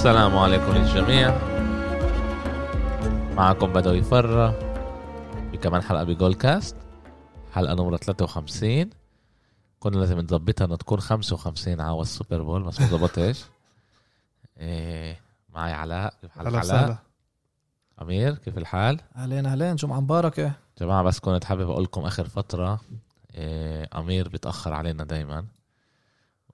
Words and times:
السلام 0.00 0.38
عليكم 0.38 0.72
للجميع. 0.72 1.38
معكم 3.36 3.72
بدوي 3.72 4.02
فرة 4.02 4.48
بكمان 5.52 5.82
حلقة 5.82 6.04
بجول 6.04 6.34
كاست 6.34 6.76
حلقة 7.52 7.74
نمرة 7.74 7.96
53 7.96 8.90
كنا 9.80 9.96
لازم 9.96 10.18
نظبطها 10.18 10.64
إنه 10.64 10.76
تكون 10.76 11.00
55 11.00 11.80
عاوز 11.80 12.06
السوبر 12.06 12.42
بول 12.42 12.62
بس 12.62 12.80
ما 12.80 12.86
ظبطتش 12.86 13.44
إيه 14.58 15.20
معي 15.48 15.72
علاء. 15.72 16.14
كيف 16.20 16.30
حالك 16.30 16.46
علاء؟ 16.46 16.60
وسهلا. 16.64 16.96
أمير 18.02 18.34
كيف 18.34 18.58
الحال؟ 18.58 19.00
أهلين 19.16 19.46
أهلين. 19.46 19.76
جمعة 19.76 20.00
مباركة؟ 20.00 20.52
جماعة 20.80 21.02
بس 21.02 21.18
كنت 21.18 21.44
حابب 21.44 21.70
أقول 21.70 21.84
لكم 21.84 22.00
آخر 22.00 22.28
فترة 22.28 22.80
إيه 23.34 23.88
أمير 23.94 24.28
بيتأخر 24.28 24.72
علينا 24.72 25.04
دايما. 25.04 25.44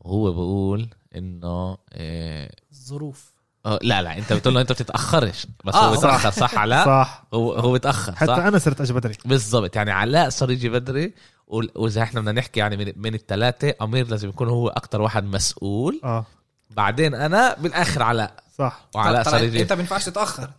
وهو 0.01 0.33
بيقول 0.33 0.89
إنه 1.17 1.79
إيه 1.93 2.51
الظروف. 2.73 3.36
لا 3.67 4.03
لا 4.03 4.19
أنت 4.19 4.33
بتقول 4.33 4.55
له 4.55 4.61
أنت 4.61 4.73
بتتأخرش 4.73 5.47
بس 5.65 5.75
آه، 5.75 5.89
هو 5.89 5.91
بيتأخر 5.91 6.31
صح 6.31 6.59
علاء 6.59 6.87
صح. 6.87 7.25
هو 7.35 7.53
هو 7.53 7.73
بيتأخر 7.73 8.15
حتى 8.15 8.27
صح؟ 8.27 8.37
أنا 8.37 8.59
صرت 8.59 8.81
أجي 8.81 8.93
بدري. 8.93 9.15
بالضبط 9.25 9.77
يعني 9.77 9.91
علاء 9.91 10.29
صار 10.29 10.51
يجي 10.51 10.69
بدري 10.69 11.15
وإذا 11.47 12.03
إحنا 12.03 12.21
بدنا 12.21 12.33
نحكي 12.33 12.61
يعني 12.61 12.77
من, 12.77 12.93
من 12.97 13.15
الثلاثه 13.15 13.75
أمير 13.83 14.09
لازم 14.09 14.29
يكون 14.29 14.49
هو 14.49 14.69
أكتر 14.69 15.01
واحد 15.01 15.25
مسؤول. 15.25 16.01
آه. 16.05 16.27
بعدين 16.71 17.15
أنا 17.15 17.57
بالآخر 17.59 18.03
علاء. 18.03 18.35
صح. 18.59 18.81
وعلاء 18.95 19.23
صار 19.23 19.45
يجي. 19.45 19.63
أنت 19.63 19.73
ما 19.73 19.81
ينفعش 19.81 20.05
تتأخر. 20.05 20.43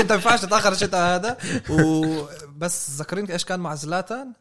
أنت 0.00 0.12
ما 0.12 0.14
ينفعش 0.14 0.40
تتأخر 0.40 0.72
الشتاء 0.72 1.16
هذا؟ 1.16 1.36
وبس 1.70 2.90
ذكرين 2.90 3.26
إيش 3.26 3.44
كان 3.44 3.60
مع 3.60 3.74
زلاتان؟ 3.74 4.32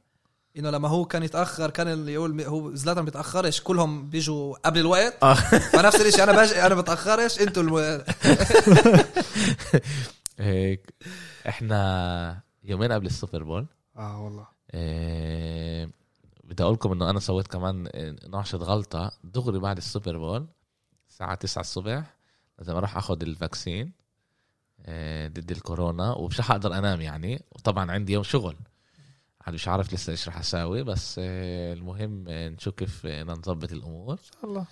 إنه 0.57 0.69
لما 0.69 0.87
هو 0.87 1.05
كان 1.05 1.23
يتأخر 1.23 1.69
كان 1.69 1.87
اللي 1.87 2.13
يقول 2.13 2.41
هو 2.41 2.75
زلاتان 2.75 3.05
بيتأخرش 3.05 3.61
كلهم 3.61 4.09
بيجوا 4.09 4.55
قبل 4.65 4.79
الوقت. 4.79 5.23
آه. 5.23 5.33
فنفس 5.73 6.01
الشيء 6.01 6.23
أنا 6.23 6.31
باجي 6.31 6.65
أنا 6.65 6.75
بتأخرش 6.75 7.41
إنتوا 7.41 7.63
الم... 7.63 7.75
هيك. 10.39 10.93
إحنا 11.49 12.41
يومين 12.63 12.91
قبل 12.91 13.05
السوبر 13.05 13.43
بول. 13.43 13.65
آه 13.97 14.23
والله. 14.23 14.47
إيه 14.73 15.89
بدي 16.43 16.63
أقول 16.63 16.73
لكم 16.73 16.91
إنه 16.91 17.09
أنا 17.09 17.19
سويت 17.19 17.47
كمان 17.47 17.89
شغلة 18.29 18.57
غلطة. 18.57 19.11
دغري 19.23 19.59
بعد 19.59 19.77
السوبر 19.77 20.17
بول 20.17 20.47
الساعة 21.09 21.35
9 21.35 21.61
الصبح 21.61 22.03
لازم 22.59 22.75
أروح 22.75 22.97
آخذ 22.97 23.21
ال 23.21 23.30
vaccine 23.30 23.91
إيه، 24.87 25.27
ضد 25.27 25.51
الكورونا 25.51 26.11
ومش 26.11 26.39
رح 26.39 26.51
أقدر 26.51 26.77
أنام 26.77 27.01
يعني. 27.01 27.43
وطبعا 27.51 27.91
عندي 27.91 28.13
يوم 28.13 28.23
شغل. 28.23 28.55
عاد 29.45 29.53
مش 29.53 29.67
عارف 29.67 29.93
لسه 29.93 30.11
إيش 30.11 30.27
رح 30.27 30.37
اساوي 30.37 30.83
بس 30.83 31.19
إيه، 31.19 31.73
المهم 31.73 32.23
نشوف 32.29 32.73
كيف 32.73 33.05
بدنا 33.05 33.33
نظبط 33.33 33.71
الأمور. 33.71 34.13
إن 34.13 34.17
شاء 34.33 34.45
الله. 34.51 34.65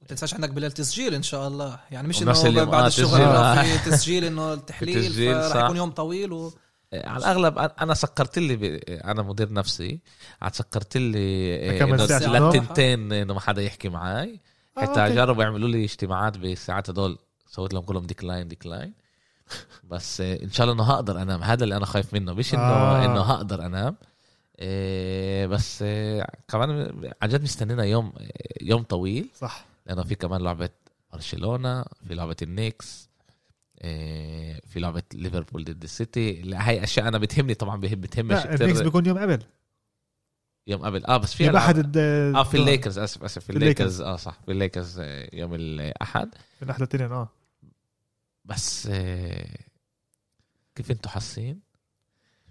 ما 0.00 0.06
تنساش 0.08 0.34
عندك 0.34 0.50
بالليل 0.50 0.72
تسجيل 0.72 1.14
إن 1.14 1.22
شاء 1.22 1.48
الله. 1.48 1.78
يعني 1.90 2.08
مش 2.08 2.22
إنه 2.22 2.64
بعد 2.64 2.82
آه، 2.82 2.86
الشغل 2.86 3.08
تسجيل. 3.08 3.24
إنه 3.28 3.62
في 3.78 3.78
تسجيل 3.90 4.24
إنه 4.24 4.52
التحليل 4.52 5.50
صح. 5.50 5.56
يكون 5.64 5.76
يوم 5.76 5.90
طويل 5.90 6.32
و... 6.32 6.52
إيه، 6.92 7.06
على 7.08 7.18
الأغلب 7.18 7.58
أنا- 7.58 7.82
أنا 7.82 7.94
سكرت 7.94 8.38
لي 8.38 8.56
ب... 8.56 8.62
أنا 8.88 9.22
مدير 9.22 9.52
نفسي. 9.52 10.00
عاد 10.42 10.54
سكرت 10.54 10.96
لي 10.96 11.18
إيه، 11.18 11.78
كم 11.78 11.94
إنه 11.94 12.06
ساعة 12.06 12.38
نوم؟ 12.38 12.48
لتنتين 12.50 13.12
إنه 13.12 13.34
ما 13.34 13.40
حدا 13.40 13.62
يحكي 13.62 13.88
معي 13.88 14.40
آه، 14.78 14.80
حتى 14.80 15.02
okay. 15.02 15.14
جربوا 15.14 15.42
يعملوا 15.42 15.68
لي 15.68 15.84
اجتماعات 15.84 16.38
بالساعات 16.38 16.90
هدول. 16.90 17.18
سويت 17.50 17.74
لهم 17.74 17.82
كلهم 17.82 18.06
decline 18.06 18.48
decline 18.48 18.92
بس 19.90 20.20
آه، 20.20 20.42
إن 20.42 20.50
شاء 20.50 20.64
الله 20.66 20.74
إنه 20.84 20.92
هقدر 20.92 21.22
أنام. 21.22 21.42
هذا 21.42 21.64
اللي 21.64 21.76
أنا 21.76 21.86
خايف 21.86 22.14
منه. 22.14 22.32
مش 22.32 22.54
إنه 22.54 22.62
آه. 22.62 23.04
إنه 23.04 23.20
هقدر 23.20 23.66
أنام. 23.66 23.96
بس 25.46 25.82
آه، 25.82 26.30
كمان 26.48 27.00
عن 27.22 27.28
جد 27.28 27.42
مستنينا 27.42 27.84
يوم 27.84 28.12
يوم 28.62 28.82
طويل. 28.82 29.28
صح. 29.34 29.66
لأنه 29.86 30.02
في 30.02 30.14
كمان 30.14 30.40
لعبة 30.42 30.68
برشلونة 31.12 31.84
في 32.08 32.14
لعبة 32.14 32.36
النيكس 32.42 33.08
في 34.66 34.76
لعبة 34.76 35.02
ليفربول 35.14 35.64
ضد 35.64 35.82
السيتي. 35.82 36.54
هاي 36.54 36.84
أشياء 36.84 37.08
أنا 37.08 37.18
بتهمني 37.18 37.54
طبعا 37.54 37.80
بتهمش 37.80 38.32
لا 38.32 38.44
النكس 38.54 38.72
كتير 38.72 38.84
بيكون 38.84 39.06
يوم 39.06 39.18
قبل. 39.18 39.42
يوم 40.66 40.82
قبل. 40.84 41.04
آه 41.04 41.16
بس 41.16 41.34
في 41.34 41.44
يوم 41.46 41.56
أحد 41.56 41.96
آه 41.96 42.42
في 42.42 42.56
الليكرز 42.56 42.98
آسف 42.98 43.24
آسف 43.24 43.44
في 43.44 43.52
في 43.52 43.58
الليكرز. 43.58 44.00
آه 44.00 44.16
صح 44.16 44.40
في 44.44 44.52
الليكرز 44.52 44.98
آه، 44.98 45.28
يوم 45.32 45.54
الأحد. 45.54 46.28
من 46.62 46.70
احد 46.70 46.82
الاثنين 46.82 47.12
آه. 47.12 47.28
بس 48.44 48.88
آه، 48.90 49.58
كيف 50.74 50.90
أنتم 50.90 51.10
حاسين؟ 51.10 51.65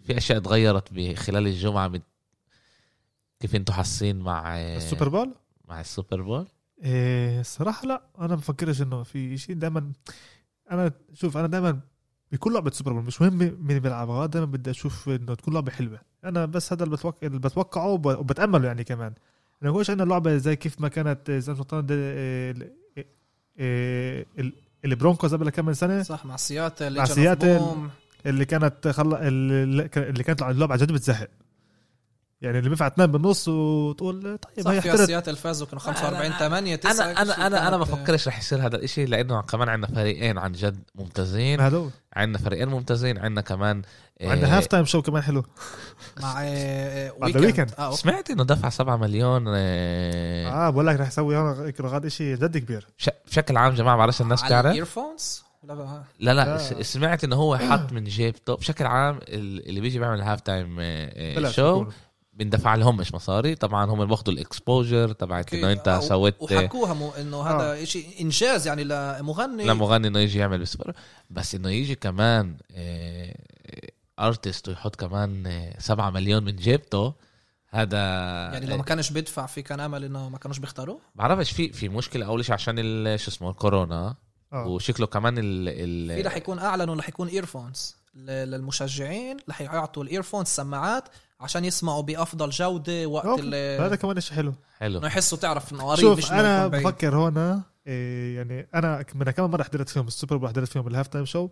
في 0.06 0.18
أشياء 0.18 0.40
تغيرت 0.40 1.16
خلال 1.18 1.48
الجمعة 1.48 1.88
من 1.88 2.00
كيف 3.40 3.56
أنتم 3.56 3.74
حاسين 3.74 4.20
مع 4.20 4.58
آه، 4.58 4.78
ال 4.78 4.83
Super 4.83 5.10
Bowl؟ 5.10 5.36
مع 5.68 5.82
ال 5.82 5.89
Super 5.89 6.22
Bowl؟ 6.22 6.48
إيه 6.84 7.40
الصراحه 7.40 7.88
لا 7.88 8.02
أنا 8.20 8.36
بفكرش 8.36 8.82
إنه 8.82 9.04
في 9.04 9.38
شيء 9.38 9.56
دائما 9.56 9.92
أنا 10.72 10.92
شوف 11.14 11.38
أنا 11.38 11.48
دائما 11.48 11.80
بكل 12.32 12.54
لعبة 12.54 12.72
Super 12.72 12.94
Bowl 12.94 13.04
مش 13.04 13.22
مهم 13.22 13.38
مين 13.38 13.80
بيلعبها 13.80 14.26
دائما 14.26 14.46
بدي 14.48 14.70
أشوف 14.72 15.10
إنه 15.10 15.36
تكون 15.36 15.54
لعبة 15.54 15.72
حلوة. 15.72 16.00
أنا 16.24 16.46
بس 16.46 16.74
هذا 16.74 16.84
اللي 16.84 16.96
بتوقع 16.96 17.28
اللي 17.28 17.40
بتوقعه 17.40 17.88
وب- 17.88 18.06
وبتأمله 18.20 18.68
يعني 18.68 18.84
كمان. 18.84 19.14
أنا 19.64 19.72
بقولش 19.72 19.90
عندنا 19.90 20.10
لعبه 20.10 20.38
زي 20.38 20.56
كيف 20.56 20.82
ما 20.82 20.88
كانت 20.88 21.32
زي 21.32 21.54
ما 21.54 21.58
إيه، 23.60 24.26
ال- 24.40 24.54
ال 24.86 24.92
Broncos 24.92 25.34
قبل 25.36 25.50
كم 25.50 25.66
من 25.66 25.74
سنة؟ 25.74 26.04
صح 26.04 26.26
مع 26.26 26.36
سياتل 26.36 26.98
مع 26.98 27.06
سياتل. 27.06 27.88
اللي 28.26 28.46
كانت 28.46 28.88
خل... 28.88 29.14
اللي 29.16 29.90
اللي 29.98 30.24
كانت 30.24 30.42
اللعبه 30.42 30.74
عن 30.74 30.80
جد 30.80 30.92
بتزهق. 30.92 31.28
يعني 32.42 32.58
اللي 32.58 32.70
بينفع 32.70 32.88
تنام 32.88 33.12
بالنص 33.12 33.48
وتقول 33.48 34.22
طيب 34.38 34.66
صح 34.66 34.72
هي 34.72 34.98
سياتل 35.06 35.36
فازوا 35.36 35.68
كانوا 35.68 35.80
45 35.82 36.32
8 36.32 36.76
9 36.76 36.92
أنا 37.12 37.22
أنا 37.22 37.48
أنا 37.48 37.68
أنا 37.68 37.78
ما 37.78 37.84
بفكرش 37.84 38.28
رح 38.28 38.40
يصير 38.40 38.66
هذا 38.68 38.76
الاشي 38.76 39.06
لأنه 39.06 39.42
كمان 39.42 39.70
عندنا 39.70 39.96
فريقين 39.96 40.38
عن 40.38 40.52
جد 40.52 40.80
ممتازين. 40.96 41.60
هذول 41.62 41.90
عندنا 42.14 42.38
فريقين 42.38 42.68
ممتازين 42.68 43.18
عندنا 43.18 43.42
كمان 43.42 43.82
آه، 44.22 44.28
وعندنا 44.28 44.58
halftime 44.58 44.86
show 44.86 45.02
كمان 45.02 45.22
حلو. 45.24 45.44
مع 46.22 46.36
آه، 46.44 47.14
Weeknd 47.22 47.42
Weeknd. 47.46 47.72
آه 47.80 47.86
okay. 47.86 47.98
سمعت 47.98 48.30
إنه 48.32 48.44
دفع 48.44 48.70
7 48.70 48.98
مليون 48.98 49.46
آه، 49.48 50.68
آه 50.68 50.70
بقول 50.70 50.88
لك 50.88 51.00
رح 51.00 51.08
يسوي 51.08 51.38
هون 51.38 51.72
غاد 51.82 52.08
شيء 52.08 52.36
جد 52.36 52.58
كبير. 52.58 52.88
ش- 52.98 53.10
بشكل 53.28 53.58
عام 53.58 53.74
جماعة 53.74 53.98
بعرفش 53.98 54.22
الناس 54.22 54.44
على 54.44 54.50
تعرف 54.50 54.66
ال 54.66 54.74
earphones 54.74 55.45
لا 56.20 56.34
لا 56.34 56.46
لا. 56.46 56.84
سمعت 56.84 57.24
إنه 57.24 57.36
هو 57.36 57.58
حط 57.58 57.92
من 57.94 58.04
جيبته 58.04 58.56
بشكل 58.56 58.86
عام 58.86 59.18
ال- 59.18 59.70
اللي 59.70 59.82
بيجي 59.82 60.00
بيعمل 60.00 60.22
halftime 60.22 60.78
آه، 60.80 61.50
show. 61.50 61.86
بندفع 62.34 62.76
لهم 62.76 62.98
مش 62.98 63.14
مصاري 63.14 63.56
طبعا 63.56 63.86
هم 63.86 64.06
بياخذوا 64.06 64.34
ال 64.34 64.43
exposure 64.43 65.12
تبعت. 65.12 65.54
إنه 65.54 65.72
أنت 65.72 65.88
آه، 65.88 66.00
سويت 66.00 66.36
وحكوها 66.40 66.94
مو 66.94 67.12
إنه 67.12 67.42
هذا 67.42 67.86
شيء 67.86 68.08
إنجاز 68.22 68.68
يعني 68.68 68.84
لمغني 68.84 69.66
لمغني 69.66 70.08
إنه 70.08 70.20
يجي 70.20 70.40
يعمل 70.40 70.60
بسبر 70.60 70.94
بس 71.30 71.56
إنه 71.56 71.70
يجي 71.70 71.96
كمان 71.96 72.58
artist 74.20 74.68
ويحط 74.70 74.96
كمان 74.96 75.48
آه، 75.48 75.80
7 75.80 76.10
مليون 76.10 76.44
من 76.44 76.56
جيبته 76.56 77.14
هذا 77.70 77.98
يعني 78.54 78.66
لو 78.66 78.78
ما 78.78 78.84
كانش 78.84 79.10
بيدفع 79.12 79.46
في 79.46 79.62
كان 79.62 79.80
امل 79.80 80.04
إنه 80.04 80.30
ما 80.30 80.38
كانوش 80.38 80.60
بيختاروه 80.60 81.00
بعرفش 81.16 81.52
في 81.52 81.70
في 81.74 81.90
مشكلة 81.90 82.26
أول 82.26 82.46
شيء 82.46 82.54
عشان 82.54 82.76
شو 83.18 83.32
اسمه 83.32 83.50
الكورونا 83.50 84.16
آه. 84.56 84.68
وشكله 84.68 85.08
كمان 85.08 85.38
ال 85.38 85.66
في 85.66 86.20
ال 86.22 86.26
رح 86.26 86.38
يكون 86.38 86.60
اعلنوا 86.60 86.96
رح 86.96 87.10
يكون 87.10 87.28
earphones 87.28 87.96
للمشجعين 88.16 89.38
رح 89.50 89.62
يعطوا 89.62 90.04
ال 90.04 90.08
earphones 90.08 90.48
سماعات 90.48 91.04
عشان 91.42 91.66
يسمعوا 91.66 92.02
بأفضل 92.02 92.50
جودة 92.50 93.06
وقت 93.08 93.40
هذا 93.80 93.96
كمان 93.96 94.20
شيء 94.20 94.36
حلو. 94.36 94.54
حلو. 94.80 94.98
إنه 95.00 95.08
يحسوا 95.08 95.38
تعرف 95.38 95.74
إنه 95.74 95.84
قريب 95.84 96.00
شوف 96.02 96.32
أنا. 96.32 96.68
بفكر 96.68 97.16
هون 97.16 97.64
إيه 97.88 98.36
يعني 98.38 98.68
أنا 98.76 99.06
من 99.16 99.32
كم 99.32 99.44
مرة 99.52 99.64
حضرت 99.64 99.90
فيهم 99.90 100.08
ال 100.08 100.13
Super 100.13 100.38
Bowl 100.38 100.50
حضرت 100.50 100.68
فيهم 100.68 100.88
ال 100.88 101.08
halftime 101.08 101.26
show 101.26 101.50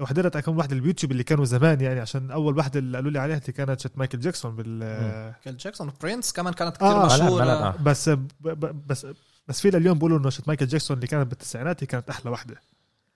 وحضرت 0.00 0.36
كم 0.38 0.58
واحدة 0.58 0.76
اليوتيوب 0.76 1.12
اللي 1.12 1.24
كانوا 1.24 1.44
زمان 1.44 1.80
يعني 1.80 2.00
عشان 2.00 2.30
أول 2.30 2.56
واحدة 2.58 2.78
اللي 2.80 2.96
قالوا 2.98 3.10
لي 3.10 3.18
عليها 3.18 3.36
اللي 3.38 3.52
كانت 3.52 3.80
شت 3.80 3.92
مايكل 3.98 4.20
جاكسون 4.20 4.56
بال 4.56 4.78
مايكل 4.78 5.56
جاكسون 5.56 5.92
برينس 6.02 6.32
كمان 6.32 6.52
كانت 6.54 6.76
كثير 6.76 6.88
آه، 6.88 7.02
بلد- 7.08 7.12
مشهوره 7.22 7.44
بلد، 7.44 7.50
آه. 7.62 7.74
بس 7.82 8.08
ب- 8.08 8.18
ب- 8.40 8.86
بس 8.86 9.06
بس 9.48 9.60
في 9.60 9.70
لليوم 9.70 9.98
بيقولوا 9.98 10.18
إنه 10.18 10.30
شت 10.30 10.48
مايكل 10.48 10.66
جاكسون 10.66 10.96
اللي 10.96 11.06
كانت 11.06 11.30
بالتسعينات 11.30 11.82
هي 11.82 11.86
كانت 11.86 12.10
أحلى 12.10 12.30
واحدة. 12.30 12.60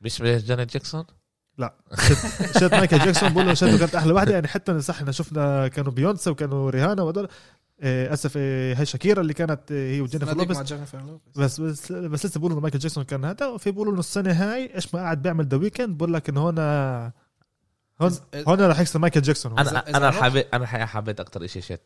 مش 0.00 0.22
جانيت 0.22 0.72
جاكسون؟ 0.72 1.04
شت, 1.94 2.58
شت 2.58 2.74
مايكل 2.74 2.98
جاكسون 2.98 3.28
بيقولوا 3.28 3.54
شته 3.54 3.78
كانت 3.78 3.94
أحلى 3.94 4.12
واحدة. 4.12 4.32
يعني 4.32 4.48
حتى 4.48 4.80
صح 4.80 4.94
إحنا 4.94 5.12
شفنا 5.12 5.68
كانوا 5.68 5.92
بيونسا 5.92 6.30
وكانوا 6.30 6.70
ريهانا 6.70 7.02
وهدول. 7.02 7.28
إيه 7.82 8.12
أسف 8.12 8.36
إيه 8.36 8.74
هي 8.74 8.86
شاكيرا 8.86 9.20
اللي 9.20 9.34
كانت 9.34 9.72
إيه 9.72 9.96
هي 9.96 10.00
وجينيفر 10.00 10.36
لوبيز. 10.36 10.56
مع 10.56 10.62
جينيفر 10.62 10.98
لوبيز. 10.98 11.32
بس 11.36 11.60
بس 11.60 11.92
بس 11.92 12.26
لسه 12.26 12.38
بيقولوا 12.38 12.56
إنه 12.56 12.62
مايكل 12.62 12.78
جاكسون 12.78 13.04
كان 13.04 13.24
هذا 13.24 13.46
وفي 13.46 13.70
بيقولوا 13.70 13.92
إنه 13.92 14.00
السنة 14.00 14.32
هاي 14.32 14.74
إيش 14.74 14.94
ما 14.94 15.00
قاعد 15.00 15.22
بيعمل 15.22 15.46
The 15.46 15.56
Weeknd 15.56 15.98
بقول 15.98 16.14
لك 16.14 16.28
إنه 16.28 16.40
هون 16.40 16.58
هون 18.00 18.18
هون 18.48 18.60
رح 18.60 18.80
يكسر 18.80 18.98
مايكل 18.98 19.22
جاكسون. 19.22 19.58
أنا 19.58 19.96
أنا 19.96 20.10
حابب 20.10 20.44
أنا 20.54 20.64
الحقيقة 20.64 20.86
حبيت 20.86 21.20
أكتر 21.20 21.46
شيء 21.46 21.62
شت 21.62 21.82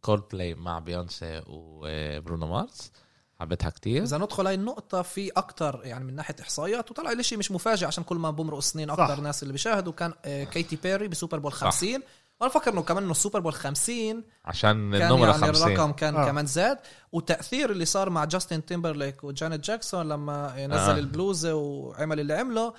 كولد 0.00 0.22
بلاي 0.32 0.54
مع 0.54 0.78
بيونسي 0.78 1.42
وبرونو 1.46 2.46
مارس 2.46 2.92
حبيتها 3.40 3.70
كتير 3.70 4.02
إذا 4.02 4.18
ندخل 4.18 4.46
هاي 4.46 4.54
النقطة 4.54 5.02
في 5.02 5.30
أكتر 5.36 5.80
يعني 5.84 6.04
من 6.04 6.14
ناحية 6.14 6.36
إحصائيات 6.40 6.90
وطلع 6.90 7.12
لي 7.12 7.22
شيء 7.22 7.38
مش 7.38 7.50
مفاجئ 7.50 7.86
عشان 7.86 8.04
كل 8.04 8.16
ما 8.16 8.30
بمرق 8.30 8.58
سنين 8.58 8.90
أكتر 8.90 9.16
صح. 9.16 9.20
ناس 9.20 9.42
اللي 9.42 9.52
بيشاهدوا 9.52 9.92
كان 9.92 10.14
آه، 10.24 10.44
كيتي 10.44 10.76
بيري 10.76 11.08
ب 11.08 11.13
Super 11.13 11.38
Bowl 11.38 11.52
صح. 11.52 11.58
50 11.58 12.02
وأنا 12.40 12.52
بفكر 12.52 12.72
إنه 12.72 12.82
كمان 12.82 13.02
إنه 13.02 13.12
ال 13.12 13.17
Super 13.17 13.40
Bowl 13.40 13.52
50 13.52 14.24
عشان 14.44 14.92
كان 14.98 15.02
النمرة 15.02 15.30
يعني 15.30 15.46
50 15.46 15.72
الرقم 15.72 15.92
كان 15.92 16.16
آه. 16.16 16.22
آه. 16.22 16.26
كمان 16.26 16.46
زاد 16.46 16.78
والتاثير 17.12 17.70
اللي 17.70 17.84
صار 17.84 18.10
مع 18.10 18.24
جاستن 18.24 18.64
تيمبرليك 18.64 19.24
وجانيت 19.24 19.60
جاكسون 19.60 20.08
لما 20.08 20.66
نزل 20.66 20.72
آه. 20.72 20.94
آه. 20.94 20.98
البلوزه 20.98 21.54
وعمل 21.54 22.20
اللي 22.20 22.34
عمله 22.34 22.74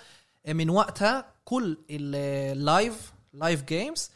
من 0.48 0.70
وقتها 0.70 1.26
كل 1.46 1.78
ال 1.90 2.15
live 2.15 3.14
live 3.34 3.64
games 3.64 4.12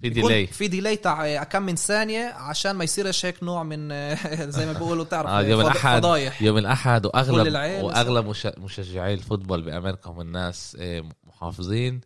في 0.00 0.08
delay 0.08 0.46
في 0.46 0.68
delay 0.68 0.96
تاع 0.96 1.44
كم 1.44 1.62
من 1.62 1.76
ثانية 1.76 2.24
عشان 2.26 2.70
ما 2.72 2.84
يصيرش 2.84 3.26
هيك 3.26 3.42
نوع 3.42 3.62
من 3.62 3.88
زي 4.56 4.66
ما 4.66 4.72
بيقولوا 4.72 5.04
تعرف 5.04 5.28
آه 5.30 5.42
يوم 5.42 5.60
الأحد 5.60 5.98
فضايح 5.98 6.42
يوم 6.42 6.58
الأحد 6.58 7.02
كل 7.02 7.10
وأغلب 7.14 7.46
العيل 7.46 7.84
وأغلب 7.84 8.26
مش- 8.26 8.46
مشجعي 8.58 9.14
ال 9.14 9.19
football 9.19 9.62
بأمريكا 9.62 10.10
هم 10.10 10.20
الناس 10.20 10.76
آه، 10.80 11.04
محافظين 11.24 12.00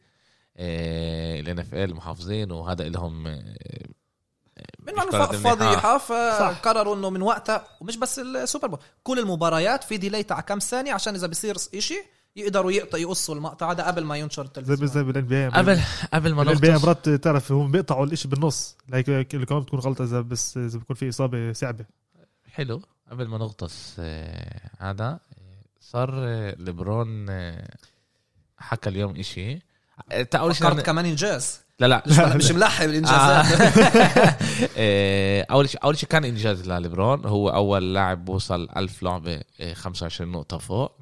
ال 0.58 1.60
NFL 1.64 1.94
محافظين 1.94 2.50
وهذا 2.52 2.88
لهم 2.88 3.26
آه، 3.26 3.40
من. 4.80 5.38
فضيحة 5.38 5.98
صح. 5.98 6.04
فقرروا 6.50 6.94
إنه 6.96 7.10
من 7.10 7.22
وقتها 7.22 7.64
ومش 7.80 7.96
بس 7.96 8.18
ال 8.18 8.26
Super 8.26 8.68
Bowl 8.68 8.78
كل 9.02 9.18
المباريات 9.18 9.84
في 9.84 9.96
delay 9.96 10.22
تاع 10.22 10.40
كم 10.40 10.58
ثانية 10.58 10.92
عشان 10.92 11.14
إذا 11.14 11.26
بيصير 11.26 11.56
إشي 11.74 12.02
يقدروا 12.36 12.72
يقطع 12.72 12.98
يقصوا 12.98 13.34
المقطع. 13.34 13.70
هذا 13.72 13.86
قبل 13.86 14.04
ما 14.04 14.16
ينشر 14.16 14.42
زي 14.42 14.48
التلفزيون. 14.48 14.86
زي 14.90 15.02
بال 15.02 15.26
NB 15.26 15.48
قبل 15.48 15.80
قبل 16.14 16.34
ما 16.34 16.44
بال 16.44 16.58
NB 16.58 16.68
نغطس 16.68 16.84
مرات 16.84 17.08
تعرف 17.08 17.52
هم 17.52 17.70
بيقطعوا 17.70 18.06
الإشي 18.06 18.28
بالنص. 18.28 18.76
هيك 18.94 19.34
اللي 19.34 19.46
كمان 19.46 19.62
بتكون 19.62 19.80
غلطة 19.80 20.04
إذا 20.04 20.20
بس 20.20 20.56
إذا 20.56 20.78
بيكون 20.78 20.96
في 20.96 21.08
إصابة 21.08 21.52
صعبة. 21.52 21.84
حلو. 22.52 22.82
قبل 23.10 23.28
ما 23.28 23.38
نغطس 23.38 23.96
آه، 23.98 24.70
هذا 24.78 25.04
آه، 25.04 25.20
صار 25.80 26.10
آه، 26.14 26.56
ليبرون 26.58 27.26
آه، 27.30 27.68
حكى 28.58 28.88
اليوم 28.88 29.16
إشي. 29.16 29.58
تا 30.30 30.38
اول 30.38 30.56
شيء 30.56 30.66
فكرت 30.70 30.86
كمان 30.86 31.06
إنجاز. 31.06 31.60
لا 31.78 31.86
لا. 31.86 32.02
مش 32.06 32.18
مش 32.18 32.50
ملحق 32.50 32.84
الانجازات 32.84 33.46
آه، 34.76 35.46
أول 35.50 35.68
شيء 35.68 35.84
أول 35.84 35.98
شيء 35.98 36.08
كان 36.08 36.24
إنجاز 36.24 36.68
لليبرون. 36.68 37.26
هو 37.26 37.48
أول 37.48 37.94
لاعب 37.94 38.28
وصل 38.28 38.68
1000 38.76 39.02
لعبة 39.02 39.40
آه، 39.60 39.74
25 39.74 40.32
نقطة 40.32 40.58
فوق. 40.58 40.92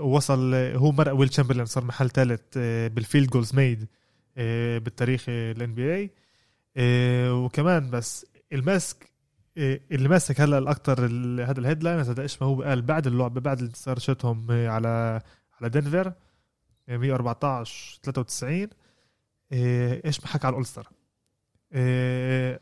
وصل 0.00 0.54
آه، 0.54 0.76
هو 0.76 0.92
مرق 0.92 1.12
ويل 1.12 1.28
تشامبرلين 1.28 1.66
صار 1.66 1.84
محل 1.84 2.10
ثالث 2.10 2.58
بال 2.94 3.04
field 3.04 3.30
goals 3.30 3.54
made 3.54 3.86
بالتاريخ 4.84 5.24
ال 5.28 5.74
NBA 5.74 6.10
وكمان 7.30 7.90
بس 7.90 8.26
الماسك 8.52 9.08
آه، 9.58 9.80
اللي 9.92 10.08
ماسك 10.08 10.40
هلا 10.40 10.58
الاكثر 10.58 11.04
ال- 11.06 11.40
هذا 11.40 11.60
ال 11.60 11.64
headline 11.64 11.98
هذا 11.98 12.22
إيش 12.22 12.42
ما 12.42 12.48
هو 12.48 12.62
قال 12.62 12.82
بعد 12.82 13.06
اللعبة 13.06 13.40
بعد 13.40 13.60
انتصار 13.62 13.98
شتهم 13.98 14.46
آه، 14.50 14.68
على 14.68 15.20
على 15.60 15.68
دنفر 15.70 16.12
آه، 16.88 16.96
114 16.96 17.98
93 18.02 18.68
آه، 19.52 20.00
إيش 20.04 20.20
ما 20.20 20.26
حكى 20.26 20.46
على 20.46 20.52
ال 20.52 20.56
All-Star. 20.56 20.88
آه، 21.72 22.60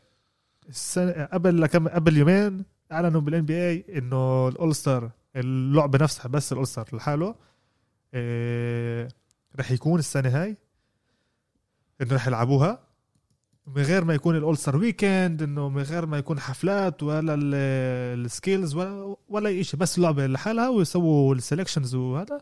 السنة 0.69 1.25
قبل 1.25 1.65
كم 1.65 1.87
قبل 1.87 2.17
يومين 2.17 2.63
أعلنوا 2.91 3.21
بال 3.21 3.45
NBA 3.45 3.85
إنه 3.97 4.47
ال 4.47 4.54
All-Star 4.54 5.09
اللعبة 5.37 5.99
نفسها 6.03 6.27
بس 6.27 6.51
ال 6.51 6.55
All-Star 6.55 6.87
لحاله. 6.93 7.35
إيه 8.13 9.07
رح 9.59 9.71
يكون 9.71 9.99
السنة 9.99 10.29
هاي 10.29 10.57
إنه 12.01 12.15
رح 12.15 12.27
يلعبوها. 12.27 12.87
من 13.75 13.81
غير 13.81 14.03
ما 14.05 14.13
يكون 14.13 14.35
ال 14.35 14.40
All-Star 14.40 14.77
weekend 14.77 15.41
إنه 15.43 15.69
من 15.69 15.81
غير 15.81 16.05
ما 16.05 16.17
يكون 16.17 16.39
حفلات 16.39 17.03
ولا 17.03 17.33
ال- 17.33 18.25
ال 18.25 18.32
skills 18.32 18.75
ولا 18.75 19.15
ولا 19.29 19.49
أي 19.49 19.63
شيء 19.63 19.79
بس 19.79 19.97
اللعبة 19.97 20.27
لحالها 20.27 20.69
ويسووا 20.69 21.35
ال 21.35 21.41
selections 21.41 21.95
وهذا. 21.95 22.41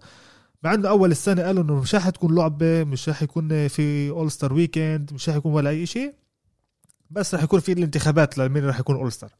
مع 0.63 0.73
إنه 0.73 0.89
أول 0.89 1.11
السنة 1.11 1.41
قالوا 1.43 1.63
إنه 1.63 1.81
مش 1.81 1.95
رح 1.95 2.09
تكون 2.09 2.35
لعبة 2.35 2.83
مش 2.83 3.09
رح 3.09 3.21
يكون 3.23 3.67
في 3.67 4.09
All-Star 4.09 4.53
weekend 4.53 5.13
مش 5.13 5.29
رح 5.29 5.35
يكون 5.35 5.53
ولا 5.53 5.69
أي 5.69 5.85
شيء 5.85 6.13
بس 7.09 7.35
رح 7.35 7.43
يكون 7.43 7.59
في 7.59 7.71
الانتخابات 7.71 8.37
لمين 8.37 8.65
رح 8.65 8.79
يكون 8.79 8.95
All-Star 8.95 9.31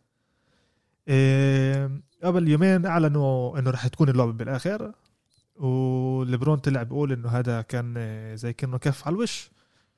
قبل 2.24 2.48
يومين 2.48 2.86
أعلنوا 2.86 3.60
إنه 3.60 3.70
رح 3.70 3.88
تكون 3.88 4.10
اللعبة 4.10 4.32
بالآخر 4.32 4.92
وليبرون 5.56 6.58
طلع 6.58 6.84
بيقول 6.84 7.12
إنه 7.12 7.30
هذا 7.30 7.62
كان 7.62 7.94
آه، 7.98 8.36
زي 8.36 8.54
كأنه 8.54 8.78
كف 8.78 9.08
على 9.08 9.14
الوش 9.14 9.52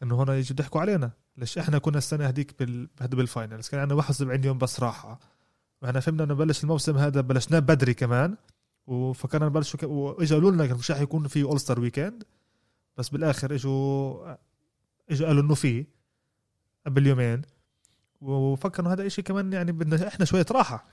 إنه 0.04 0.24
هنا 0.24 0.36
يجوا 0.36 0.51
يضحكوا 0.51 0.81
علينا 0.81 1.12
ليش 1.38 1.57
إحنا 1.57 1.77
كنا 1.77 1.98
السنة 1.98 2.27
هذيك 2.27 2.59
بال... 2.59 2.89
بال 3.01 3.19
finals 3.19 3.69
كان 3.69 3.80
عندنا 3.80 3.98
71 3.98 4.44
يوم 4.44 4.57
بس 4.57 4.80
راحة. 4.80 5.19
وإحنا 5.81 6.00
فهمنا 6.00 6.24
إنه 6.24 6.33
بلش 6.33 6.63
الموسم 6.63 6.98
هذا 6.98 7.21
بلشناه 7.21 7.59
بدري 7.59 7.94
كمان 7.94 8.36
وفكرنا 8.88 9.45
نبلش 9.45 9.75
ك... 9.75 9.83
واجوا 9.83 10.38
قالوا 10.38 10.51
لنا 10.51 10.74
مش 10.74 10.92
رح 10.92 11.01
يكون 11.01 11.27
في 11.27 11.44
All-Star 11.44 11.80
weekend 11.80 12.24
بس 12.98 13.09
بالآخر 13.09 13.56
إجوا 13.56 14.36
إجوا 15.09 15.27
قالوا 15.27 15.42
إنه 15.42 15.56
في 15.56 15.86
قبل 16.86 17.07
يومين. 17.07 17.42
وفكروا 18.22 18.94
هذا 18.94 19.08
إشي 19.08 19.22
كمان 19.22 19.54
يعني 19.54 19.72
بدنا 19.72 20.08
إحنا 20.08 20.25
شوية 20.25 20.46
راحة. 20.52 20.86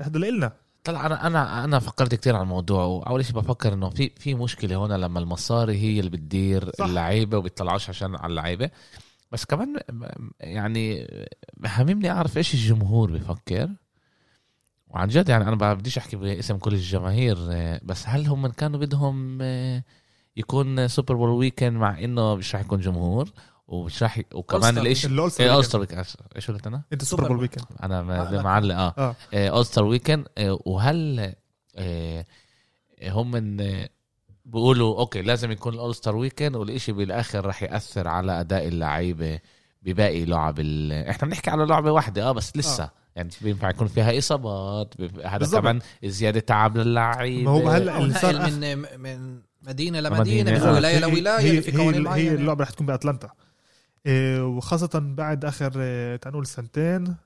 هذا 0.00 0.18
لنا 0.18 0.52
طلع 0.84 1.06
أنا 1.06 1.26
أنا 1.26 1.64
أنا 1.64 1.78
فكرت 1.78 2.14
كتير 2.14 2.34
على 2.34 2.42
الموضوع 2.42 2.84
وأول 2.84 3.24
شيء 3.24 3.34
بفكر 3.34 3.72
إنه 3.72 3.90
في 3.90 4.10
في 4.16 4.34
مشكلة 4.34 4.86
هنا 4.86 4.94
لما 4.94 5.18
المصاري 5.20 5.76
هي 5.78 5.98
اللي 5.98 6.10
بتدير. 6.10 6.70
اللعيبة 6.80 7.38
وبيطلعوش 7.38 7.88
عشان 7.88 8.16
على 8.16 8.30
اللعيبة. 8.30 8.70
بس 9.32 9.44
كمان 9.44 9.76
يعني 10.40 11.06
بهمني 11.56 12.10
أعرف 12.10 12.36
إيش 12.36 12.54
الجمهور 12.54 13.10
بفكر. 13.12 13.70
وعن 14.88 15.08
جد 15.08 15.28
يعني 15.28 15.48
أنا 15.48 15.56
ما 15.56 15.74
بديش 15.74 15.98
أحكي 15.98 16.16
باسم 16.16 16.56
كل 16.56 16.74
الجماهير 16.74 17.36
بس 17.82 18.04
هل 18.06 18.26
هم 18.26 18.46
كانوا 18.46 18.80
بدهم 18.80 19.38
يكون 20.36 20.88
Super 20.88 21.14
Bowl 21.14 21.28
Weekend 21.28 21.72
مع 21.72 21.98
إنه 21.98 22.34
مش 22.34 22.54
راح 22.54 22.64
يكون 22.64 22.80
جمهور؟ 22.80 23.28
ومش 23.68 24.02
راح 24.02 24.20
وكمان. 24.34 24.78
الايش 24.78 25.06
ال 25.06 25.10
All-Star 25.10 25.44
إيه 25.44 25.50
Weekend. 25.50 25.54
All-Star 25.54 25.80
Weekend 25.80 26.04
إيش 26.36 26.50
قلت 26.50 26.66
أنا؟ 26.66 26.82
إنت 26.92 27.04
Super 27.04 27.28
Bowl. 27.28 27.36
Weekend 27.36 27.64
أنا 27.82 27.98
آه،. 27.98 28.42
معلق 28.42 28.74
آه 28.74 29.14
All-Star 29.34 29.84
Weekend 29.84 30.26
وهل 30.38 31.34
آه، 31.76 32.24
هم 33.02 33.30
من 33.30 33.60
آه، 33.60 33.88
بيقولوا 34.44 34.98
أوكي 34.98 35.22
لازم 35.22 35.50
يكون 35.50 35.74
ال 35.74 35.94
All-Star 35.94 36.16
Weekend 36.16 36.56
والإشي 36.56 36.92
بالآخر 36.92 37.46
راح 37.46 37.62
يأثر 37.62 38.08
على 38.08 38.40
أداء 38.40 38.68
اللعيبة 38.68 39.40
بباقي 39.82 40.24
لعب 40.24 40.60
ال... 40.60 40.92
إحنا 40.92 41.28
بنحكي 41.28 41.50
على 41.50 41.66
لعبة 41.66 41.92
واحدة 41.92 42.28
آه 42.28 42.32
بس 42.32 42.56
لسه 42.56 42.84
آه. 42.84 42.90
يعني 43.16 43.30
بينفع 43.40 43.70
يكون 43.70 43.88
فيها 43.88 44.18
إصابات 44.18 44.94
هذا 45.24 45.38
بالضبط. 45.38 45.60
كمان 45.60 45.80
زيادة 46.04 46.40
تعب 46.40 46.76
للعيبة 46.76 47.42
ما 47.42 47.50
هو 47.50 47.68
هلا 47.68 47.98
من 48.00 48.78
من 49.00 49.48
مدينة 49.62 50.00
مدينة، 50.00 50.00
لمدينه 50.00 50.50
من 50.50 50.60
آه. 50.60 50.74
ولايه 50.74 50.98
لولاية 50.98 51.60
في 51.60 51.76
قوانين 51.76 52.06
هي, 52.06 52.30
هي 52.30 52.34
اللعبة 52.34 52.62
رح 52.64 52.70
تكون 52.70 52.86
بأتلانتا 52.86 53.30
إيه 54.06 54.46
وخاصة 54.46 54.90
بعد 54.94 55.44
آخر 55.44 55.80
إيه 55.80 56.16
تعال 56.16 56.32
نقول 56.32 56.46
سنتين 56.46 57.16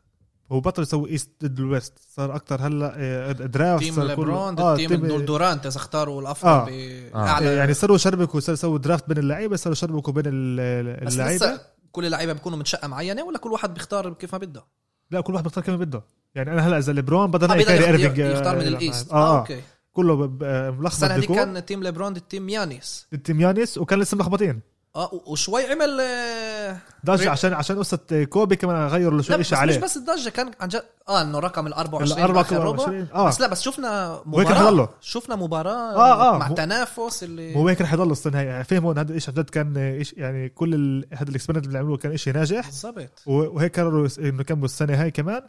هو 0.53 0.61
بطل 0.61 0.83
يسوي 0.83 1.11
East 1.11 1.31
ضد 1.45 1.59
ال 1.59 1.65
West 1.65 1.93
صار 2.17 2.37
أكثر 2.37 2.67
هلأ 2.67 2.97
إيه 2.97 3.33
draft 3.33 3.85
team 3.85 4.03
ليبرون 4.03 4.55
ضد 4.55 4.77
team 4.77 5.07
دول 5.07 5.25
دورانت 5.25 5.67
إذا 5.67 5.77
اختاروا 5.77 6.21
الأفضل 6.21 6.51
آه. 6.51 6.65
بأعلى 7.13 7.51
إيه 7.51 7.57
يعني 7.57 7.75
صاروا 7.75 7.97
يشربكوا 7.97 8.41
صاروا 8.41 8.55
يسووا 8.55 8.79
draft 8.79 9.09
بين 9.09 9.19
اللعيبة 9.19 9.57
صاروا 9.57 9.73
يشربكوا 9.73 10.13
بين 10.13 10.25
اللعيبة. 10.27 11.61
كل 11.93 12.07
اللعيبة 12.07 12.33
بيكونوا 12.33 12.59
من 12.59 12.65
شقة 12.65 12.89
معينة 12.89 13.25
ولا 13.25 13.39
كل 13.39 13.53
واحد 13.53 13.75
بيختار 13.75 14.13
كيف 14.15 14.33
ما 14.33 14.39
بده؟ 14.39 14.65
لا 15.11 15.21
كل 15.21 15.33
واحد 15.33 15.45
بيختار 15.45 15.65
كما 15.65 15.77
بده. 15.77 16.03
يعني 16.35 16.53
أنا 16.53 16.69
هلأ 16.69 16.79
إذا 16.79 16.93
ليبرون 16.93 17.31
بدل 17.31 17.51
آه 17.51 17.55
إيرفينج 17.55 18.19
يختار 18.19 18.57
من 18.57 18.63
آه، 18.63 18.69
ال 18.69 18.77
East 18.77 19.13
آه, 19.13 19.17
آه. 19.17 19.37
آه 19.37 19.39
أوكي. 19.39 19.61
كله 19.93 20.17
ملخبط 20.17 20.87
السنة 20.87 21.19
دي 21.19 21.27
كان 21.27 21.65
team 21.65 21.83
ليبرون 21.83 22.13
ضد 22.13 22.21
team 22.21 22.49
يانيس. 22.49 23.07
ال 23.13 23.18
team 23.18 23.41
يانيس 23.41 23.79
وكان 23.79 23.99
لسه 23.99 24.17
ملخبطين. 24.17 24.61
آه 24.97 25.11
وشوي 25.27 25.67
عمل 25.73 26.01
آه، 26.01 26.77
ضجه 27.07 27.21
ريب- 27.21 27.29
عشان 27.29 27.53
عشان 27.53 27.79
قصة 27.79 28.25
كوبي 28.31 28.57
كمان 28.57 28.87
غيروا 28.89 29.17
له 29.17 29.23
شوي 29.23 29.35
شيء 29.35 29.39
مش 29.41 29.55
عليه 29.55 29.79
بس 29.81 29.97
الضجه 29.97 30.29
كان 30.29 30.51
عن 30.61 30.69
جد 30.69 30.83
آه 31.09 31.23
إنه 31.23 31.39
رقم 31.39 31.67
ال 31.67 31.73
24 31.75 32.19
الأربعة 32.19 32.43
باخر 32.43 32.57
ربع. 32.57 32.69
24 32.85 33.07
آه. 33.15 33.29
بس 33.29 33.41
لا 33.41 33.47
بس 33.47 33.61
شفنا. 33.63 34.21
مباراة. 34.27 34.89
شفنا 35.01 35.37
مباراة 35.37 35.95
آه، 35.97 36.35
آه، 36.35 36.39
مع 36.39 36.47
هو- 36.47 36.55
تنافس 36.55 37.23
اللي 37.23 37.57
هو 37.57 37.69
هيك 37.69 37.81
رح 37.83 37.93
يضل 37.93 38.11
السنة 38.13 38.41
هاي. 38.41 38.65
فهموا 38.65 38.93
إن 38.93 38.99
هذا 38.99 39.13
الشيء 39.15 39.35
عن 39.37 39.43
جد 39.43 39.51
كان 39.51 39.77
إيش 39.77 40.13
يعني 40.13 40.49
كل 40.49 40.75
ال... 40.75 41.07
هذا 41.13 41.29
ال 41.31 41.34
experiment 41.34 41.67
اللي 41.67 41.79
عملوه 41.79 41.97
كان 41.97 42.17
شيء 42.17 42.35
ناجح. 42.35 42.67
بالضبط. 42.67 43.23
وهيك 43.27 43.81
قرروا 43.81 44.09
إنه 44.19 44.43
كملوا 44.43 44.65
السنة 44.65 45.03
هاي 45.03 45.11
كمان. 45.11 45.43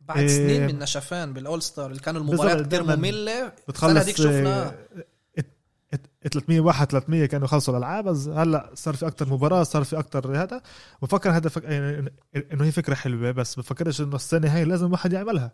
بعد 0.00 0.18
إيه. 0.18 0.28
سنين 0.28 0.66
من 0.66 0.78
نشفان 0.78 1.32
بالأول 1.32 1.62
ستار 1.62 1.86
اللي 1.90 2.00
كانوا 2.00 2.20
المباريات 2.20 2.66
كثير 2.66 2.82
مملة. 2.96 3.32
السنة 3.32 3.52
بتخلص 3.68 3.96
هذيك 4.02 4.16
شفنا 4.16 4.62
آه، 4.66 4.74
301 6.28 6.90
300 6.90 7.26
كانوا 7.26 7.44
يخلصوا 7.44 7.74
الألعاب. 7.74 8.04
بس 8.04 8.28
هلأ 8.28 8.70
صار 8.74 8.94
في 8.94 9.06
أكثر 9.06 9.28
مباراة 9.28 9.62
صار 9.62 9.84
في 9.84 9.98
أكثر 9.98 10.42
هذا. 10.42 10.62
بفكر 11.02 11.30
هذا 11.30 11.48
فك... 11.48 11.64
يعني 11.64 12.12
إنه 12.52 12.64
هي 12.64 12.72
فكرة 12.72 12.94
حلوة. 12.94 13.30
بس 13.30 13.56
بفكرش 13.56 14.00
إنه 14.00 14.16
السنة 14.16 14.56
هاي 14.56 14.64
لازم 14.64 14.92
واحد 14.92 15.12
يعملها. 15.12 15.52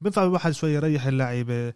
بينفع 0.00 0.24
الواحد 0.24 0.50
شوي 0.50 0.74
يريح 0.74 1.06
اللعيبة. 1.06 1.72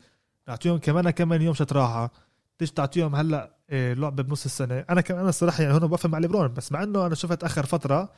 نعطيهم 0.48 0.78
كمان 0.78 1.10
كمان 1.10 1.42
يوم 1.42 1.54
شت 1.54 1.72
راحة. 1.72 2.12
تيجي 2.58 2.72
تعطيهم 2.72 3.14
هلأ 3.14 3.54
إيه، 3.70 3.94
لعبة 3.94 4.22
بنص 4.22 4.44
السنة؟ 4.44 4.84
أنا 4.90 5.00
كمان 5.00 5.20
أنا 5.20 5.28
الصراحة 5.28 5.62
يعني 5.62 5.74
هون 5.74 5.86
بفهم 5.86 6.12
مع 6.12 6.18
ليبرون. 6.18 6.48
بس 6.48 6.72
مع 6.72 6.82
إنه 6.82 7.06
أنا 7.06 7.14
شفت 7.14 7.44
آخر 7.44 7.66
فترة 7.66 8.12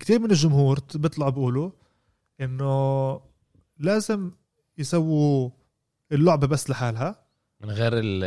كثير 0.00 0.18
من 0.18 0.30
الجمهور 0.30 0.78
بيطلعوا 0.94 1.30
بيقولوا 1.30 1.70
إنه 2.40 3.20
لازم 3.78 4.30
يسووا 4.78 5.50
اللعبة 6.12 6.46
بس 6.46 6.70
لحالها. 6.70 7.19
من 7.60 7.70
غير 7.70 7.92
ال 7.94 8.24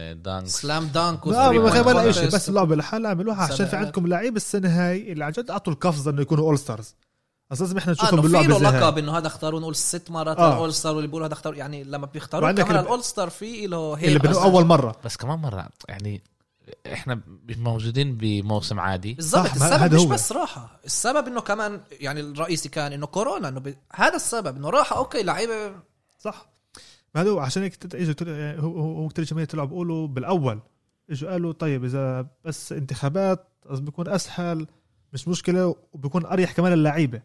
ال 0.00 0.08
dunk. 0.08 0.46
slam 0.46 0.86
dunk 0.86 1.26
لا 1.26 1.50
من 1.50 1.58
غير 1.58 1.86
ولا 1.86 2.12
شيء. 2.12 2.26
بس 2.26 2.48
اللعبه 2.48 2.76
لحالها 2.76 3.10
عملوها 3.10 3.42
عشان 3.42 3.66
في. 3.66 3.76
عندكم 3.76 4.06
لعيبه 4.06 4.36
السنة 4.36 4.68
هاي 4.68 5.12
اللي 5.12 5.24
عن 5.24 5.32
جد 5.32 5.50
أعطوا 5.50 5.72
القفزة 5.72 6.10
إنه 6.10 6.22
يكونوا 6.22 6.44
All-Stars 6.44 6.94
بس 7.50 7.60
لازم 7.60 7.76
إحنا 7.78 7.92
نشوفهم 7.92 8.16
في 8.16 8.22
باللعبه 8.22 8.46
له 8.46 8.70
زي 8.70 8.78
لقب 8.78 8.98
إنه 8.98 9.18
هذا 9.18 9.26
اختاروا 9.26 9.60
نقول 9.60 9.76
ست 9.76 10.10
مرات 10.10 10.38
آه. 10.38 10.48
ال 10.52 10.74
All-Star 10.74 10.94
واللي 10.94 11.06
بيقولوا 11.06 11.26
هذا 11.26 11.34
اختاروا 11.34 11.58
يعني 11.58 11.84
لما 11.84 12.06
بيختاروا 12.06 12.52
كمان 12.52 12.66
اللي- 12.68 12.80
ال 12.80 13.04
All-Star 13.04 13.30
في 13.30 13.66
له 13.66 13.94
هي 13.94 14.08
اللي 14.08 14.18
بنقول 14.18 14.42
أول 14.42 14.64
مرة. 14.64 14.96
بس 15.04 15.16
كمان 15.16 15.38
مرة 15.38 15.68
يعني 15.88 16.22
إحنا 16.92 17.20
موجودين 17.56 18.16
بموسم 18.16 18.80
عادي. 18.80 19.14
بالضبط 19.14 19.44
السبب 19.46 19.62
هذا 19.72 19.94
مش 19.96 20.00
هو. 20.00 20.06
بس 20.08 20.32
راحة. 20.32 20.80
السبب 20.84 21.26
إنه 21.26 21.40
كمان 21.40 21.80
يعني 21.90 22.20
الرئيسي 22.20 22.68
كان 22.68 22.92
إنه 22.92 23.06
كورونا 23.06 23.48
إنه 23.48 23.60
ب... 23.60 23.74
هذا 23.94 24.16
السبب 24.16 24.56
إنه 24.56 24.70
راحة 24.70 24.96
أوكي 24.96 25.22
لعيبة 25.22 25.72
صح. 26.18 26.49
ما 27.14 27.20
هذا 27.20 27.40
عشان 27.40 27.62
هيك 27.62 27.94
اجوا 27.94 28.36
يعني 28.36 28.62
هو 28.62 28.80
هو 28.80 29.08
كثير 29.08 29.24
جماهير 29.24 29.48
طلعوا 29.48 29.66
بيقولوا 29.68 30.06
بالأول 30.06 30.60
إجوا 31.10 31.30
قالوا 31.30 31.52
طيب 31.52 31.84
إذا 31.84 32.26
بس 32.44 32.72
انتخابات 32.72 33.46
بيكون 33.70 34.08
أسهل 34.08 34.66
مش 35.12 35.28
مشكلة 35.28 35.76
وبيكون 35.92 36.26
أريح 36.26 36.52
كمان 36.52 36.72
اللعيبه 36.72 37.22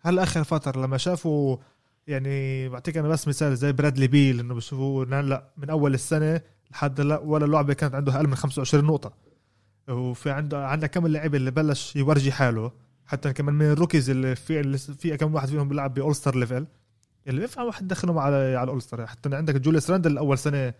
هلا 0.00 0.22
اخر 0.22 0.44
فترة 0.44 0.82
لما 0.82 0.96
شافوا 0.96 1.56
يعني 2.06 2.68
بعطيك 2.68 2.96
أنا 2.96 3.08
بس 3.08 3.28
مثال 3.28 3.56
زي 3.56 3.72
برادلي 3.72 4.06
بيل 4.06 4.40
إنه 4.40 4.54
بشوفوا 4.54 5.04
هلا 5.04 5.52
من 5.56 5.70
أول 5.70 5.94
السنة 5.94 6.40
لحد 6.70 7.00
هلا 7.00 7.18
ولا 7.18 7.46
لعبة 7.46 7.74
كانت 7.74 7.94
عنده 7.94 8.16
أقل 8.16 8.26
من 8.26 8.34
25 8.34 8.84
نقطة. 8.84 9.12
وفي 9.88 10.30
عنده 10.30 10.66
عندك 10.66 10.90
كم 10.90 11.06
لعيبه 11.06 11.36
اللي 11.36 11.50
بلش 11.50 11.96
يورجي 11.96 12.32
حاله 12.32 12.72
حتى 13.06 13.32
كمان 13.32 13.54
من 13.54 13.72
ال 13.72 13.77
rookies 13.77 14.10
اللي 14.10 14.36
في 14.36 14.60
اللي 14.60 14.78
في 14.78 15.16
كم 15.16 15.34
واحد 15.34 15.48
فيهم 15.48 15.68
بيلعب 15.68 15.94
ب 15.94 15.99
All-Star 15.99 16.36
level. 16.36 16.66
اللي 17.26 17.40
بينفع 17.40 17.62
واحد 17.62 17.88
دخلهم 17.88 18.18
على 18.18 18.36
على 18.36 18.64
ال 18.64 18.69
All-Star 18.69 19.06
حتى 19.06 19.36
عندك 19.36 19.56
جوليس 19.56 19.90
راندل 19.90 20.18
أول 20.18 20.38
سنة 20.38 20.74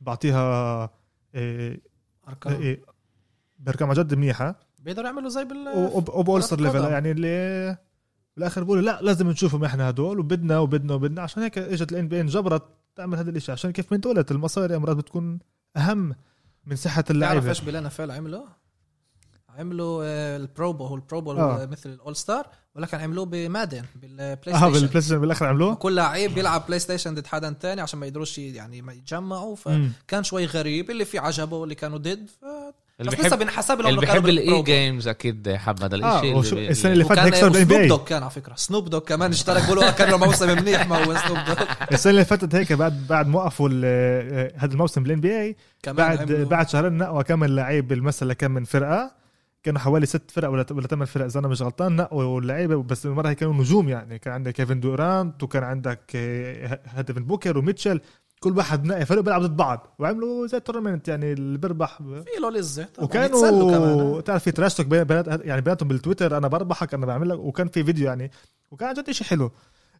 بعطيها 0.00 0.90
إيه 1.34 1.80
أرقام. 2.28 2.62
إيه 2.62 2.84
بأرقام 3.58 3.88
عن 3.88 3.94
جد 3.94 4.14
منيحة. 4.14 4.60
بيقدروا 4.78 5.06
يعملوا 5.06 5.28
زي 5.28 5.44
بال 5.44 5.68
وب 5.94 6.06
All-Star 6.06 6.56
كرة 6.56 6.64
level. 6.64 6.92
يعني 6.92 7.10
اللي 7.10 7.76
بالآخر 8.36 8.64
بقولوا 8.64 8.82
لا 8.82 9.02
لازم 9.02 9.30
نشوفهم 9.30 9.64
إحنا 9.64 9.90
هدول 9.90 10.18
وبدنا 10.18 10.58
وبدنا 10.58 10.94
وبدنا. 10.94 11.22
عشان 11.22 11.42
هيك 11.42 11.58
إجت 11.58 11.92
ال 11.92 12.08
NBA 12.08 12.20
انجبرت 12.20 12.62
تعمل 12.96 13.18
هذا 13.18 13.30
الشيء 13.30 13.52
عشان 13.52 13.70
كيف 13.70 13.92
ما 13.92 13.96
انت 13.96 14.04
قلت 14.04 14.30
المصاري 14.30 14.78
مرات 14.78 14.96
بتكون 14.96 15.38
أهم 15.76 16.14
من 16.64 16.76
صحة 16.76 17.00
تعرف 17.00 17.10
اللعيبة. 17.10 17.48
إيش 17.48 17.60
بالان 17.60 17.86
اف 17.86 18.00
عملوا؟ 18.00 18.44
عملوا 19.48 20.04
البروبو 20.36 20.86
هو 20.86 20.94
البروبو 20.94 21.32
آه. 21.32 21.66
مثل 21.66 21.90
الأول 21.90 22.16
ستار 22.16 22.46
ولكن 22.76 22.98
عملوه 22.98 23.24
بمادن 23.26 23.82
بالبلاي 24.02 24.32
آه 24.54 24.58
ستيشن 24.58 24.72
بالبلاي 24.72 25.00
ستيشن 25.02 25.18
بالآخر 25.20 25.46
عملوه؟ 25.46 25.74
كل 25.74 25.94
لعيب 25.94 26.34
بيلعب 26.34 26.64
بلاي 26.66 26.78
ستيشن 26.78 27.14
ضد 27.14 27.26
حدا 27.26 27.50
تاني 27.60 27.80
عشان 27.80 27.98
ما 27.98 28.06
يقدروش 28.06 28.38
يعني 28.38 28.82
ما 28.82 28.92
يتجمعوا. 28.92 29.56
فكان 29.56 30.22
شوي 30.24 30.44
غريب 30.46 30.90
اللي 30.90 31.04
في 31.04 31.18
عجبه 31.18 31.56
واللي 31.56 31.74
كانوا 31.74 31.98
ضد. 31.98 32.26
ف... 32.40 32.44
اللي 33.00 33.10
بس 33.16 33.20
لسه 33.20 33.36
بنحسب 33.36 33.78
لهم 33.80 33.88
اللي 33.88 34.00
بيحب 34.00 34.26
الاي. 34.28 34.62
جيمز 34.62 35.08
أكيد 35.08 35.54
حب 35.54 35.82
هذا 35.82 36.04
آه 36.04 36.40
الشيء 36.40 36.70
السنة 36.70 36.92
اللي 36.92 37.04
فاتت 37.04 37.18
وكان 37.20 37.32
هيك 37.32 37.40
صار 37.40 37.50
بالان 37.50 37.64
بي 37.64 37.74
سنوب 37.74 37.80
اي 37.82 37.88
دوغ 37.88 38.04
كان 38.04 38.22
على 38.22 38.30
فكرة. 38.30 38.54
سنوب 38.56 38.88
دوغ 38.90 39.00
كمان 39.00 39.30
اشترك 39.30 39.62
بيقولوا 39.62 39.90
كان 39.90 40.10
له 40.10 40.16
موسم 40.16 40.48
منيح. 40.56 40.86
ما 40.88 41.04
هو 41.04 41.04
سنوب 41.16 41.38
دوغ 41.46 41.56
السنة 41.92 42.10
اللي 42.10 42.24
فاتت 42.24 42.54
هيك 42.54 42.72
بعد 42.72 43.06
بعد 43.08 43.26
ما 43.26 43.38
وقفوا 43.38 43.68
ال- 43.72 44.52
هذا 44.56 44.72
الموسم 44.72 45.02
بال 45.02 45.20
NBA 45.20 45.56
بعد 45.86 46.32
بعد 46.32 46.68
شهرين 46.68 46.92
نقوا 46.98 47.22
كم 47.22 47.44
لعيب 47.44 47.88
بالمسألة 47.88 48.34
كم 48.34 48.50
من 48.50 48.64
فرقة. 48.64 49.21
كانوا 49.62 49.80
حوالي 49.80 50.06
ست 50.06 50.30
فرق 50.30 50.48
ولا 50.50 50.66
ولا 50.70 50.86
ثمان 50.86 51.04
فرق 51.06 51.24
إذا 51.24 51.40
أنا 51.40 51.48
مش 51.48 51.62
غلطان 51.62 51.96
نقوا 51.96 52.40
اللعيبه 52.40 52.82
بس 52.82 53.06
المره 53.06 53.28
هي 53.28 53.34
كانوا 53.34 53.54
نجوم 53.54 53.88
يعني. 53.88 54.18
كان 54.18 54.34
عندك 54.34 54.52
كيفن 54.52 54.80
دورانت 54.80 55.42
وكان 55.42 55.62
عندك 55.62 56.00
آه، 56.14 56.80
ديفين 56.86 57.24
بوكر 57.24 57.58
وميتشل. 57.58 58.00
كل 58.40 58.56
واحد 58.56 58.84
نقي 58.84 59.06
فرق 59.06 59.20
بيلعب 59.20 59.42
ضد 59.42 59.56
بعض 59.56 59.94
وعملوا 59.98 60.46
زي 60.46 60.60
tournament 60.60 61.08
يعني 61.08 61.32
اللي 61.32 61.58
بيربح. 61.58 62.02
ب- 62.02 62.20
في 62.20 62.40
له 62.42 62.50
لذة 62.50 62.88
وكانوا 62.98 63.70
كمان 63.70 64.24
تعرف 64.24 64.42
في 64.44 64.50
trash 64.52 64.74
talk 64.74 64.86
بينات 64.86 65.26
يعني 65.44 65.60
بيناتهم 65.60 65.88
بالتويتر 65.88 66.36
أنا 66.36 66.48
بربحك 66.48 66.94
أنا 66.94 67.06
بعمل 67.06 67.28
لك. 67.28 67.38
وكان 67.38 67.68
في 67.68 67.84
فيديو 67.84 68.06
يعني 68.06 68.30
وكان 68.70 68.88
عن 68.88 68.94
جد 68.94 69.10
شيء 69.10 69.26
حلو. 69.26 69.50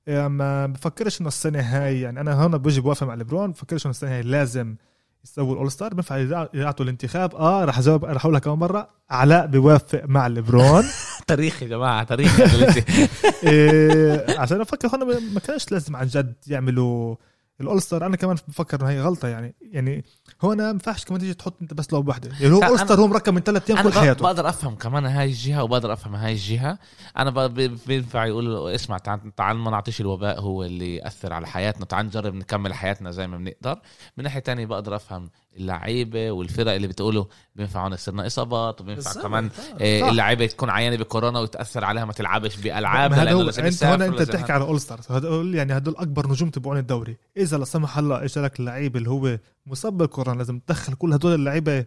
ما 0.09 0.66
بفكرش 0.66 1.21
إنه 1.21 1.28
السنة 1.28 1.61
هاي 1.61 2.00
يعني 2.00 2.21
أنا 2.21 2.42
هون 2.42 2.59
بوجي 2.59 2.81
بوافق 2.81 3.07
مع 3.07 3.14
ليبرون 3.14 3.50
بفكرش 3.52 3.87
إنه 3.87 3.90
السنة 3.90 4.11
هاي 4.11 4.23
لازم 4.23 4.76
يسووا 5.25 5.52
ال 5.53 5.73
All-Star 5.73 5.95
بينفع 5.95 6.47
يعطوا 6.55 6.85
الانتخاب. 6.85 7.35
آه 7.35 7.64
رح 7.64 7.81
جاوب 7.81 8.05
رح 8.05 8.25
اقولها 8.25 8.41
كمان 8.41 8.59
مرة. 8.59 8.88
علاء 9.11 9.47
بيوافق 9.47 10.02
مع 10.05 10.26
ليبرون. 10.26 10.85
تاريخ 11.26 11.62
يا 11.62 11.69
جماعة 11.69 12.05
تاريخ. 12.05 12.41
إيه 13.47 14.41
عشان 14.41 14.61
أفكر 14.61 14.88
هون 14.88 15.33
ما 15.35 15.41
كانش 15.41 15.73
لازم 15.73 15.97
عن 15.97 16.07
جد 16.07 16.35
يعملوا 16.47 17.17
ال 17.62 17.83
All-Star 17.83 18.07
أنا 18.07 18.16
كمان 18.16 18.37
بفكر 18.49 18.81
انه 18.81 18.90
هي 18.90 19.00
غلطة 19.00 19.28
يعني 19.28 19.54
يعني 19.61 20.04
هون 20.42 20.57
ما 20.57 20.71
ينفعش 20.71 21.04
كمان 21.04 21.21
تيجي 21.21 21.35
تحط 21.35 21.54
أنت 21.62 21.75
بس 21.75 21.92
لعبه 21.92 22.09
واحدة. 22.09 22.31
يعني 22.40 22.54
هو 22.54 22.76
star 22.77 23.01
هو 23.00 23.07
مركب 23.07 23.35
من 23.35 23.40
ثلاث 23.40 23.71
أيام 23.71 23.83
كل 23.83 23.92
حياته. 23.92 24.23
بقدر 24.23 24.49
أفهم 24.49 24.75
كمان 24.75 25.07
هاي 25.07 25.26
الجهة 25.26 25.62
وبقدر 25.62 25.92
أفهم 25.92 26.14
هاي 26.14 26.33
الجهة. 26.33 26.78
أنا 27.19 27.47
بينفع 27.87 28.26
يقول 28.26 28.69
اسمع 28.69 28.99
تعال, 28.99 29.35
تعال 29.37 29.57
ما 29.57 29.71
نعطيش 29.71 30.00
الوباء 30.00 30.40
هو 30.40 30.64
اللي 30.64 30.97
يأثر 30.97 31.33
على 31.33 31.47
حياتنا 31.47 31.85
تعال 31.85 32.07
نجرب 32.07 32.35
نكمل 32.35 32.75
حياتنا 32.75 33.11
زي 33.11 33.26
ما 33.26 33.37
بنقدر. 33.37 33.81
من 34.16 34.25
ناحية 34.25 34.40
تانية 34.40 34.66
بقدر 34.66 34.97
أفهم 34.97 35.31
اللعيبة 35.57 36.31
والفرق 36.31 36.73
اللي 36.73 36.87
بتقولوا 36.89 37.25
بينفعوا 37.57 37.95
يصيرنا 37.95 38.27
اصابات 38.27 38.81
وبينفع. 38.81 39.23
كمان 39.23 39.51
آه. 39.81 40.03
آه،. 40.03 40.11
اللعيبة 40.11 40.47
تكون 40.47 40.71
عيانة 40.71 40.97
بكورونا 40.97 41.41
وتأثر 41.41 41.85
عليها 41.85 42.05
ما 42.05 42.13
تلعبش 42.13 42.57
بألعاب 42.57 43.13
هذا 43.13 43.33
هو 43.33 43.49
أنت 43.49 43.85
هون 43.85 44.03
أنت 44.03 44.23
بتحكي 44.23 44.53
على 44.53 44.65
اول 44.65 44.81
ستار 44.81 45.01
هدول 45.11 45.55
يعني 45.55 45.77
هدول 45.77 45.97
أكبر 45.97 46.31
نجوم 46.31 46.51
تبعون 46.51 46.79
الدوري 46.79 47.17
إذا 47.37 47.59
لا 47.59 47.65
سمح 47.65 47.99
الله 47.99 48.25
اجى 48.25 48.41
لك 48.41 48.61
اللعيب 48.61 48.97
اللي 48.97 49.11
هو 49.11 49.39
مصاب 49.67 49.97
بالكورونا 49.97 50.39
لازم 50.39 50.59
تدخل 50.59 50.95
كل 50.95 51.13
هدول 51.13 51.35
اللعيبة 51.35 51.85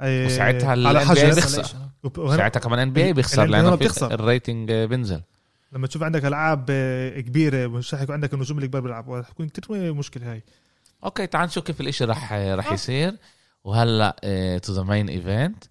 آه، 0.00 0.26
وساعتها 0.26 0.70
على 0.70 1.00
حجر 1.00 1.34
بيخسر. 1.34 1.66
ساعتها 2.36 2.60
كمان 2.60 2.78
NBA 2.78 3.12
بيخسر 3.12 3.44
لأنه 3.44 3.78
ال 4.02 4.12
rating 4.12 4.72
بينزل 4.72 5.20
لما 5.72 5.86
تشوف 5.86 6.02
عندك 6.02 6.24
ألعاب 6.24 6.64
كبيرة 7.26 7.66
مش 7.66 7.94
رح 7.94 8.02
يكون 8.02 8.14
عندك 8.14 8.34
النجوم 8.34 8.58
الكبار 8.58 8.82
بيلعبوا 8.82 9.18
رح 9.18 9.28
تكون 9.28 9.48
كثير 9.48 9.94
مشكلة 9.94 10.32
هاي 10.32 10.42
أوكي 11.04 11.26
تعال 11.26 11.46
نشوف 11.46 11.64
كيف 11.64 11.80
الإشي 11.80 12.04
رح 12.04 12.32
رح 12.32 12.72
يصير 12.72 13.16
وهلأ 13.64 14.16
to 14.62 14.72
the 14.72 14.82
main 14.82 15.08
event 15.08 15.64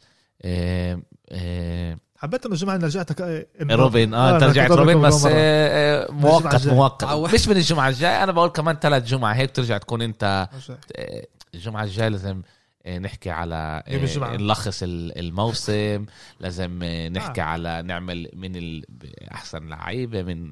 حبيت 2.17 2.45
إنه 2.45 2.53
الجمعة 2.55 2.75
رجعت 2.77 3.13
ك- 3.13 3.47
إنه- 3.59 3.71
روبن 3.71 4.13
آه 4.13 4.33
انت 4.35 4.43
أنا 4.43 4.51
رجعت 4.51 4.71
روبن 4.71 5.01
بس. 5.01 5.25
آه، 5.25 5.31
آه، 5.33 6.11
مؤقت. 6.11 6.67
مؤقت. 6.67 7.33
مش 7.33 7.47
من 7.47 7.55
الجمعة 7.57 7.89
الجاي 7.89 8.23
أنا 8.23 8.31
بقول 8.31 8.49
كمان 8.49 8.75
ثلاث 8.75 9.03
جمعة 9.03 9.33
هيك 9.33 9.51
ترجع 9.51 9.77
تكون 9.77 10.01
أنت. 10.01 10.49
آه، 10.95 11.25
الجمعة 11.53 11.83
الجاية 11.83 12.07
لازم 12.07 12.41
آه، 12.85 12.97
نحكي 12.99 13.29
على. 13.29 13.83
آه، 13.87 14.37
نلخص 14.37 14.83
ال- 14.83 15.19
الموسم 15.19 16.05
لازم 16.39 16.79
آه، 16.83 17.09
نحكي 17.09 17.41
آه. 17.41 17.45
على 17.45 17.81
نعمل 17.81 18.29
من 18.33 18.55
ال- 18.55 18.85
احسن 19.31 19.67
لعيبة 19.69 20.21
من 20.23 20.51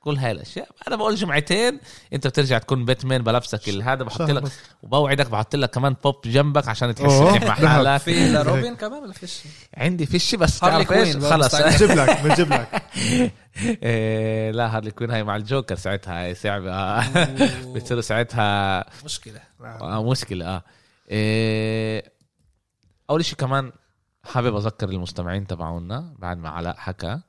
كل 0.00 0.16
هاي 0.16 0.30
الأشياء. 0.30 0.68
أنا 0.88 0.96
بقول 0.96 1.14
جمعتين 1.14 1.80
أنت 2.12 2.26
بترجع 2.26 2.58
تكون 2.58 2.84
باتمان 2.84 3.22
بلبسك 3.22 3.68
هذا 3.68 4.02
بحط 4.04 4.20
لك. 4.22 4.52
وبوعدك 4.82 5.30
بحط 5.30 5.56
لك 5.56 5.70
كمان 5.70 5.96
بوب 6.04 6.20
جنبك 6.24 6.68
عشان 6.68 6.94
تحس 6.94 7.12
منيح 7.12 7.42
مع. 7.42 7.54
حالك 7.54 8.00
في 8.00 8.28
لروبن 8.32 8.74
كمان 8.82 9.02
ولا 9.02 9.12
فيش؟ 9.12 9.40
عندي 9.76 10.06
فيش 10.06 10.34
بس 10.34 10.60
تعرف 10.60 10.92
إيش؟ 10.92 11.16
خلص. 11.16 11.54
بنجيب 11.62 11.90
لك 11.90 12.20
بنجيب 12.20 12.52
لك. 12.52 12.82
إيه 13.82 14.50
لا 14.50 14.76
هارلي 14.76 14.90
كوين 14.90 15.10
هاي 15.10 15.24
مع 15.24 15.36
الجوكر 15.36 15.74
ساعتها 15.74 16.24
هاي 16.24 16.34
صعبة. 16.34 17.00
بتصير 17.74 18.00
ساعتها 18.00 18.84
مشكلة. 19.04 19.40
آه 19.60 20.10
مشكلة 20.10 20.46
آه. 20.46 20.62
إيه 21.10 22.12
أول 23.10 23.24
شيء 23.24 23.38
كمان 23.38 23.72
حابب 24.24 24.56
أذكر 24.56 24.88
المستمعين 24.88 25.46
تبعونا 25.46 26.14
بعد 26.18 26.38
ما 26.38 26.48
علاء 26.48 26.76
حكى. 26.76 27.20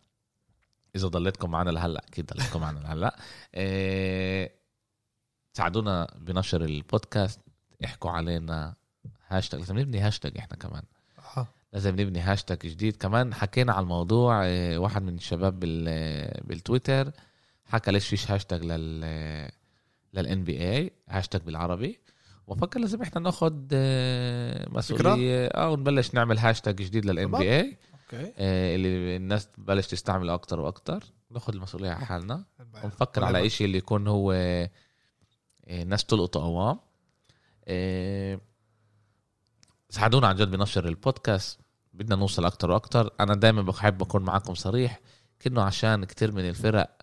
إذا 0.95 1.07
ضليتكم 1.07 1.51
معنا 1.51 1.69
لهلأ. 1.69 2.03
أكيد 2.07 2.25
ضليتكم 2.25 2.61
معنا 2.61 2.79
لهلأ. 2.79 3.15
إيه 3.55 4.51
ساعدونا 5.53 6.07
بنشر 6.19 6.61
البودكاست. 6.63 7.39
احكوا 7.85 8.11
علينا 8.11 8.73
هاشتاج. 9.27 9.59
لازم 9.59 9.79
نبني 9.79 9.99
هاشتاج 9.99 10.37
إحنا 10.37 10.57
كمان. 10.57 10.83
آه. 11.37 11.47
لازم 11.73 11.91
نبني 12.01 12.19
هاشتاج 12.19 12.57
جديد. 12.57 12.95
كمان 12.95 13.33
حكينا 13.33 13.73
على 13.73 13.83
الموضوع 13.83 14.43
إيه، 14.43 14.77
واحد 14.77 15.01
من 15.01 15.15
الشباب 15.15 15.59
بال- 15.59 16.43
بالتويتر 16.47 17.11
حكى 17.65 17.91
ليش 17.91 18.07
فيش 18.07 18.31
هاشتاج 18.31 18.63
لل 18.65 19.49
لل 20.13 20.43
NBA 20.43 20.61
hashtag 20.61 21.41
بالعربي. 21.41 21.99
وفكر 22.47 22.79
لازم 22.79 23.01
إحنا 23.01 23.21
ناخد 23.21 23.69
آه، 23.73 24.69
مسؤولية. 24.69 25.45
آه 25.47 25.69
ونبلش 25.69 26.13
نعمل 26.13 26.37
هاشتاج 26.37 26.75
جديد 26.75 27.05
لل 27.05 27.31
NBA 27.31 27.59
okay. 27.59 28.33
اللي 28.75 29.15
الناس 29.15 29.47
تبلش 29.47 29.87
تستعمله 29.87 30.33
أكتر 30.33 30.59
وأكتر. 30.59 31.03
ناخد 31.31 31.55
المسؤولية 31.55 31.89
على 31.89 32.05
حالنا. 32.05 32.43
ونفكر 32.83 33.23
على 33.23 33.45
إشي 33.45 33.65
اللي 33.65 33.77
يكون 33.77 34.07
هو 34.07 34.31
آه، 34.31 34.69
الناس 35.67 36.05
تلقطه 36.05 36.39
قوام 36.39 36.79
آه، 37.67 38.41
ساعدونا 39.89 40.27
عن 40.27 40.35
جد 40.35 40.51
بنشر 40.51 40.87
البودكاست. 40.87 41.59
بدنا 41.93 42.15
نوصل 42.15 42.45
أكتر 42.45 42.71
وأكتر. 42.71 43.13
أنا 43.19 43.35
دائما 43.35 43.61
بحب 43.61 44.01
أكون 44.01 44.23
معاكم 44.23 44.53
صريح. 44.53 44.99
كأنه 45.39 45.61
عشان 45.61 46.05
كتير 46.05 46.31
من 46.31 46.49
الفرق 46.49 46.97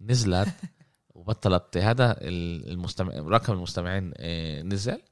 نزلت 0.00 0.48
وبطلت. 1.14 1.76
هذا 1.76 2.16
المستمع 2.20 3.14
رقم 3.14 3.52
المستمعين 3.52 4.12
آه، 4.16 4.62
نزل. 4.62 5.02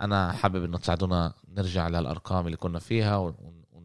أنا 0.00 0.32
حابب 0.32 0.64
إنه 0.64 0.78
تساعدونا 0.78 1.34
نرجع 1.48 1.88
للارقام 1.88 2.46
اللي 2.46 2.56
كنا 2.56 2.78
فيها 2.78 3.34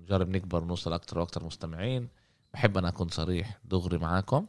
ونجرب 0.10 0.30
نكبر 0.30 0.64
ونوصل 0.64 0.94
أكتر 0.94 1.20
وأكتر 1.20 1.44
مستمعين. 1.44 2.10
بحب 2.54 2.78
أنا 2.78 2.88
أكون 2.90 3.10
صريح 3.10 3.60
دغري 3.66 3.98
معاكم. 3.98 4.46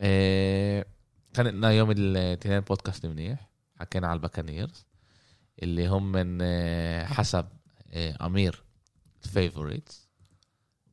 آه، 0.00 0.86
كان 1.34 1.46
لنا 1.46 1.70
يوم 1.70 1.90
الاثنين 1.90 2.60
بودكاست 2.60 3.06
منيح. 3.06 3.48
حكينا 3.80 4.06
على 4.06 4.16
الباكانيرز 4.16 4.86
اللي 5.62 5.86
هم 5.88 6.12
من 6.12 6.38
آه، 6.42 7.04
حسب 7.04 7.46
آه، 7.92 8.26
أمير 8.26 8.62
ال 9.24 9.32
favorites 9.32 10.08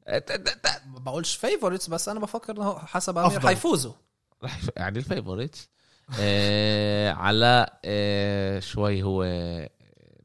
ما 0.08 1.00
بقولش 1.00 1.36
favorites 1.36 1.88
بس 1.88 2.10
أنا 2.10 2.20
بفكر 2.20 2.54
إنه 2.58 2.80
حسب 2.80 3.18
أمير 3.18 3.28
أفضل. 3.38 3.48
حيفوزوا. 3.48 3.94
يعني 4.78 5.00
ال 5.00 5.07
favorites 5.07 5.70
آه 6.20 7.12
على 7.12 7.68
آه 7.86 8.60
شوي 8.60 9.04
هو 9.04 9.24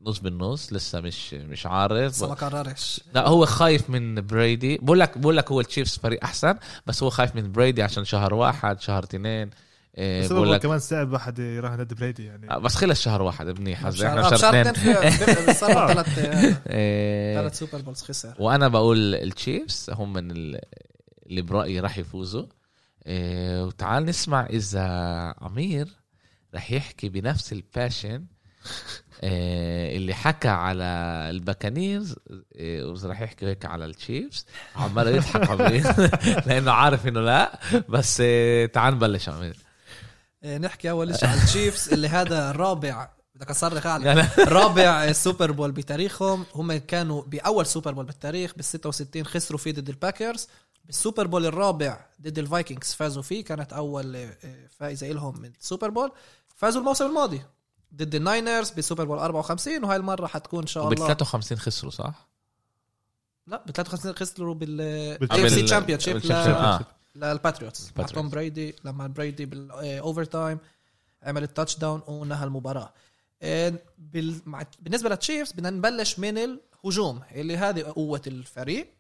نص 0.06 0.18
بالنص 0.18 0.73
لسه 0.73 1.00
مش 1.00 1.34
مش 1.34 1.66
عارف. 1.66 1.92
لسه 1.92 2.28
ما 2.28 2.34
قررش 2.34 3.00
لا 3.14 3.28
هو 3.28 3.46
خايف 3.46 3.90
من 3.90 4.26
بريدي. 4.26 4.78
بقول 4.78 5.00
لك 5.00 5.18
بقول 5.18 5.37
لك 5.37 5.50
هو 5.52 5.61
التشيفز 5.61 5.99
فريق 5.99 6.25
أحسن 6.25 6.54
بس 6.87 7.02
هو 7.02 7.11
خايف 7.11 7.37
من 7.37 7.52
بريدي 7.52 7.82
عشان 7.82 8.04
شهر 8.04 8.34
واحد 8.34 8.80
شهر 8.80 9.04
اثنين 9.04 9.50
آه 9.96 10.23
بس 10.23 10.32
بقول 10.32 10.49
هو 10.49 10.54
لك 10.54 10.61
كمان 10.62 10.78
صعب 10.78 11.12
واحد 11.12 11.38
يراهن 11.38 11.76
ضد 11.84 11.94
بريدي 11.94 12.25
يعني. 12.25 12.50
آه، 12.50 12.58
بس 12.58 12.75
خلص 12.75 13.00
شهر 13.02 13.23
واحد 13.23 13.61
منيح 13.61 13.82
حظ 13.84 13.94
شهر- 13.96 14.08
إحنا 14.08 14.32
آه، 14.32 14.37
شهر 14.37 14.61
اثنين 14.70 15.54
صار 15.54 15.94
له 15.94 16.02
ثلاث 16.02 16.58
آه، 16.66 17.34
ثلاث 17.34 17.58
Super 17.59 17.81
Bowls 17.81 18.02
خسر. 18.02 18.34
وأنا 18.38 18.68
بقول 18.68 19.14
التشيفز 19.14 19.90
هم 19.90 20.12
من 20.12 20.30
ال- 20.30 20.61
اللي 21.26 21.42
برأيي 21.42 21.80
راح 21.80 21.99
يفوزوا. 21.99 22.46
إيه 23.06 23.64
وتعال 23.64 24.04
نسمع 24.04 24.46
إذا 24.46 24.87
أمير 25.42 25.88
راح 26.54 26.73
يحكي 26.73 27.08
بنفس 27.08 27.52
ال 27.52 27.60
passion 27.60 28.09
إيه 28.08 28.34
اللي 29.97 30.14
حكى 30.14 30.49
على 30.49 30.85
الباكانيرز 31.30 32.16
إيه 32.54 32.85
وإذا 32.85 33.09
راح 33.09 33.21
يحكي 33.21 33.47
هيك 33.47 33.64
على 33.64 33.85
التشيفز. 33.85 34.47
عمال 34.76 35.09
يضحك 35.09 35.50
امير 35.50 35.94
لأنه 36.47 36.73
عارف 36.73 37.06
إنه 37.09 37.21
لا 37.21 37.61
بس 37.88 38.21
إيه 38.21 38.66
تعال 38.66 38.94
نبلش 38.94 39.30
إيه، 40.44 40.59
نحكي 40.59 40.90
أول 40.90 41.16
شيء 41.16 41.28
على 41.28 41.40
التشيفز 41.40 41.92
اللي 41.92 42.09
هذا 42.09 42.50
الرابع 42.50 43.09
بدك 43.35 43.50
اصرخ 43.50 43.87
لا 43.87 44.28
رابع 44.59 45.12
Super 45.12 45.50
Bowl 45.50 45.73
بتاريخهم 45.73 46.47
هم 46.54 46.73
كانوا 46.76 47.23
بأول 47.23 47.66
Super 47.66 47.93
Bowl 47.93 48.04
بالتاريخ 48.04 48.54
بال 48.54 48.64
66 48.64 49.25
خسروا 49.25 49.59
فيه 49.59 49.73
ضد 49.73 49.88
الباكرز. 49.88 50.49
بال 50.85 50.97
Super 50.97 51.26
Bowl 51.26 51.47
الرابع 51.47 52.06
ضد 52.23 52.38
الفايكنجز 52.38 52.94
فازوا 52.94 53.23
فيه 53.23 53.44
كانت 53.44 53.73
أول 53.73 54.16
آه، 54.16 54.37
فائزة 54.78 55.06
لهم 55.06 55.40
من 55.40 55.52
ال 55.61 55.65
Super 55.65 55.90
Bowl. 55.90 56.12
فازوا 56.56 56.80
الموسم 56.80 57.06
الماضي. 57.06 57.42
ضد 57.95 58.15
الناينرز 58.15 58.71
بال 58.71 58.80
Super 58.80 59.04
Bowl 59.04 59.19
54 59.19 59.85
وهاي 59.85 59.97
المرة 59.97 60.27
حتكون 60.27 60.61
إن 60.61 60.67
شاء 60.67 60.85
الله. 60.93 61.07
53 61.07 61.59
خسروا 61.59 61.91
صح؟ 61.91 62.29
لا 63.47 63.65
ب 63.67 63.71
53 63.71 64.15
خسروا 64.15 64.55
بال 64.55 64.77
بال- 65.19 65.33
AFC 65.33 65.57
بال- 65.57 65.65
championship. 65.64 66.16
للباتريوتس. 67.15 67.93
مع. 67.97 68.05
توم 68.05 68.29
بريدي 68.29 68.77
لما 68.85 69.07
بريدي 69.07 69.47
بال 69.47 70.25
overtime 70.25 70.59
عمل 71.23 71.43
ال 71.43 71.78
touchdown 71.78 72.02
ونهى 72.07 72.45
المباراة. 72.45 72.93
آه، 73.43 73.73
بال... 73.99 74.41
بالنسبة 74.81 75.09
للتشيفز 75.09 75.53
بدنا 75.53 75.71
نبلش 75.71 76.19
من 76.19 76.39
الهجوم 76.39 77.21
اللي 77.33 77.57
هذه 77.57 77.83
قوة 77.83 78.23
الفريق. 78.27 78.95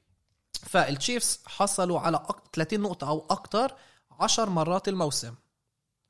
فالتشيفز 0.52 1.40
حصلوا 1.46 2.00
على 2.00 2.16
أك... 2.16 2.36
30 2.52 2.80
نقطة 2.80 3.08
أو 3.08 3.26
أكثر 3.30 3.72
10 4.20 4.44
مرات 4.50 4.88
الموسم. 4.88 5.34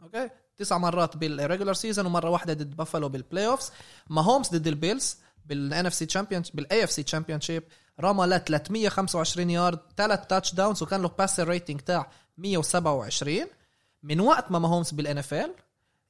أوكي؟ 0.03 0.31
تسع 0.56 0.78
مرات 0.78 1.16
بال 1.16 1.29
regular 1.29 1.75
season 1.75 2.06
ومرة 2.06 2.30
واحدة 2.30 2.54
ضد 2.54 2.76
بافالو 2.76 3.08
بال 3.09 3.47
playoffs 3.47 3.73
ماهومز 4.11 4.49
ضد 4.49 4.66
البيلز 4.66 5.16
بال 5.47 5.87
NFC 5.87 6.06
champion 6.06 6.42
بال 6.54 6.85
AFC 6.85 7.02
championship 7.02 7.62
رمى 8.00 8.26
ل 8.26 8.44
325 8.44 9.50
يارد 9.50 9.78
ثلاث 9.96 10.26
touchdowns 10.26 10.83
وكان 10.83 11.02
له 11.02 11.09
passer 11.09 11.48
rating 11.48 11.81
تاع 11.81 12.11
127 12.38 13.46
من 14.02 14.20
وقت 14.20 14.50
ماهومز 14.50 14.90
بال 14.90 15.18
NFL 15.18 15.35
ال 15.35 15.55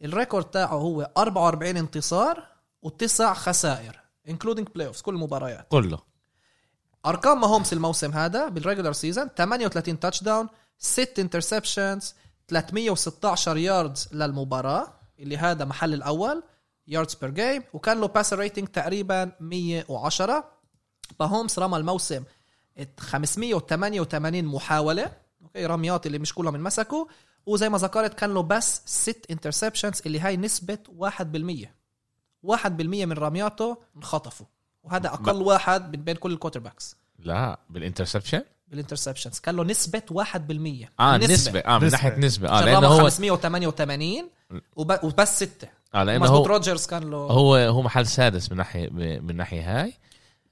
record 0.04 0.44
تاعه 0.44 0.74
هو 0.74 1.10
44 1.16 1.76
انتصار 1.76 2.46
وتسع 2.82 3.34
خسائر 3.34 4.00
including 4.28 4.68
playoffs 4.74 5.00
كل 5.00 5.14
المباريات 5.14 5.66
كله. 5.68 5.98
أرقام 7.06 7.40
ماهومس 7.40 7.72
الموسم 7.72 8.12
هذا 8.12 8.48
بال 8.48 8.58
regular 8.58 8.92
season 8.92 9.28
38 9.36 10.00
touchdown 10.00 10.48
6 10.78 11.20
interceptions 11.20 12.14
316 12.48 13.56
yards 13.56 14.08
للمباراة 14.12 15.00
اللي 15.18 15.36
هذا 15.36 15.64
محل 15.64 15.94
الأول 15.94 16.42
yards 16.86 17.14
per 17.14 17.30
game 17.30 17.62
وكان 17.72 18.00
له 18.00 18.06
passer 18.06 18.38
rating 18.38 18.68
تقريبا 18.68 19.32
110 19.40 20.50
فماهومس 21.18 21.58
رمى 21.58 21.76
الموسم 21.76 22.24
588 22.98 24.44
محاولة. 24.44 25.12
أوكي 25.42 25.66
رميات 25.66 26.06
اللي 26.06 26.18
مش 26.18 26.34
كلهم 26.34 26.54
انمسكوا. 26.54 27.06
وزي 27.46 27.68
ما 27.68 27.78
ذكرت 27.78 28.14
كان 28.14 28.34
له 28.34 28.42
بس 28.42 28.82
6 28.86 29.20
interceptions 29.30 30.02
اللي 30.06 30.20
هاي 30.20 30.36
نسبة 30.36 30.78
1% 30.98 31.68
1% 32.42 32.70
من 32.80 33.12
رمياته 33.12 33.76
انخطفوا. 33.96 34.46
وهذا 34.82 35.08
أقل 35.08 35.42
واحد 35.42 35.96
من 35.96 36.04
بين 36.04 36.16
كل 36.16 36.32
ال 36.32 36.60
quarterbacks 36.60 36.96
لا 37.18 37.60
بال 37.70 37.80
interception؟ 37.80 38.42
بال 38.74 38.83
interceptions 38.83 39.38
كان 39.38 39.56
له 39.56 39.64
نسبة 39.64 40.02
1% 40.12 40.14
آه 41.00 41.16
نسبة. 41.16 41.60
آه 41.60 41.78
من 41.78 41.86
نسبة. 41.86 41.90
ناحية 41.90 42.16
نسبة. 42.18 42.48
آه 42.48 42.64
لأنه 42.64 42.86
هو 42.86 42.98
588 43.10 44.30
وب... 44.76 44.98
وبس 45.02 45.36
ستة. 45.36 45.68
آه 45.94 46.02
لأنه 46.02 46.26
هو 46.26 46.46
روجرز 46.46 46.86
كان 46.86 47.10
له 47.10 47.16
هو 47.16 47.56
هو 47.56 47.82
محل 47.82 48.06
سادس 48.06 48.50
من 48.50 48.56
ناحية 48.56 48.90
من 49.20 49.36
ناحية 49.36 49.80
هاي. 49.82 49.92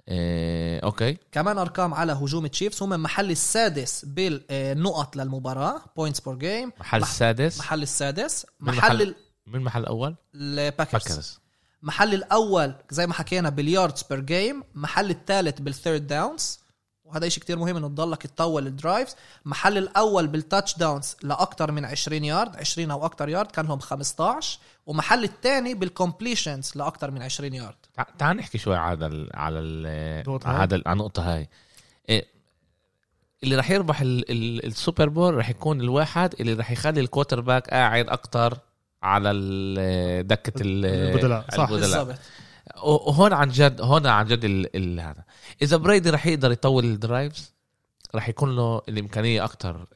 إيه 0.09 0.81
okay. 0.81 1.17
كمان 1.33 1.59
أرقام 1.59 1.95
على 1.95 2.13
هجوم 2.13 2.47
تشيفز. 2.47 2.83
هم 2.83 3.03
محل 3.03 3.31
السادس 3.31 4.05
بالنقط 4.05 5.17
للمباراة 5.17 5.81
points 5.97 6.21
per 6.21 6.35
game 6.35 6.73
محل 6.81 7.03
السادس 7.03 7.59
محل 7.59 7.83
السادس. 7.83 8.47
من 8.61 8.69
محل 8.75 8.79
محل- 8.97 9.03
ال- 9.03 9.15
من 9.47 9.55
المحل 9.55 9.81
الأول؟ 9.81 10.15
الباكرز 10.35 11.03
باكرز. 11.09 11.41
محل 11.83 12.15
الأول 12.15 12.75
زي 12.91 13.07
ما 13.07 13.15
حكينا 13.15 13.49
بال 13.49 13.64
yards 13.64 14.03
per 14.11 14.21
game 14.21 14.62
محل 14.75 15.11
الثالث 15.11 15.61
بال 15.61 15.74
third 15.74 16.07
downs 16.07 16.59
وهذا 17.12 17.29
شيء 17.29 17.42
كتير 17.42 17.59
مهم 17.59 17.77
إنه 17.77 17.88
تضلك 17.88 18.22
تطول 18.27 18.66
ال 18.67 18.74
drives 18.74 19.17
محل 19.44 19.79
الأول 19.79 20.27
بال 20.27 20.79
touchdowns 20.79 21.17
لاكثر 21.22 21.72
من 21.72 21.85
20 21.85 22.25
يارد 22.25 22.57
20 22.57 22.90
أو 22.90 23.07
أكثر 23.07 23.29
يارد 23.29 23.51
كان 23.51 23.66
لهم 23.66 23.79
15 23.79 24.59
ومحل 24.87 25.25
الثاني 25.25 25.75
بال 25.75 25.90
completions 25.90 26.73
لاكثر 26.75 27.11
من 27.11 27.22
20 27.22 27.55
يارد 27.55 27.75
تع- 27.94 28.07
تعال 28.18 28.37
نحكي 28.37 28.59
شوي 28.59 28.77
على 28.77 29.07
ال 29.07 29.31
على 29.35 29.59
ال. 29.59 30.22
هذا 30.44 30.83
على 30.87 30.92
النقطة 30.92 31.35
هاي 31.35 31.48
إيه 32.09 32.27
اللي 33.44 33.57
راح 33.57 33.70
يربح 33.70 34.01
ال 34.01 34.31
ال 34.31 34.66
ال 34.67 34.74
Super 34.74 35.09
Bowl 35.09 35.35
راح 35.35 35.51
يكون 35.51 35.81
الواحد 35.81 36.35
اللي 36.40 36.53
راح 36.53 36.70
يخلي 36.70 37.01
ال 37.01 37.41
quarterback 37.41 37.71
قاعد 37.70 38.09
أكتر 38.09 38.59
على 39.03 39.31
ال- 39.31 40.27
دكة 40.27 40.62
ال- 40.62 40.87
البدلاء. 40.87 41.44
صح. 41.57 41.68
البدلاء. 41.68 42.05
بالضبط 42.05 42.18
وهون 42.83 43.33
عن 43.33 43.49
جد 43.49 43.81
هون 43.81 44.07
عن 44.07 44.27
جد 44.27 44.45
ال 44.45 44.77
ال 44.77 45.01
هذا. 45.01 45.25
إذا 45.63 45.77
بريدي 45.77 46.11
راح 46.11 46.27
يقدر 46.27 46.53
يطول 46.53 46.85
ال 46.85 46.95
drives 46.95 47.55
راح 48.15 48.29
يكون 48.29 48.57
له 48.57 48.83
الإمكانية 48.89 49.45
أكتر 49.45 49.87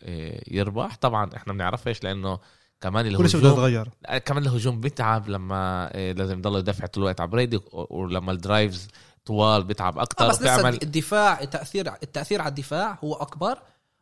يربح. 0.49 0.97
طبعا 0.97 1.31
إحنا 1.37 1.53
بنعرفش 1.53 2.03
لأنه 2.03 2.39
كمان 2.81 3.17
كل 3.17 3.31
شيء 3.31 3.41
بده 3.41 3.49
الهجوم 3.49 3.67
يتغير 3.67 3.89
كمان 4.19 4.43
الهجوم 4.43 4.81
بيتعب 4.81 5.29
لما 5.29 5.91
آه، 5.93 6.13
لازم 6.13 6.39
يضل 6.39 6.59
يدافع 6.59 6.87
طول 6.87 7.03
الوقت 7.03 7.21
على 7.21 7.31
بريدي 7.31 7.61
ولما 7.73 8.33
ال 8.33 8.41
drives 8.41 8.89
طوال 9.25 9.65
بيتعب 9.65 9.99
آه 9.99 10.03
أكتر 10.03 10.29
بس 10.29 10.35
لسه 10.35 10.45
بيعمل 10.45 10.83
الدفاع 10.83 11.41
التأثير 11.41 11.93
التأثير 12.03 12.41
على 12.41 12.49
الدفاع 12.49 12.99
هو 13.05 13.15
أكبر. 13.15 13.59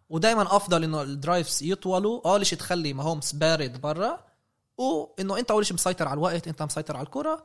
ودائما 0.09 0.57
أفضل 0.57 0.85
إنه 0.85 1.03
ال 1.03 1.11
drives 1.11 1.63
يطولوا. 1.63 2.29
أول 2.31 2.47
شيء 2.47 2.59
تخلي 2.59 2.93
ماهومس 2.93 3.33
بارد 3.33 3.81
برا 3.81 4.19
وإنه 4.79 5.39
أنت 5.39 5.51
أول 5.51 5.67
شيء 5.67 5.75
مسيطر 5.75 6.09
على 6.09 6.19
الوقت 6.19 6.49
أنت 6.49 6.63
مسيطر 6.63 6.97
على 6.97 7.07
الكرة. 7.07 7.45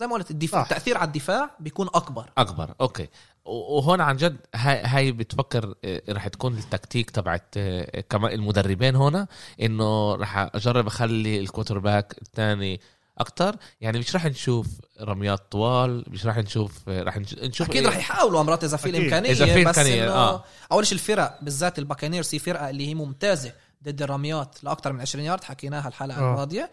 وزي 0.00 0.06
ما 0.06 0.14
قلت 0.14 0.30
الدفاع 0.30 0.64
صح. 0.64 0.70
التاثير 0.70 0.98
على 0.98 1.06
الدفاع 1.06 1.50
بيكون 1.60 1.86
أكبر 1.94 2.30
أكبر 2.38 2.74
okay 2.80 3.08
وهون 3.44 4.00
عن 4.00 4.16
جد 4.16 4.36
هاي 4.54 4.82
هاي 4.84 5.12
بتفكر 5.12 5.74
آه، 5.84 6.02
رح 6.08 6.28
تكون 6.28 6.58
التكتيك 6.58 7.10
تبعت 7.10 7.44
آه، 7.56 8.00
كمان 8.00 8.32
المدربين 8.32 8.96
هنا 8.96 9.26
إنه 9.62 10.14
رح 10.14 10.38
أجرب 10.38 10.86
أخلي 10.86 11.40
ال 11.40 11.78
quarterback 11.78 12.16
الثاني 12.22 12.80
أكتر 13.18 13.56
يعني 13.80 13.98
مش 13.98 14.16
رح 14.16 14.26
نشوف 14.26 14.66
رميات 15.00 15.52
طوال 15.52 16.04
مش 16.08 16.26
رح 16.26 16.36
نشوف 16.38 16.88
آه، 16.88 17.02
رح 17.02 17.16
نش- 17.18 17.34
نشوف 17.34 17.68
أكيد 17.70 17.86
رح 17.86 17.96
يحاولوا 17.96 18.40
مرات 18.40 18.64
إذا 18.64 18.76
في. 18.76 18.90
الإمكانية 18.90 19.30
إذا 19.30 19.46
في 19.46 19.62
إنه 20.04 20.12
آه. 20.12 20.44
أول 20.72 20.86
شيء 20.86 20.94
الفرق 20.98 21.38
بالذات 21.42 21.78
الباكانيرز 21.78 22.34
هي 22.34 22.38
فرقة 22.38 22.70
اللي 22.70 22.88
هي 22.88 22.94
ممتازة 22.94 23.52
ضد 23.84 24.02
الرميات 24.02 24.64
لاكثر 24.64 24.92
من 24.92 25.00
20 25.00 25.24
يارد 25.24 25.44
حكيناها 25.44 25.88
الحلقة 25.88 26.18
آه. 26.20 26.30
الماضية 26.32 26.70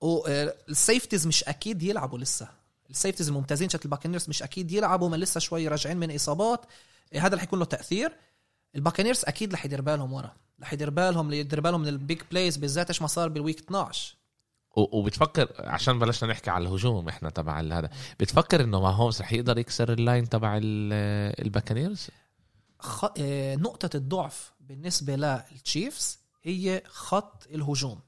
وال 0.00 0.25
safeties 0.25 1.26
مش 1.26 1.44
أكيد 1.44 1.82
يلعبوا 1.82 2.18
لسه. 2.18 2.48
ال 2.90 2.94
safeties 2.94 3.28
الممتازين 3.28 3.68
شكل 3.68 3.80
الباكانيرز 3.84 4.28
مش 4.28 4.42
أكيد 4.42 4.72
يلعبوا 4.72 5.08
ما 5.08 5.16
لسه 5.16 5.40
شوي 5.40 5.68
راجعين 5.68 5.96
من 5.96 6.14
إصابات. 6.14 6.66
إيه، 7.12 7.26
هذا 7.26 7.36
رح 7.36 7.42
يكون 7.42 7.58
له 7.58 7.64
تأثير. 7.64 8.12
الباكانيرز 8.74 9.22
أكيد 9.24 9.52
رح 9.54 9.64
يدير 9.64 9.80
بالهم 9.80 10.12
ورا. 10.12 10.32
رح 10.62 10.72
يدير 10.72 10.90
بالهم 10.90 11.32
يدير 11.32 11.60
بالهم 11.60 11.80
من 11.80 11.88
ال 11.88 11.96
big 11.96 12.20
plays 12.30 12.56
بالذات 12.56 12.88
إيش 12.88 13.02
ما 13.02 13.08
صار 13.08 13.28
بال 13.28 13.38
week 13.38 13.58
12 13.60 14.16
و- 14.76 14.98
وبتفكر 14.98 15.48
عشان 15.58 15.98
بلشنا 15.98 16.30
نحكي 16.30 16.50
على 16.50 16.62
الهجوم 16.68 17.08
إحنا 17.08 17.30
تبع 17.30 17.60
هذا 17.60 17.90
بتفكر 18.20 18.64
إنه 18.64 18.80
ماهومز 18.80 19.20
رح 19.20 19.32
يقدر 19.32 19.58
يكسر 19.58 19.92
ال 19.92 19.99
line 19.99 20.28
تبع 20.28 20.56
ال- 20.56 21.42
ال 21.46 21.52
Buccaneers 21.52 22.06
خ... 22.78 23.04
آه، 23.18 23.56
نقطة 23.56 23.96
الضعف 23.96 24.52
بالنسبة 24.60 25.16
لل 25.16 25.41
Chiefs 25.41 26.18
هي 26.42 26.82
خط 26.86 27.46
الهجوم. 27.50 28.00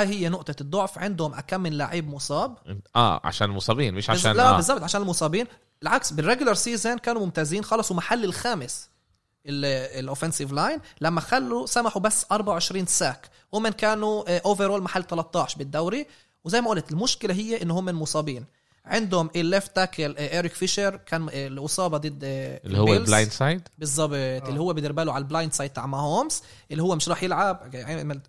هاي 0.00 0.06
هي 0.06 0.28
نقطة 0.28 0.54
الضعف 0.60 0.98
عندهم 0.98 1.34
أكم 1.34 1.60
من 1.60 1.72
لعيب 1.72 2.08
مصاب. 2.08 2.58
آه 2.96 3.20
عشان 3.24 3.50
مصابين 3.50 3.94
مش. 3.94 4.10
عشان 4.10 4.32
لا 4.32 4.48
آه. 4.48 4.56
بالضبط 4.56 4.82
عشان 4.82 5.02
المصابين. 5.02 5.46
العكس 5.82 6.12
بال 6.12 6.21
regular 6.21 6.54
season 6.54 6.98
كانوا 6.98 7.24
ممتازين 7.24 7.64
خلصوا 7.64 7.96
محل 7.96 8.24
الخامس 8.24 8.90
ال 9.46 9.57
offensive 9.57 10.52
line 10.52 10.80
لما 11.00 11.20
خلوا 11.20 11.66
سمحوا 11.66 12.02
بس 12.02 12.26
24 12.32 12.86
sack 12.86 13.30
هم 13.54 13.68
كانوا 13.68 14.38
overall 14.38 14.82
محل 14.82 15.04
13 15.04 15.58
بالدوري. 15.58 16.06
وزي 16.44 16.60
ما 16.60 16.68
قلت 16.70 16.90
المشكلة 16.92 17.34
هي 17.34 17.62
انه 17.62 17.78
هم 17.78 17.84
مصابين. 17.84 18.44
عندهم 18.88 19.30
ال 19.36 19.44
left 19.44 19.76
tackle 19.76 20.16
ايريك 20.16 20.52
فيشر 20.52 20.96
كان 20.96 21.22
آه، 21.22 21.46
الإصابة 21.46 21.98
ضد 21.98 22.20
آه، 22.24 22.60
اللي 22.64 22.78
هو. 22.78 22.94
ال 22.94 23.00
blind 23.00 23.30
side؟ 23.30 23.68
بالضبط 23.78 24.12
اللي 24.48 24.60
هو 24.60 24.72
بدير 24.72 24.92
باله 24.92 25.12
على 25.12 25.22
ال 25.22 25.27
blind 25.27 25.52
side 25.52 25.70
تاع 25.70 25.86
ماهومز 25.86 26.42
اللي 26.70 26.82
هو 26.82 26.96
مش 26.96 27.08
راح 27.08 27.22
يلعب 27.22 27.60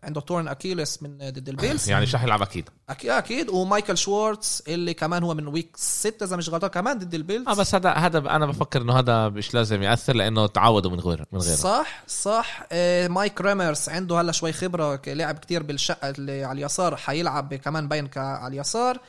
عنده 0.04 0.22
torn 0.22 0.48
Achilles 0.48 1.04
من 1.04 1.18
ضد 1.18 1.50
ال 1.50 1.56
Bills. 1.56 1.90
يعني 1.90 2.04
مش 2.04 2.16
رح 2.16 2.24
يلعب 2.24 2.42
أكيد. 2.42 2.70
أكيد 2.90 3.10
أكيد. 3.10 3.50
وميتشل 3.50 3.98
شوارتز 3.98 4.64
اللي 4.68 4.94
كمان 4.94 5.24
هو 5.24 5.34
من 5.34 5.48
week 5.48 5.78
6 5.78 6.24
إذا 6.24 6.36
مش 6.36 6.50
غلطان 6.50 6.70
كمان 6.70 6.98
ضد 6.98 7.14
ال 7.14 7.19
Bills. 7.19 7.48
آه 7.48 7.56
بس 7.56 7.76
هذا 7.76 7.90
هذا 7.90 8.18
أنا 8.18 8.46
بفكر 8.46 8.82
إنه 8.82 9.00
هذا 9.00 9.30
مش 9.30 9.54
لازم 9.54 9.84
يأثر 9.84 10.16
لأنه 10.16 10.48
تعودوا 10.48 10.92
من 10.92 11.00
غير 11.00 11.26
من 11.32 11.40
غيره. 11.40 11.56
صح 11.56 12.04
صح. 12.08 12.64
آه، 12.72 13.08
مايك 13.08 13.42
ريمرز 13.42 13.90
عنده 13.90 14.22
هلا 14.22 14.32
شوي 14.32 14.54
خبرة 14.54 15.02
لعب 15.08 15.38
كتير 15.38 15.64
بالشقه 15.64 16.10
اللي 16.10 16.44
على 16.44 16.60
اليسار 16.60 16.96
حيلعب 16.96 17.54
كمان 17.54 17.88
باين 17.88 18.10
على 18.16 18.54
اليسار. 18.54 19.00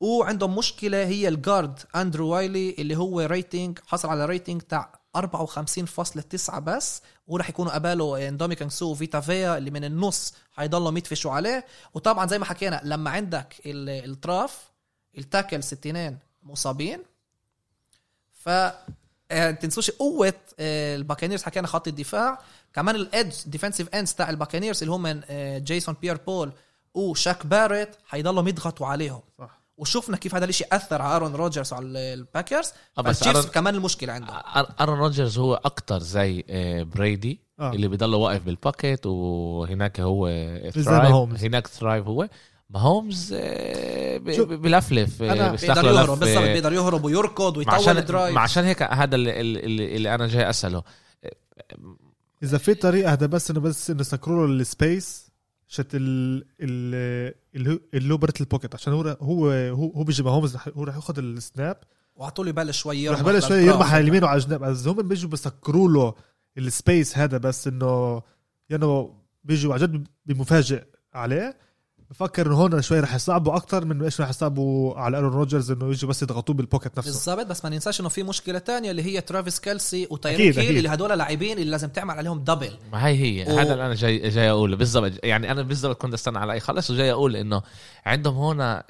وعندهم 0.00 0.56
مشكلة 0.56 1.04
هي 1.06 1.28
ال 1.28 1.36
guard 1.36 1.78
اندرو 1.96 2.28
وايلي 2.28 2.74
اللي 2.78 2.96
هو 2.96 3.20
rating 3.20 3.78
حصل 3.86 4.08
على 4.08 4.26
rating 4.26 4.62
تاع 4.62 4.98
54.9 5.16 6.58
بس 6.58 7.02
وراح 7.26 7.48
يكونوا 7.48 7.72
قباله 7.72 8.28
اندوموكين 8.28 8.54
سو 8.54 8.90
وفيتا 8.90 9.20
فيا 9.20 9.58
اللي 9.58 9.70
من 9.70 9.84
النص 9.84 10.34
حيضلوا 10.52 10.98
يدفشوا 10.98 11.32
عليه. 11.32 11.66
وطبعا 11.94 12.26
زي 12.26 12.38
ما 12.38 12.44
حكينا 12.44 12.80
لما 12.84 13.10
عندك 13.10 13.54
ال- 13.66 14.10
التراف 14.10 14.68
ال 15.18 15.24
tackles 15.24 15.62
تنين 15.62 16.18
مصابين. 16.42 17.00
ف 18.32 18.48
آه، 19.30 19.50
تنسوش 19.50 19.90
قوة 19.90 20.34
آه، 20.60 20.96
ال 20.96 21.00
Buccaneers 21.00 21.42
حكينا 21.42 21.66
خط 21.66 21.88
الدفاع. 21.88 22.38
كمان 22.74 22.94
ال 22.96 23.04
edge 23.04 23.34
defensive 23.56 23.94
ends 23.94 24.14
تاع 24.14 24.30
ال 24.30 24.35
Buccaneers 24.35 24.82
اللي 24.82 24.92
هم 24.94 25.20
جيسون 25.64 25.96
بيير 26.00 26.16
بول 26.16 26.52
وشاك 26.94 27.46
باريت 27.46 27.96
حيضلوا 28.06 28.48
يضغطوا 28.48 28.86
عليهم. 28.86 29.20
صح. 29.38 29.57
وشفنا 29.78 30.16
كيف 30.16 30.34
هذا 30.34 30.44
الإشي 30.44 30.64
أثر 30.72 31.02
على 31.02 31.16
ارون 31.16 31.34
روجرز 31.34 31.72
وعلى 31.72 32.14
ال 32.14 32.21
Packers 32.21 32.72
آه، 32.98 33.02
بس 33.02 33.24
آرون- 33.24 33.50
كمان 33.50 33.74
المشكلة 33.74 34.12
عندهم 34.12 34.36
أر- 34.38 34.70
ارون 34.80 34.98
روجرز 34.98 35.38
هو 35.38 35.54
أكتر 35.54 35.98
زي 35.98 36.44
آه، 36.48 36.82
بريدي 36.82 37.40
آه. 37.60 37.72
اللي 37.72 37.88
بضل 37.88 38.14
واقف 38.14 38.42
بال 38.42 38.58
pocket 38.58 39.06
وهناك 39.06 40.00
هو 40.00 40.28
thrive. 40.70 41.44
هناك 41.44 41.66
thrive 41.66 42.06
هو 42.06 42.28
ماهومز 42.70 43.32
آه، 43.38 44.18
بلفلف 44.44 45.22
آه، 45.22 45.50
بيقدر 45.50 45.84
يهرب 45.84 46.18
بالضبط 46.18 46.42
آه، 46.42 46.52
بيقدر 46.52 46.72
يهرب 46.72 47.04
ويركض 47.04 47.56
ويطول 47.56 47.74
عشان 47.74 47.96
ال 47.96 48.02
drive 48.02 48.34
ما 48.34 48.40
عشان 48.40 48.64
هيك 48.64 48.82
هذا 48.82 49.14
اللي, 49.14 49.40
اللي, 49.40 49.96
اللي 49.96 50.14
أنا 50.14 50.26
جاي 50.26 50.50
أسأله 50.50 50.82
إذا 52.42 52.58
في 52.58 52.74
طريقة 52.74 53.12
هذا 53.12 53.26
بس 53.26 53.50
إنه 53.50 53.60
بس 53.60 53.90
إنه 53.90 54.02
سكروا 54.02 54.46
له 54.46 54.52
السبيس 54.52 55.28
شت 55.68 55.94
ال 55.94 56.44
ال 56.60 57.34
اللي 57.58 57.72
هو- 58.14 58.18
البوكيت 58.40 58.74
عشان 58.74 58.92
هو 58.92 59.02
هو 59.02 59.50
هو, 59.50 59.90
هو 59.92 60.04
بيجي 60.04 60.22
ماهومز 60.22 60.56
رح- 60.56 60.68
هو 60.76 60.84
راح 60.84 60.94
ياخذ 60.94 61.18
السناب. 61.18 61.76
وعطوا 62.16 62.44
لي 62.44 62.52
ببلش 62.52 62.78
شوي 62.80 63.08
رح 63.08 63.18
يرمح 63.18 63.20
يبلش 63.30 63.48
شوي. 63.48 63.56
يرمح 63.58 63.92
على 63.94 64.02
اليمين 64.02 64.24
وعلى 64.24 64.36
الجناب. 64.42 64.60
بس 64.64 64.86
هم 64.86 65.08
بيجوا 65.08 65.30
بسكروا 65.30 65.88
له 65.88 66.14
السبيس 66.58 67.18
هذا 67.18 67.38
بس 67.38 67.68
انه 67.68 68.22
يعني 68.70 69.08
بيجوا 69.44 69.74
عن 69.74 69.80
جد 69.80 70.08
بمفاجئ 70.26 70.84
عليه. 71.14 71.56
بفكر 72.10 72.46
إنه 72.46 72.54
هون 72.54 72.82
شوي 72.82 73.00
رح 73.00 73.14
يصعبوا 73.14 73.56
أكثر 73.56 73.84
من 73.84 74.02
إيش 74.02 74.20
رح 74.20 74.28
يصعبوا 74.28 74.94
على 74.94 75.16
ايرون 75.16 75.32
روجرز 75.32 75.70
إنه 75.70 75.88
يجوا 75.90 76.10
بس 76.10 76.22
يضغطوه 76.22 76.56
بالبوكيت 76.56 76.98
نفسه. 76.98 77.10
بالضبط 77.34 77.46
بس 77.50 77.64
ما 77.64 77.70
ننساش 77.70 78.00
إنه 78.00 78.08
في 78.08 78.22
مشكلة 78.22 78.58
تانية 78.58 78.90
اللي 78.90 79.02
هي 79.02 79.20
ترافيس 79.20 79.60
كيلسي 79.60 79.96
أكيد، 80.02 80.12
وتايريك 80.12 80.58
هيل 80.58 80.64
أكيد. 80.66 80.76
اللي 80.76 80.88
هدول 80.88 81.18
لاعبين 81.18 81.58
اللي 81.58 81.70
لازم 81.70 81.88
تعمل 81.88 82.14
عليهم 82.14 82.38
دبل 82.44 82.70
ما 82.92 83.06
هي 83.06 83.14
هي 83.42 83.52
و- 83.54 83.58
هذا 83.58 83.72
اللي 83.72 83.86
أنا 83.86 83.94
جاي 83.94 84.28
جاي 84.30 84.50
أقوله. 84.50 84.76
بالضبط 84.76 85.12
يعني 85.24 85.52
أنا 85.52 85.62
بالضبط 85.62 86.02
كنت 86.02 86.14
أستنى 86.14 86.38
على 86.38 86.52
اي 86.52 86.60
خلص 86.60 86.90
وجاي 86.90 87.12
أقول 87.12 87.36
إنه 87.36 87.62
عندهم 88.06 88.36
هنا 88.36 88.84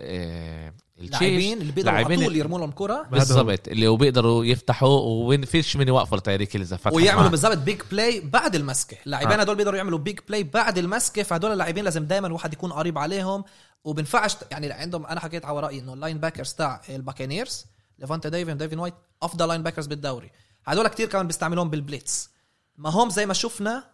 آه، 0.99 1.03
ال 1.03 1.05
Chiefs 1.05 1.23
لاعبين 1.23 1.61
اللي 1.61 1.73
بيقدروا 1.73 1.97
على 1.97 2.17
طول 2.17 2.37
يرموا 2.37 2.59
لهم 2.59 2.71
كرة. 2.71 3.03
بالضبط 3.13 3.69
اللي 3.69 3.89
وبيقدروا 3.89 4.45
يفتحوا 4.45 5.01
وين 5.29 5.45
فيش 5.45 5.77
من 5.77 5.89
يوقفوا 5.89 6.19
لتايريك 6.19 6.57
هيل 6.57 6.63
اذا 6.63 6.77
فتح 6.77 6.93
ويعملوا. 6.93 7.29
بالضبط 7.29 7.59
big 7.59 7.81
play 7.91 8.21
بعد 8.21 8.55
المسكه 8.55 8.97
اللاعبين 9.07 9.39
آه. 9.39 9.43
هدول 9.43 9.57
بيقدروا 9.57 9.77
يعملوا 9.77 9.99
big 9.99 10.19
play 10.29 10.43
بعد 10.43 10.79
المسكه 10.79 11.23
فهدول 11.23 11.53
اللاعبين 11.53 11.85
لازم 11.85 12.05
دائما 12.05 12.33
واحد 12.33 12.53
يكون 12.53 12.73
قريب 12.73 12.99
عليهم. 12.99 13.45
وبنفعش 13.85 14.37
يعني 14.51 14.73
عندهم 14.73 15.07
أنا 15.07 15.21
حكيت 15.21 15.45
على 15.45 15.61
رأيي 15.61 15.81
إنه 15.81 15.95
ال 15.95 16.19
linebackers 16.19 16.53
تاع 16.53 16.81
ال 16.88 16.95
Buccaneers 16.95 17.64
لافونتي 17.99 18.29
ديفن 18.29 18.57
ديفن 18.57 18.79
وايت 18.79 18.95
افضل 19.23 19.49
linebackers 19.49 19.87
بالدوري. 19.87 20.31
هدول 20.65 20.89
كتير 20.89 21.09
كمان 21.09 21.27
بيستعملوهم 21.27 21.71
بال 21.71 22.31
blitz 22.77 22.91
ماهم 22.91 23.11
زي 23.11 23.27
ما 23.27 23.35
شفنا 23.35 23.85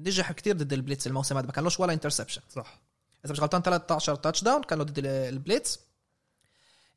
نجح 0.00 0.32
كتير 0.32 0.56
ضد 0.56 0.72
ال 0.72 0.78
blitz 0.78 1.06
الموسم 1.06 1.36
هذا 1.38 1.46
ما 1.46 1.52
كان 1.52 1.64
لوش 1.64 1.80
ولا 1.80 1.92
interception 1.92 2.40
صح. 2.50 2.80
إذا 3.24 3.32
مش 3.32 3.40
غلطان 3.40 3.62
13 3.62 4.14
touchdown 4.14 4.62
كان 4.62 4.78
له 4.78 4.84
ضد 4.84 4.98
ال- 4.98 5.06
ال 5.06 5.18
blitz 5.18 5.78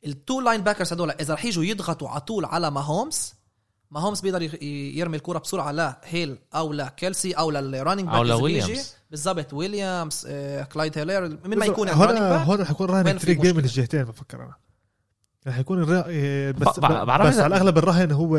ال 0.06 0.42
two 0.42 0.62
linebackers 0.62 0.94
هدول 0.94 1.12
إذا 1.12 1.34
رح 1.34 1.46
يجوا 1.46 1.64
يضغطوا 1.64 2.10
على 2.10 2.22
طول 2.22 2.46
على 2.46 2.72
ماهومز 2.72 3.34
ماهومز 3.92 4.22
بيقدر 4.22 4.64
يرمي 4.64 5.18
الكرة 5.18 5.40
بسرعة 5.40 5.72
لهيل 5.72 6.38
أو 6.56 6.74
لكيلسي 6.74 7.32
أو 7.34 7.52
لل 7.52 7.64
running 7.64 8.06
back 8.06 8.22
بيجي. 8.22 8.30
لويليامز. 8.30 8.94
بالضبط 9.12 9.54
ويليامز 9.54 10.26
آه، 10.30 10.64
كلايد 10.64 10.98
هيلير 10.98 11.40
من 11.46 11.58
ما 11.58 11.66
يكون 11.66 11.90
هون 11.90 12.18
هون 12.18 12.62
رح 12.62 12.72
يكون 12.72 12.90
راهن 12.90 13.18
فريق 13.18 13.42
game 13.42 13.56
من؟ 13.56 13.64
الجهتين 13.64 14.04
بفكر 14.04 14.38
أنا 14.44 14.54
رح 15.48 15.58
يكون 15.58 15.84
الرا... 15.84 16.08
إيه، 16.08 16.52
بس 16.52 16.80
بعرف 16.80 17.28
بس 17.28 17.38
على 17.38 17.48
الأغلب 17.48 17.78
الرهن 17.78 18.12
هو 18.12 18.30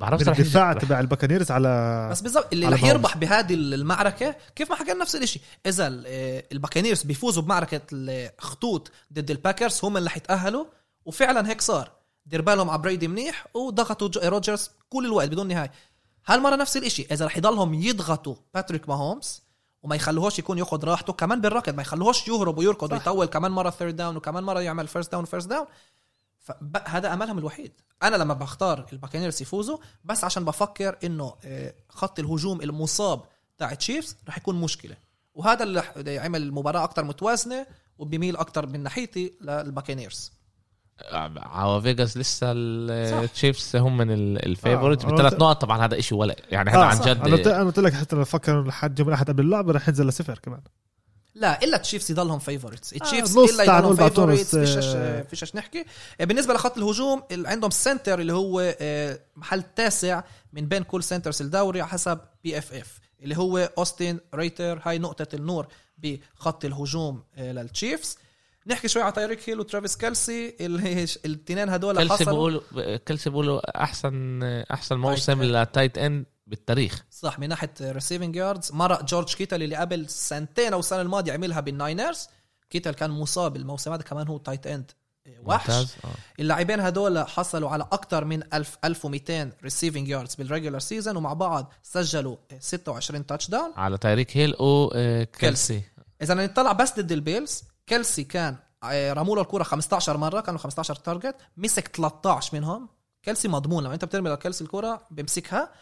بعرف 0.00 0.28
رح 0.28 0.38
الدفاع. 0.38 0.72
تبع 0.72 1.00
ال 1.00 1.04
Buccaneers 1.04 1.50
على 1.50 2.08
بس 2.10 2.20
بالضبط 2.20 2.52
اللي 2.52 2.68
رح 2.68 2.84
يربح 2.84 3.16
بهذه 3.16 3.54
المعركة 3.54 4.34
كيف 4.56 4.70
ما 4.70 4.76
حكينا 4.76 4.98
نفس 4.98 5.16
الشيء 5.16 5.42
إذا 5.66 6.02
آه، 6.06 6.44
ال 6.52 6.56
Buccaneers 6.56 7.02
بيفوزوا 7.02 7.42
بمعركة 7.42 7.80
الخطوط 7.92 8.90
ضد 9.12 9.30
ال 9.30 9.36
Packers 9.36 9.80
هم 9.82 9.96
اللي 9.96 10.10
حيتاهلوا 10.10 10.64
وفعلا 11.08 11.48
هيك 11.48 11.60
صار. 11.60 11.90
دير 12.26 12.42
بالهم 12.42 12.70
على 12.70 12.82
بريدي 12.82 13.08
منيح 13.08 13.46
وضغطوا 13.54 14.28
روجرز 14.28 14.70
كل 14.88 15.06
الوقت 15.06 15.28
بدون 15.28 15.48
نهاية. 15.48 15.72
هالمرة 16.26 16.56
نفس 16.56 16.76
الشيء 16.76 17.12
إذا 17.12 17.26
رح 17.26 17.36
يضلهم 17.36 17.74
يضغطوا 17.74 18.34
باتريك 18.54 18.88
ماهومز 18.88 19.42
وما 19.82 19.96
يخلوهوش 19.96 20.38
يكون 20.38 20.58
ياخذ 20.58 20.84
راحته 20.84 21.12
كمان 21.12 21.40
بالركض 21.40 21.74
ما 21.74 21.82
يخلوهوش 21.82 22.28
يهرب 22.28 22.58
ويركض 22.58 22.92
ويطول 22.92 23.26
كمان 23.26 23.50
مرة 23.50 23.70
third 23.70 23.96
down 23.96 24.16
وكمان 24.16 24.44
مرة 24.44 24.60
يعمل 24.60 24.88
first 24.88 25.12
down 25.12 25.22
و 25.22 25.26
first 25.26 25.48
down 25.48 25.66
هذا 26.86 27.12
أملهم 27.12 27.38
الوحيد. 27.38 27.72
أنا 28.02 28.16
لما 28.16 28.34
بختار 28.34 28.86
ال 28.92 28.96
Buccaneers 28.96 29.42
يفوزوا 29.42 29.78
بس 30.04 30.24
عشان 30.24 30.44
بفكر 30.44 30.98
إنه 31.04 31.34
آه، 31.44 31.74
خط 31.88 32.18
الهجوم 32.18 32.62
المصاب 32.62 33.22
تاع 33.58 33.74
Chiefs 33.74 34.16
رح 34.28 34.38
يكون 34.38 34.60
مشكلة. 34.60 34.96
وهذا 35.34 35.62
اللي 35.62 35.80
رح 35.80 35.96
يعمل 35.96 36.42
المباراة 36.42 36.84
أكثر 36.84 37.04
متوازنة 37.04 37.66
وبيميل 37.98 38.36
أكثر 38.36 38.66
من 38.66 38.82
ناحيتي 38.82 39.34
لل 39.40 39.56
Buccaneers 39.56 40.37
على 41.36 41.82
فيجاس 41.82 42.16
لسه. 42.16 42.46
ال 42.52 42.70
Chiefs 42.70 43.76
هم 43.76 43.96
من 43.96 44.36
ال 44.36 44.44
favorite 44.44 45.04
آه، 45.04 45.08
بثلاث 45.08 45.32
نقط. 45.32 45.60
طبعا 45.62 45.84
هذا 45.84 45.98
إشي 45.98 46.14
ولا 46.14 46.36
يعني 46.50 46.70
هذا 46.70 46.78
آه، 46.78 46.84
عن 46.84 47.00
جد. 47.00 47.48
أنا 47.48 47.64
قلت 47.64 47.78
لك 47.78 47.92
حتى 47.92 48.16
لو 48.16 48.24
فكر 48.24 48.64
لحد 48.64 48.98
يوم 48.98 49.08
الأحد 49.08 49.30
قبل 49.30 49.44
اللعبة 49.44 49.72
رح 49.72 49.88
ينزل 49.88 50.06
لصفر 50.06 50.38
كمان. 50.38 50.60
لا 51.34 51.62
إلا 51.62 51.76
Chiefs 51.76 52.10
يضلهم 52.10 52.38
favorites 52.38 52.90
Chiefs 52.90 53.38
نص 53.38 53.50
إلا 53.54 53.66
تعال 53.66 53.84
يضلهم 53.84 54.08
favorites 54.08 54.56
فيش 54.56 54.84
آه، 54.96 55.22
فيش 55.22 55.56
نحكي. 55.56 55.84
آه، 56.20 56.24
بالنسبة 56.24 56.54
لخط 56.54 56.78
الهجوم 56.78 57.22
اللي 57.30 57.48
عندهم 57.48 57.70
center 57.70 58.20
اللي 58.20 58.32
هو 58.32 58.74
آه، 58.80 59.18
محل 59.36 59.62
تاسع 59.62 60.22
من 60.52 60.68
بين 60.68 60.82
كل 60.82 61.02
centers 61.02 61.42
الدوري 61.42 61.80
على 61.80 61.90
حسب 61.90 62.18
PFF 62.44 62.98
اللي 63.22 63.36
هو 63.38 63.58
اوستن 63.78 64.18
ريتر. 64.34 64.80
هاي 64.84 64.98
نقطة 64.98 65.26
النور 65.34 65.66
بخط 65.98 66.64
الهجوم 66.64 67.22
آه، 67.36 67.52
لل 67.52 67.67
Chiefs. 67.67 68.18
نحكي 68.68 68.88
شوي 68.88 69.02
على 69.02 69.12
تايريك 69.12 69.48
هيل 69.48 69.60
وترافيس 69.60 69.96
كالسي 69.96 70.56
اللي 70.60 71.06
الاثنين 71.24 71.68
هدول 71.68 71.98
كلسي 71.98 72.12
حصلوا. 72.12 72.32
بيقولوا 72.32 72.96
كلسي 72.96 73.30
بيقولوا 73.30 73.82
احسن 73.82 74.42
أحسن 74.42 74.96
موسم 74.96 75.42
ل 75.42 75.51
tight 75.51 75.98
end 75.98 76.26
بالتاريخ. 76.46 77.04
صح 77.10 77.38
من 77.38 77.48
ناحية 77.48 77.74
receiving 77.80 78.36
yards 78.36 78.72
مرق 78.72 79.04
جورج 79.04 79.34
كيتل 79.34 79.62
اللي 79.62 79.76
قبل 79.76 80.08
سنتين 80.08 80.72
أو 80.72 80.78
السنة 80.78 81.00
الماضية 81.00 81.32
عملها 81.32 81.60
بال 81.60 81.75
Niners. 81.75 82.28
كيتل 82.70 82.94
كان 82.94 83.10
مصاب 83.10 83.56
الموسم 83.56 83.92
هذا 83.92 84.02
كمان 84.02 84.28
هو 84.28 84.38
tight 84.38 84.66
end 84.66 84.90
وحش. 85.44 85.70
ممتاز. 85.70 85.94
آه. 86.04 86.08
اللاعبين 86.40 86.80
هدول 86.80 87.18
حصلوا 87.18 87.70
على 87.70 87.88
أكثر 87.92 88.24
من 88.24 88.42
1000 88.54 88.78
1200 88.84 89.52
receiving 89.64 90.08
yards 90.08 90.34
بال 90.34 90.44
regular 90.44 90.80
season 90.80 91.16
ومع 91.16 91.32
بعض 91.32 91.72
سجلوا 91.82 92.36
26 92.60 93.26
touchdown 93.26 93.72
على 93.76 93.98
تايريك 93.98 94.36
هيل 94.36 94.54
وكيلسي 94.58 95.82
إذا 96.22 96.34
نطلع 96.34 96.72
بس 96.72 96.92
ضد 96.92 97.12
ال 97.12 97.20
Bills 97.20 97.62
كيلسي 97.86 98.24
كان 98.24 98.56
آه، 98.84 99.12
رموا 99.12 99.36
له 99.36 99.42
الكره 99.42 99.62
15 99.62 100.16
مرة 100.16 100.40
كانوا 100.40 100.60
15 100.60 100.94
target 100.94 101.36
مسك 101.56 101.96
13 101.96 102.56
منهم. 102.56 102.88
كيلسي 103.22 103.48
مضمون 103.48 103.84
لما 103.84 103.94
أنت 103.94 104.04
بترمي 104.04 104.30
لكيلسي 104.30 104.64
الكره 104.64 105.06
بيمسكها. 105.10 105.72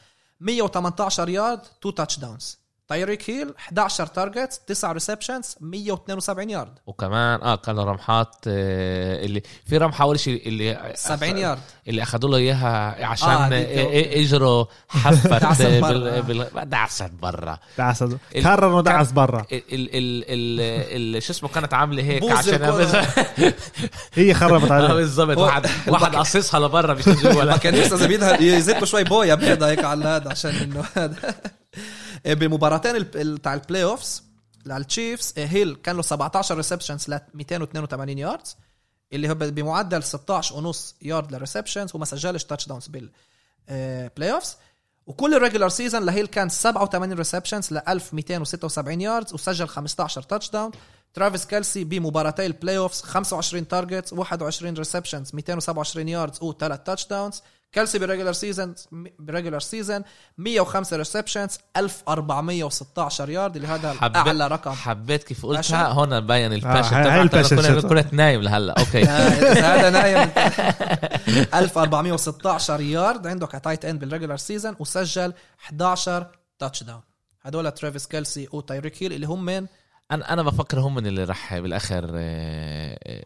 118 0.41 1.29
يارد 1.29 1.61
2 1.81 1.95
touchdowns 1.95 2.59
تايريك 2.89 3.31
هيل 3.31 3.55
11 3.59 4.07
target 4.07 4.61
9 4.67 4.93
receptions 4.93 5.57
172 5.61 6.51
يارد 6.51 6.73
وكمان 6.87 7.41
آه 7.43 7.57
كانوا 7.57 7.85
رمحات 7.85 8.35
آه 8.47 9.25
اللي 9.25 9.43
في 9.67 9.79
رمحة 9.79 10.03
أول 10.05 10.21
شيء 10.21 10.49
اللي 10.49 10.93
70 10.95 11.39
يارد 11.39 11.59
اللي 11.89 12.03
أخذوا 12.03 12.31
له 12.31 12.37
إياها 12.37 13.05
عشان 13.07 13.29
آه، 13.29 13.53
آه 13.53 14.21
إجروا 14.21 14.65
حفت 14.89 15.27
دعست. 15.43 15.63
برا. 15.63 16.65
دعست 16.65 17.11
برا. 17.23 17.59
دعس 17.79 18.03
ال- 18.03 18.19
كرر 18.43 18.65
ودعس 18.73 19.13
برا. 19.13 19.47
ال 19.53 19.63
ال 19.73 19.89
ال 20.29 21.17
ال 21.17 21.23
شو 21.23 21.33
اسمه 21.33 21.49
كانت 21.49 21.75
عاملة 21.75 22.03
هيك 22.03 22.31
عشان. 22.33 22.93
هي 24.15 24.35
خربت 24.35 24.71
آه، 24.71 24.75
عليه 24.75 24.95
بالضبط 24.95 25.39
هو- 25.39 25.45
واحد 25.45 25.67
واحد 25.89 26.17
قصصها 26.17 26.61
لبرا 26.61 26.95
مش 26.95 27.05
جوا 27.09 27.57
كان 27.57 27.75
لسه 27.75 28.35
يزيد 28.41 28.77
له 28.77 28.85
شوي 28.87 29.05
بويا 29.05 29.35
بيضة 29.35 29.69
هيك 29.69 29.85
على 29.85 30.05
هذا 30.05 30.31
عشان 30.31 30.51
إنه 30.51 30.85
هذا. 30.97 31.35
ال- 32.97 33.21
ال- 33.21 33.43
تاع 33.43 33.55
ال 33.55 33.85
playoffs 33.85 34.23
للتشيفز 34.67 35.33
هيل 35.37 35.75
كان 35.75 35.97
له 35.97 36.03
17 36.03 36.57
receptions 36.57 37.09
ل 37.11 37.21
282 37.35 38.19
yards 38.19 38.57
اللي 39.13 39.29
هو 39.31 39.35
بمعدل 39.35 40.03
16 40.03 40.55
ونص 40.57 40.95
yard 41.03 41.33
لل 41.33 41.43
receptions 41.43 41.91
وما 41.95 42.05
سجلش 42.05 42.45
touchdowns 42.45 42.87
بال 42.89 44.33
playoffs 44.33 44.57
وكل 45.07 45.35
ال 45.35 45.39
regular 45.39 45.69
season 45.69 46.05
لهيل 46.07 46.27
كان 46.27 46.49
87 46.49 47.13
receptions 47.13 47.73
ل 47.73 47.79
1276 47.89 49.01
yards 49.01 49.35
وسجل 49.35 49.69
15 49.69 50.23
touchdown 50.23 50.71
ترافيس 51.15 51.47
كيلسي 51.47 51.85
بمباراتي 51.85 52.47
ال 52.47 52.79
playoffs 52.79 53.03
25 53.03 53.69
targets 53.69 54.13
21 54.13 54.75
receptions 54.75 55.31
227 55.35 56.09
yards 56.09 56.43
وثلاث 56.43 56.81
touchdowns 56.81 57.43
كيلسي 57.77 57.99
بال 57.99 58.07
regular 58.07 58.33
season 58.33 58.75
بال 59.19 59.28
regular 59.28 59.61
season 59.61 60.03
105 60.39 60.97
receptions 60.97 61.59
1416 61.77 63.31
يارد 63.31 63.57
اللي 63.57 63.69
هذا 63.69 63.93
حبيت- 63.93 64.17
أعلى 64.17 64.47
رقم. 64.49 64.73
حبيت 64.73 65.25
كيف. 65.25 65.47
قلتها؟ 65.47 65.89
هون 65.89 66.21
باين 66.21 66.53
ال 66.53 66.58
passion 66.58 66.95
هاي- 66.97 67.09
هاي 67.11 67.23
ال 67.23 67.30
passion 67.30 67.81
كنت 67.81 68.15
نايم 68.15 68.43
لهلا. 68.43 68.75
okay. 68.79 69.03
إذا 69.53 69.75
هذا 69.75 69.91
نايم. 69.91 70.31
1416 71.55 72.81
يارد 72.81 73.27
عنده 73.27 73.47
ك 73.47 73.53
tight 73.53 73.85
end 73.85 74.01
بال 74.01 74.09
regular 74.09 74.37
season 74.37 74.77
وسجل 74.79 75.33
11 75.65 76.27
touchdown 76.59 77.01
هدول 77.43 77.71
ترافيس 77.73 78.07
كيلسي 78.07 78.49
وتايريك 78.53 79.03
هيل 79.03 79.13
اللي 79.13 79.27
هم 79.27 79.45
من؟ 79.45 79.67
أنا 80.11 80.33
أنا 80.33 80.43
بفكر 80.43 80.81
هم 80.81 80.95
من 80.95 81.07
اللي 81.07 81.25
راح 81.25 81.59
بالآخر 81.59 82.11
آه، 82.15 82.99
آه، 83.07 83.25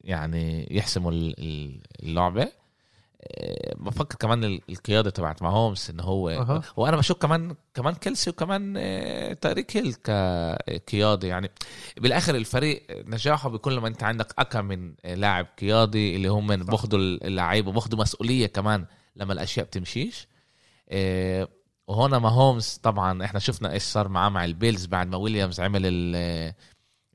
يعني 0.00 0.68
يحسموا 0.70 1.12
ال- 1.12 1.34
ال- 1.38 1.80
اللعبة. 2.02 2.42
آه، 2.42 2.52
بفكر 3.76 4.16
كمان 4.16 4.44
ال- 4.44 4.60
القيادة 4.68 5.10
تبعت 5.10 5.42
ماهومس 5.42 5.90
انه 5.90 6.02
هو 6.02 6.28
أها. 6.30 6.62
وأنا 6.76 6.96
بشوف 6.96 7.18
كمان 7.18 7.54
كمان 7.74 7.94
كيلسي 7.94 8.30
وكمان 8.30 8.74
آه، 8.78 9.32
تايريك 9.32 9.76
هيل 9.76 9.94
كقيادة 9.94 11.28
يعني 11.28 11.50
بالآخر 11.96 12.34
الفريق 12.34 12.86
نجاحه 12.90 13.48
بيكون 13.48 13.72
لما 13.72 13.88
أنت 13.88 14.02
عندك 14.02 14.34
اكم 14.38 14.64
من 14.64 14.94
آه، 15.04 15.14
لاعب 15.14 15.46
قيادي 15.60 16.16
اللي 16.16 16.28
هم. 16.28 16.46
بياخذوا 16.56 16.98
اللعيبة 17.00 17.68
وبياخذوا 17.68 18.00
مسؤولية 18.00 18.46
كمان 18.46 18.86
لما 19.16 19.32
الأشياء 19.32 19.66
بتمشيش 19.66 20.28
آه، 20.88 21.48
وهنا 21.88 22.18
ماهومز 22.18 22.80
طبعا 22.82 23.24
إحنا 23.24 23.40
شفنا 23.40 23.72
إيش 23.72 23.82
صار 23.82 24.08
معاه 24.08 24.28
مع 24.28 24.44
البيلز 24.44 24.86
بعد 24.86 25.06
ما 25.08 25.16
ويليامز 25.16 25.60
عمل 25.60 25.82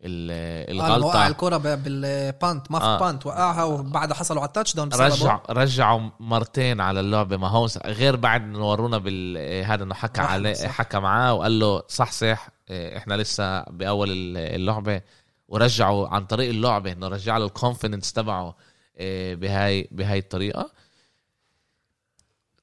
ال 0.06 0.32
ال 0.72 0.80
وقع 0.82 0.96
الغلطه 0.96 1.28
الكرة 1.28 1.58
ب- 1.58 1.84
بال 1.84 2.13
punt 2.13 2.72
ما 2.72 2.80
في 2.80 2.86
آه. 2.86 3.00
punt 3.00 3.26
وقعها 3.26 3.64
وبعدها 3.64 4.16
حصلوا 4.16 4.42
على 4.42 4.48
ال 4.48 4.76
touchdown. 4.76 4.90
رجع 4.94 5.40
رجعوا 5.50 6.10
مرتين 6.20 6.82
على 6.82 7.00
اللعبة 7.00 7.38
ماهومز 7.38 7.78
غير 7.86 8.16
بعد 8.16 8.42
إنه 8.42 8.70
ورونا 8.70 8.98
بال 8.98 9.38
هذا 9.66 9.84
إنه 9.84 9.94
حكى 9.96 10.22
عليه. 10.22 10.56
حكى 10.68 11.00
معاه 11.00 11.34
وقال 11.34 11.60
له 11.60 11.84
صح 11.88 12.12
صح 12.12 12.50
آه، 12.70 12.98
إحنا 12.98 13.14
لسه 13.14 13.62
بأول 13.64 14.12
ال- 14.12 14.38
اللعبة 14.38 15.02
ورجعوا 15.48 16.08
عن 16.08 16.26
طريق 16.26 16.50
اللعبة 16.50 16.92
إنه 16.92 17.08
رجع 17.08 17.38
له 17.38 17.46
ال 17.46 17.52
confidence 17.52 18.14
تبعه 18.14 18.56
آه، 18.98 19.34
بهاي 19.36 19.88
بهاي 19.92 20.20
الطريقة 20.20 20.72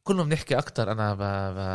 كلنا 0.04 0.22
بنحكي 0.22 0.58
أكتر 0.58 0.92
أنا. 0.92 1.14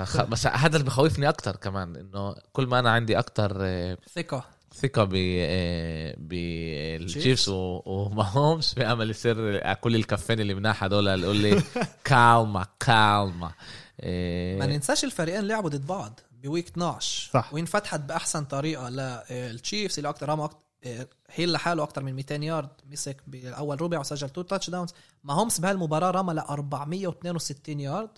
بخ... 0.04 0.22
بس 0.22 0.48
هذا 0.48 0.76
اللي 0.76 0.86
بخوفني 0.88 1.30
أكتر 1.30 1.56
كمان 1.56 1.96
إنه 1.96 2.36
كل 2.54 2.68
ما 2.68 2.80
أنا 2.80 2.92
عندي 2.92 3.20
أكتر 3.20 3.52
آه، 3.62 3.98
ثقة 4.16 4.44
ثقة 4.74 5.04
ب 5.04 5.14
بالجيفز 6.18 7.50
وماهومز. 7.50 8.74
في 8.74 8.84
امل 8.84 9.10
يصير 9.10 9.74
كل 9.74 9.96
الكفين 9.96 10.40
اللي 10.40 10.54
مناح 10.54 10.84
هدول 10.84 11.08
اللي 11.08 11.26
يقول 11.26 11.38
لي 11.38 11.64
كالما 12.04 12.66
كالما. 12.80 13.52
إيه، 14.04 14.60
ما 14.60 14.66
ننساش 14.66 15.04
الفريقين 15.04 15.48
لعبوا 15.48 15.70
ضد 15.70 15.88
بعض 15.88 16.20
بويك 16.44 16.68
12 16.68 17.32
صح. 17.32 17.54
وانفتحت 17.54 18.00
بأحسن 18.00 18.46
طريقة 18.46 18.90
للتشيفز 18.90 20.00
اللي 20.00 20.10
أكثر 20.10 20.30
رمى 20.30 20.50
هيل 21.30 21.52
لحاله 21.52 21.84
أكثر 21.84 22.04
من 22.04 22.14
200 22.14 22.36
يارد 22.36 22.70
مسك 22.92 23.18
بأول 23.28 23.82
ربع 23.82 24.00
وسجل 24.00 24.30
two 24.30 24.42
touchdowns 24.42 24.94
ماهومس 25.24 25.60
بهالمباراة 25.60 26.12
رمى 26.12 26.34
ل 26.34 26.40
462 26.40 27.80
يارد 27.80 28.10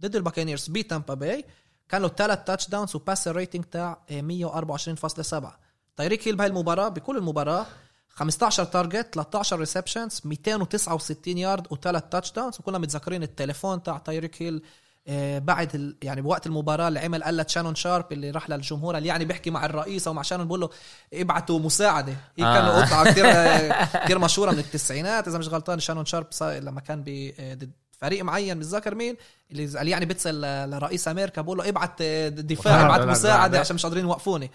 ضد 0.00 0.16
الباكينيرز 0.16 0.68
بتامبا 0.68 1.14
باي. 1.14 1.44
كان 1.88 2.02
له 2.02 2.08
ثلاث 2.08 2.44
touchdowns 2.44 2.68
و 2.68 2.96
passer 2.96 3.28
rating 3.28 3.64
تاع 3.64 3.98
124.7 4.10 5.61
تايريك 5.96 6.28
هيل 6.28 6.36
بهاي 6.36 6.48
المباراة 6.48 6.88
بكل 6.88 7.16
المباراة 7.16 7.66
15 8.08 8.64
target 8.64 9.08
13 9.14 9.58
receptions 9.58 10.20
269 10.24 11.38
يارد 11.38 11.66
وثلاث 11.70 12.02
touchdowns 12.10 12.56
وكلنا 12.60 12.78
متذكرين 12.78 13.22
التليفون 13.22 13.82
تاع 13.82 13.98
تايريك 13.98 14.42
هيل 14.42 14.62
آه، 15.08 15.38
بعد 15.38 15.74
ال... 15.74 15.96
يعني 16.02 16.22
بوقت 16.22 16.46
المباراة 16.46 16.88
اللي 16.88 17.00
عمل 17.00 17.24
زي 17.24 17.48
شانون 17.50 17.74
شارب 17.74 18.12
اللي 18.12 18.30
راح 18.30 18.50
للجمهور 18.50 18.96
اللي 18.96 19.08
يعني 19.08 19.24
بيحكي 19.24 19.50
مع 19.50 19.64
الرئيس 19.64 20.08
ومع 20.08 20.22
شانون 20.22 20.46
بقول 20.48 20.60
له 20.60 20.70
ابعتوا 21.14 21.58
مساعدة. 21.58 22.12
هي 22.12 22.16
كان 22.44 22.64
آه. 22.64 22.84
قطعه 22.84 23.04
كثير 23.12 23.24
كثير 24.04 24.18
مشهورة 24.18 24.50
من 24.50 24.58
التسعينات. 24.58 25.28
إذا 25.28 25.38
مش 25.38 25.48
غلطان 25.48 25.80
شانون 25.80 26.04
شارب 26.04 26.26
لما 26.42 26.80
كان 26.80 27.04
آه، 27.40 27.54
ضد 27.54 27.70
فريق 27.92 28.24
معين 28.24 28.56
مش 28.58 28.64
ذاكر 28.64 28.94
مين؟ 28.94 29.16
اللي 29.50 29.78
قال 29.78 29.88
يعني 29.88 30.06
بيتصل 30.06 30.40
ل- 30.40 30.70
لرئيس 30.70 31.08
أمريكا 31.08 31.42
بقول 31.42 31.58
له 31.58 31.68
ابعت 31.68 31.92
آه، 32.00 32.28
دفاع 32.28 32.86
ابعت 32.86 33.00
مساعدة. 33.00 33.60
عشان 33.60 33.74
مش 33.74 33.82
قادرين 33.86 34.04
يوقفوني. 34.04 34.50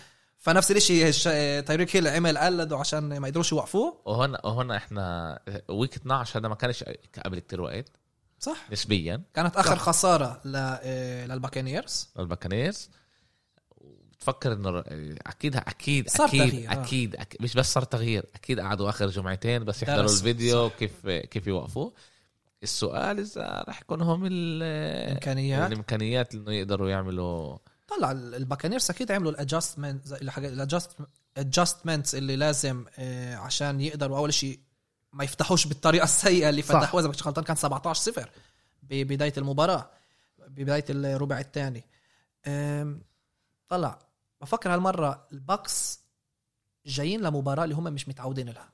فنفس 0.48 0.72
الشيء 0.72 1.08
الش- 1.08 1.24
تايريك 1.68 1.96
هيل 1.96 2.08
عمل 2.08 2.38
قلده 2.38 2.78
عشان 2.78 3.18
ما 3.18 3.28
يقدروش 3.28 3.52
يوقفوه. 3.52 4.02
وهنا 4.06 4.46
وهنا 4.46 4.78
إحنا 4.78 5.40
week 5.70 5.96
12 5.96 6.40
هذا 6.40 6.48
ما 6.48 6.56
كانش 6.56 6.84
قبل 7.26 7.40
كتير 7.40 7.62
وقت. 7.62 7.92
صح. 8.40 8.72
نسبيا. 8.72 9.22
كانت 9.34 9.58
آخر 9.58 9.76
خسارة 9.76 10.42
ل... 10.46 10.54
آه، 10.56 11.26
للباكانيرز 11.26 12.10
للباكانيرز 12.20 12.90
بتفكر 14.12 14.54
إنه 14.54 14.84
أكيد 15.28 15.56
أكيد 15.56 16.10
صار 16.10 16.28
أكيد 16.28 16.50
تغيير، 16.50 16.70
آه. 16.70 16.74
أكيد, 16.74 17.16
أكيد 17.16 17.42
مش 17.42 17.54
بس 17.54 17.74
صار 17.74 17.84
تغيير 17.84 18.26
أكيد 18.36 18.60
قعدوا 18.60 18.90
آخر 18.90 19.08
جمعتين 19.08 19.64
بس 19.66 19.84
يحضروا 19.84 20.10
الفيديو 20.12 20.70
كيف 20.70 21.08
كيف 21.08 21.48
يوقفوا 21.48 21.92
السؤال 22.64 23.20
إذا 23.20 23.64
راح 23.68 23.82
يكون 23.82 24.02
هم 24.02 24.26
ال- 24.26 25.12
إمكانيات. 25.12 25.72
الإمكانيات 25.72 26.36
إنه 26.36 26.52
يقدروا 26.54 26.90
يعملوا 26.90 27.58
طلع 27.88 28.12
الباكانيرز 28.12 28.90
أكيد 28.90 29.12
عملوا 29.12 29.32
ال 29.32 29.39
adjustment 29.39 30.12
ال 31.38 31.44
adjustments 31.44 32.16
اللي 32.16 32.36
لازم 32.36 32.86
آه، 32.98 33.36
عشان 33.36 33.82
يقدروا 33.82 34.18
أول 34.18 34.34
شيء 34.34 34.60
ما 35.14 35.24
يفتحوش 35.24 35.68
بالطريقة 35.68 36.04
السيئة 36.04 36.50
اللي. 36.50 36.62
فتحوها. 36.62 37.02
إذا 37.04 37.10
مش 37.10 37.28
غلطان 37.28 37.44
كان 37.44 37.56
17 37.56 38.02
0 38.02 38.30
ببدايه 38.84 39.34
المباراة 39.38 39.90
ببداية 40.48 40.86
الربع 40.90 41.40
الثاني. 41.40 41.84
طلع. 43.70 44.00
بفكر 44.42 44.74
هالمرة 44.74 45.28
الباكس 45.32 46.00
جايين 46.86 47.22
لمباراة 47.22 47.64
اللي 47.64 47.76
هم 47.76 47.84
مش 47.84 48.08
متعودين 48.08 48.50
لها. 48.50 48.70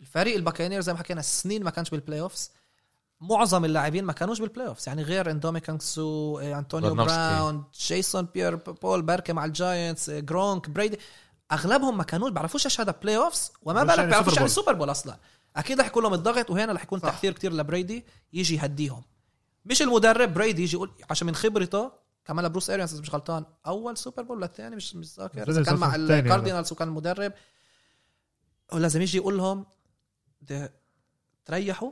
الفريق 0.00 0.34
الباكانير 0.34 0.80
زي 0.80 0.92
ما 0.92 0.98
حكينا 0.98 1.22
سنين 1.22 1.64
ما 1.64 1.70
كانش 1.70 1.90
بالبلاي 1.90 2.20
اوفز 2.20 2.50
معظم 3.22 3.64
اللاعبين 3.64 4.04
ما 4.04 4.12
كانوش 4.12 4.40
بالبلاي 4.40 4.66
اوفز 4.66 4.88
يعني 4.88 5.02
غير 5.02 5.30
إندومي 5.30 5.60
كانسو 5.60 6.38
آه، 6.38 6.58
أنطونيو. 6.58 6.94
براون 6.94 7.64
جيسون 7.74 8.28
بير 8.34 8.54
بول 8.56 9.02
باركي 9.02 9.32
مع 9.32 9.44
الجاينتس 9.44 10.08
آه، 10.08 10.20
جرونك 10.20 10.70
بريدي 10.70 10.98
أغلبهم 11.52 11.96
ما 11.96 12.04
كانوش 12.04 12.30
بيعرفوش 12.30 12.64
إيش 12.64 12.80
هذا 12.80 12.94
بلاي 13.02 13.16
اوفز 13.16 13.52
وما 13.62 13.84
بالك 13.84 13.98
يعني 13.98 14.10
بيعرفوش 14.10 14.32
يعني 14.32 14.46
بول. 14.46 14.50
سوبر 14.50 14.72
بول 14.72 14.90
أصلا 14.90 15.18
أكيد 15.56 15.80
رح 15.80 15.86
يكون 15.86 16.02
لهم 16.02 16.14
الضغط 16.14 16.50
وهنا 16.50 16.72
رح 16.72 16.82
يكون 16.82 16.98
صح. 16.98 17.10
تأثير 17.10 17.32
كتير 17.32 17.52
لبريدي 17.52 18.04
يجي 18.32 18.54
يهديهم 18.54 19.02
مش 19.64 19.82
المدرب 19.82 20.34
بريدي 20.34 20.62
يجي 20.62 20.76
يقول 20.76 20.90
عشان 21.10 21.26
من 21.26 21.34
خبرته 21.34 21.92
كمان 22.24 22.48
بروس 22.48 22.70
اريانس 22.70 22.86
إذا 22.86 22.94
مش 22.94 23.14
غلطان 23.14 23.44
أول 23.66 23.96
سوبر 23.96 24.22
بول 24.22 24.36
ولا 24.36 24.46
الثاني 24.46 24.76
مش 24.76 24.96
مش 24.96 25.18
ذاكر 25.18 25.62
كان 25.62 25.76
مع. 25.76 25.94
الكاردينالز 25.94 26.72
وكان 26.72 26.88
المدرب 26.88 27.32
ولازم 28.72 29.02
يجي 29.02 29.18
يقول 29.18 29.38
لهم 29.38 29.66
تريحوا 31.44 31.90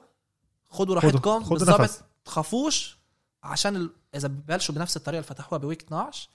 خدوا 0.71 0.95
راحتكم 0.95 1.45
خدوا 1.45 1.59
بالضبط. 1.59 2.05
تخافوش. 2.25 2.99
عشان 3.43 3.77
ال... 3.77 3.91
إذا 4.15 4.29
ببلشوا 4.29 4.75
بنفس 4.75 4.97
الطريقة 4.97 5.19
اللي 5.19 5.29
فتحوها 5.29 5.59
ب 5.59 5.64
week 5.64 5.83
12 5.83 6.29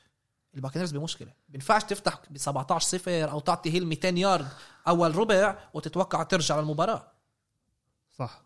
الباكنرز 0.55 0.91
بمشكله 0.91 1.31
بينفعش 1.49 1.83
تفتح 1.83 2.19
ب 2.29 2.37
17 2.37 2.87
0 2.87 3.31
أو 3.31 3.39
تعطي 3.39 3.73
هيل 3.73 3.87
200 3.87 4.07
يارد 4.09 4.47
أول 4.87 5.15
ربع 5.15 5.57
وتتوقع 5.73 6.23
ترجع 6.23 6.59
للمباراة. 6.59 7.11
صح. 8.17 8.41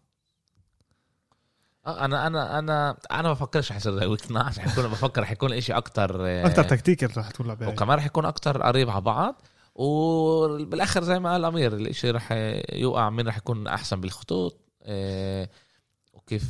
آه، 1.88 2.06
أنا 2.06 2.28
أنا 2.28 2.60
أنا 2.60 2.98
أنا 3.12 3.28
ما 3.28 3.34
بفكرش 3.34 3.72
حيصير 3.72 4.00
زي 4.00 4.06
week 4.06 4.22
12 4.24 4.62
حيكون 4.62 4.88
بفكر 4.88 5.26
حيكون 5.26 5.54
إشي 5.54 5.74
أكتر 5.74 6.46
أكثر 6.46 6.64
تكتيك 6.64 7.04
رح 7.04 7.32
تكون 7.32 7.48
لعبه 7.48 7.68
وكمان 7.68 7.98
رح 7.98 8.06
يكون 8.06 8.26
أكتر 8.26 8.62
قريب 8.62 8.90
على 8.90 9.02
بعض. 9.02 9.42
وبالآخر 9.76 11.04
زي 11.04 11.20
ما 11.20 11.32
قال 11.32 11.46
أمير 11.46 11.74
الإشي 11.74 12.12
رح 12.12 12.32
يوقع 12.74 13.10
من 13.10 13.28
رح 13.28 13.38
يكون 13.38 13.68
أحسن 13.68 14.02
بالخطوط. 14.02 14.60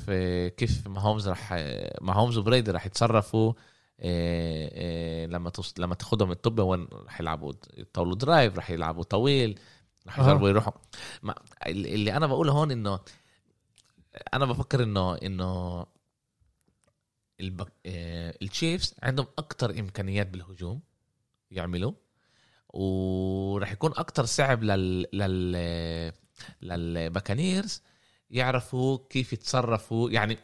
آه، 0.09 0.47
كيف 0.47 0.87
ماهومز 0.87 1.29
رح 1.29 1.53
ماهومز 2.01 2.37
وبريدي 2.37 2.71
رح 2.71 2.85
يتصرفوا 2.85 3.53
آه، 3.99 4.69
آه، 4.73 5.25
لما. 5.25 5.51
لما 5.77 5.95
تاخذهم 5.95 6.31
الطب 6.31 6.59
وين 6.59 6.87
رح 6.93 7.21
يلعبوا 7.21 7.53
يطولوا 7.77 8.15
درايف 8.15 8.57
رح 8.57 8.69
يلعبوا 8.69 9.03
طويل 9.03 9.59
رح. 10.07 10.19
يجربوا 10.19 10.49
يروحوا 10.49 10.73
ما... 11.23 11.35
اللي 11.67 12.17
أنا 12.17 12.27
بقوله 12.27 12.51
هون 12.51 12.71
إنه 12.71 12.99
أنا 14.33 14.45
بفكر 14.45 14.83
إنه 14.83 15.15
إنه 15.15 15.85
البك... 17.39 17.73
آه، 17.85 18.37
التشيفز 18.41 18.95
عندهم 19.03 19.27
أكتر 19.37 19.79
إمكانيات 19.79 20.27
بالهجوم 20.27 20.81
يعملوا 21.51 21.93
ورح 22.69 23.71
يكون 23.71 23.91
أكتر 23.95 24.25
صعب 24.25 24.63
لل 24.63 25.07
لل 25.13 26.13
للباكانيرز 26.61 27.83
يعرفوا 28.31 28.97
كيف 29.09 29.33
يتصرفوا 29.33 30.09
يعني 30.09 30.37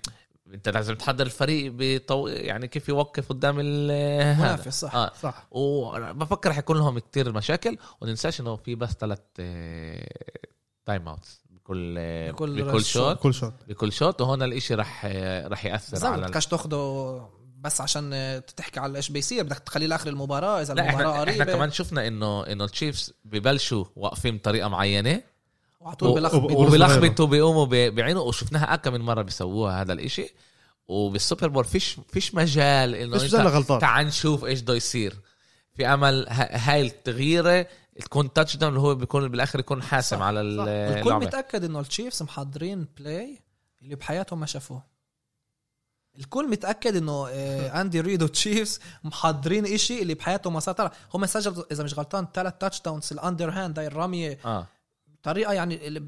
انت 0.53 0.69
لازم 0.69 0.95
تحضر 0.95 1.25
الفريق 1.25 1.71
بطو... 1.75 2.27
يعني 2.27 2.67
كيف 2.67 2.89
يوقف 2.89 3.29
قدام 3.29 3.55
ال 3.59 3.91
هذا. 4.35 4.69
صح 4.69 4.95
آه. 4.95 5.11
صح. 5.21 5.47
وبفكر 5.51 6.53
حيكون 6.53 6.77
لهم 6.77 6.99
كتير 6.99 7.31
مشاكل 7.31 7.77
وننساش 8.01 8.41
إنه 8.41 8.55
في 8.55 8.75
بس 8.75 8.89
ثلاث 8.89 9.19
time 10.85 11.07
outs 11.07 11.41
بكل 11.49 11.95
بكل 12.31 12.63
بكل 12.63 12.85
شوط. 12.85 13.03
شوط 13.03 13.19
كل 13.19 13.33
شوط 13.33 13.53
بكل 13.67 13.91
شوط 13.91 14.21
وهون 14.21 14.43
الإشي 14.43 14.75
رح 14.75 15.05
رح 15.45 15.65
يأثر 15.65 16.07
على 16.07 16.27
بدكش 16.27 16.47
تاخده 16.47 17.21
بس 17.59 17.81
عشان 17.81 18.41
تحكي 18.57 18.79
على 18.79 18.97
إيش 18.97 19.09
بيصير 19.09 19.43
بدك 19.43 19.59
تخليه 19.59 19.87
لآخر 19.87 20.09
المباراة 20.09 20.61
إذا 20.61 20.73
لا 20.73 20.89
المباراة 20.89 21.11
إحنا 21.11 21.21
قريبة. 21.21 21.41
إحنا 21.41 21.53
كمان 21.53 21.71
شفنا 21.71 22.07
إنه 22.07 22.43
إنه 22.47 22.63
التشيفز 22.63 23.13
ببلشوا 23.25 23.85
واقفين 23.95 24.37
بطريقة 24.37 24.67
معينة. 24.67 25.21
وعلى 25.85 25.95
طول 25.97 26.13
بلخبط 26.21 26.51
وب- 26.51 26.55
وبيلخبطوا 26.67 27.25
بيقوموا 27.27 27.65
بي- 27.65 27.89
بيعينوا 27.89 28.23
وشفناها 28.23 28.73
اكم 28.73 28.93
من 28.93 29.01
مرة 29.01 29.21
بيسووها 29.21 29.81
هذا 29.81 29.93
الإشي. 29.93 30.33
وبالسوبر 30.87 31.47
بول 31.47 31.65
فيش 31.65 31.97
فيش 32.09 32.35
مجال 32.35 32.95
إنه 32.95 33.15
مجال 33.15 33.47
غلطان 33.47 33.79
تعال 33.79 34.07
نشوف 34.07 34.45
إيش 34.45 34.61
بده 34.61 34.73
يصير. 34.75 35.15
في 35.73 35.87
أمل 35.87 36.25
ه- 36.29 36.31
هاي 36.57 36.81
التغييرة 36.81 37.67
تكون 37.99 38.33
touchdown 38.33 38.69
اللي 38.75 38.81
هو 38.87 38.95
بيكون 38.95 39.27
بالآخر 39.27 39.59
يكون 39.59 39.83
حاسم 39.83 40.17
صح، 40.17 40.21
على 40.23 40.55
صح. 40.57 40.63
الكل 40.67 41.13
متأكد 41.13 41.63
إنه 41.63 41.79
التشيفز 41.79 42.23
محضرين 42.23 42.87
play 42.97 43.39
اللي 43.81 43.95
بحياتهم 43.95 44.39
ما 44.39 44.45
شافوه. 44.45 44.83
الكل 46.19 46.49
متأكد 46.49 46.95
إنه 46.95 47.27
آه، 47.29 47.81
اندي 47.81 48.01
ريد 48.01 48.21
والتشيفز 48.21 48.79
محضرين 49.03 49.65
إشي 49.65 50.01
اللي 50.01 50.13
بحياتهم 50.13 50.53
ما 50.53 50.59
صار. 50.59 50.75
طلع 50.75 50.91
هم 51.13 51.25
سجلوا 51.25 51.63
إذا 51.71 51.83
مش 51.83 51.93
غلطان 51.93 52.27
ثلاث 52.33 52.53
touchdowns 52.59 53.09
ال 53.13 53.49
underhand 53.49 53.79
هاي 53.79 53.87
الرمية 53.87 54.39
آه. 54.45 54.67
بطريقة 55.25 55.53
يعني 55.53 56.03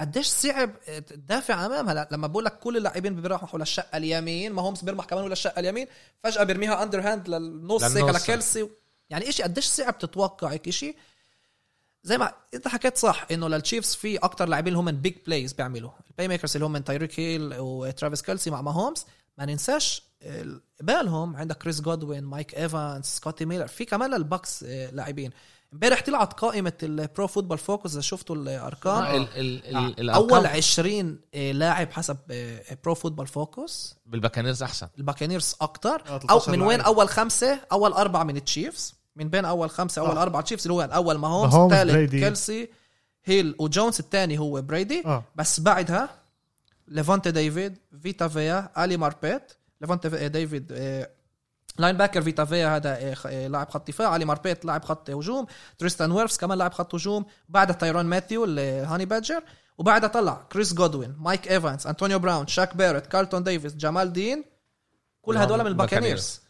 قديش 0.00 0.26
صعب 0.26 0.70
تدافع 1.06 1.66
أمامها. 1.66 2.08
لما 2.12 2.26
بقول 2.26 2.44
لك 2.44 2.58
كل 2.58 2.76
اللاعبين 2.76 3.20
بيرمحوا 3.22 3.58
للشقه 3.58 3.96
اليمين 3.96 4.52
ماهومز 4.52 4.84
بيرمح 4.84 5.04
كمان 5.04 5.24
ولا 5.24 5.32
الشقة 5.32 5.60
اليمين 5.60 5.86
فجأة 6.24 6.42
بيرميها 6.44 6.82
underhand 6.82 7.28
للنص 7.28 7.82
هيك 7.84 7.96
للنص. 8.04 8.22
لكيلسي 8.22 8.68
يعني 9.10 9.28
إشي 9.28 9.42
قديش 9.42 9.64
صعب 9.66 9.98
تتوقع 9.98 10.48
هيك 10.48 10.68
إشي؟ 10.68 10.94
زي 12.02 12.18
ما 12.18 12.32
إنت 12.54 12.68
حكيت 12.68 12.98
صح 12.98 13.26
إنه 13.30 13.48
للتشيفز 13.48 13.94
في 13.94 14.16
أكتر 14.16 14.48
لاعبين 14.48 14.68
اللي 14.76 14.78
هم 14.90 15.00
big 15.00 15.14
plays 15.26 15.52
بيعملوا. 15.52 15.90
ال 16.10 16.28
playmakers 16.28 16.56
اللي 16.56 16.66
هم 16.66 16.76
تايريك 16.78 17.20
هيل 17.20 17.54
وترافيس 17.58 18.22
كيلسي 18.22 18.50
مع 18.50 18.62
ماهومز 18.62 19.06
ما 19.38 19.44
ننساش 19.46 20.02
ال- 20.22 20.60
قبالهم 20.80 21.36
عندك 21.36 21.56
كريس 21.58 21.80
جودوين 21.80 22.24
مايك 22.24 22.54
ايفانس 22.54 23.06
سكوتي 23.16 23.44
ميلر 23.44 23.66
في 23.66 23.84
كمان 23.84 24.14
للبكس 24.14 24.64
آه، 24.68 24.90
لاعبين. 24.90 25.30
امبارح 25.76 26.02
طلعت 26.02 26.32
قائمة 26.32 26.72
البرو 26.82 27.26
فوتبول 27.26 27.58
فوكس 27.58 27.92
إذا 27.92 28.00
شفتوا 28.00 28.36
الأرقام. 28.36 29.02
ال 29.16 29.28
ال 29.36 29.76
ال 29.76 30.00
الأرقام. 30.00 30.30
أول 30.34 30.46
20 30.46 31.18
آه، 31.34 31.52
لاعب 31.52 31.92
حسب 31.92 32.16
برو 32.84 32.94
فوتبول 32.94 33.26
فوكس 33.26 33.94
بالباكانيرز 34.06 34.62
أحسن. 34.62 34.88
الباكانيرز 34.98 35.54
أكتر. 35.60 36.02
آه، 36.06 36.12
أو 36.12 36.18
13 36.18 36.52
من 36.52 36.62
وين. 36.62 36.80
أول 36.80 37.08
خمسة؟ 37.08 37.60
أول 37.72 37.92
أربعة 37.92 38.24
من 38.24 38.36
التشيفز. 38.36 38.94
من 39.16 39.28
بين 39.28 39.44
أول 39.44 39.70
خمسة 39.70 40.00
أول 40.02 40.16
آه. 40.16 40.22
أربعة 40.22 40.42
تشيفز 40.42 40.62
اللي 40.66 40.74
هو 40.74 40.82
الأول 40.84 41.14
ماهومز 41.18 41.54
الثالث. 41.54 42.10
كيلسي 42.10 42.68
هيل 43.24 43.54
وجونز 43.58 43.98
الثاني 43.98 44.38
هو 44.38 44.62
بريدي. 44.62 45.02
بس 45.36 45.60
بعدها 45.60 46.08
ليفونتي 46.88 47.30
ديفيد 47.30 47.78
فيتا 48.02 48.28
فيا 48.28 48.84
علي 48.84 48.96
ماربيت 48.96 49.52
ليفونتي 49.80 50.10
في- 50.10 50.28
ديفيد 50.28 50.72
آه، 50.72 51.10
linebacker 51.78 52.22
فيتا 52.22 52.44
فيا 52.44 52.76
هذا 52.76 52.90
آه، 52.90 53.16
آه، 53.26 53.48
لاعب 53.48 53.70
خط 53.70 53.88
دفاع. 53.88 54.08
علي 54.08 54.24
ماربيت 54.24 54.64
لاعب 54.64 54.84
خط 54.84 55.10
هجوم. 55.10 55.46
تريستان 55.78 56.12
ويرفز 56.12 56.36
كمان 56.36 56.58
لاعب 56.58 56.72
خط 56.72 56.94
هجوم. 56.94 57.26
بعدها 57.48 57.76
تايرون 57.76 58.06
ماثيو 58.06 58.44
ال 58.44 58.54
Honey 58.54 59.04
Badger 59.04 59.42
وبعدها 59.78 60.08
طلع 60.08 60.46
كريس 60.52 60.74
جودوين 60.74 61.14
مايك 61.18 61.50
ايفانس 61.50 61.86
انطونيو 61.86 62.18
براون 62.18 62.46
شاك 62.46 62.76
باريت 62.76 63.06
كارلتون 63.06 63.42
ديفيس 63.42 63.74
جمال 63.74 64.12
دين 64.12 64.44
كل 65.22 65.36
هدول 65.36 65.58
من 65.58 65.66
الباكانيرز 65.66 66.02
باكانيرز. 66.02 66.40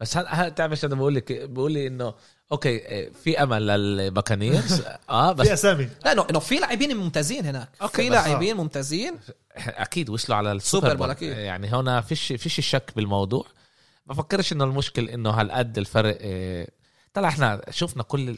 بس 0.00 0.16
هل 0.16 0.26
هل 0.28 0.54
تعرف 0.54 0.70
إيش 0.72 0.84
أنا 0.84 0.94
بقول 0.94 1.14
لك؟ 1.14 1.32
بقول 1.32 1.72
لي 1.72 1.86
إنه 1.86 2.14
okay 2.52 2.86
آه، 2.86 3.10
في 3.24 3.42
أمل 3.42 3.66
للباكانيرز؟ 3.66 4.82
آه 5.10 5.32
بس 5.32 5.46
في 5.46 5.52
أسامي. 5.52 5.88
لا 6.04 6.30
إنه 6.30 6.38
في 6.38 6.58
لاعبين 6.58 6.96
ممتازين 6.96 7.46
هناك. 7.46 7.68
okay، 7.82 8.02
في 8.02 8.08
لاعبين 8.08 8.56
ممتازين. 8.56 9.18
أكيد 9.56 10.10
وصلوا 10.10 10.38
على 10.38 10.60
سوبر 10.60 10.92
السوبر 10.92 11.14
بول. 11.14 11.28
يعني 11.28 11.68
هنا 11.68 12.00
فيش 12.00 12.32
فيش 12.32 12.60
شك 12.60 12.92
بالموضوع. 12.96 13.46
بفكرش 14.10 14.52
إنه 14.52 14.64
المشكل 14.64 15.08
إنه 15.08 15.30
هالقد 15.30 15.78
الفرق 15.78 16.18
آه، 16.20 16.68
طلع 17.14 17.28
إحنا 17.28 17.62
شفنا 17.70 18.02
كل 18.02 18.36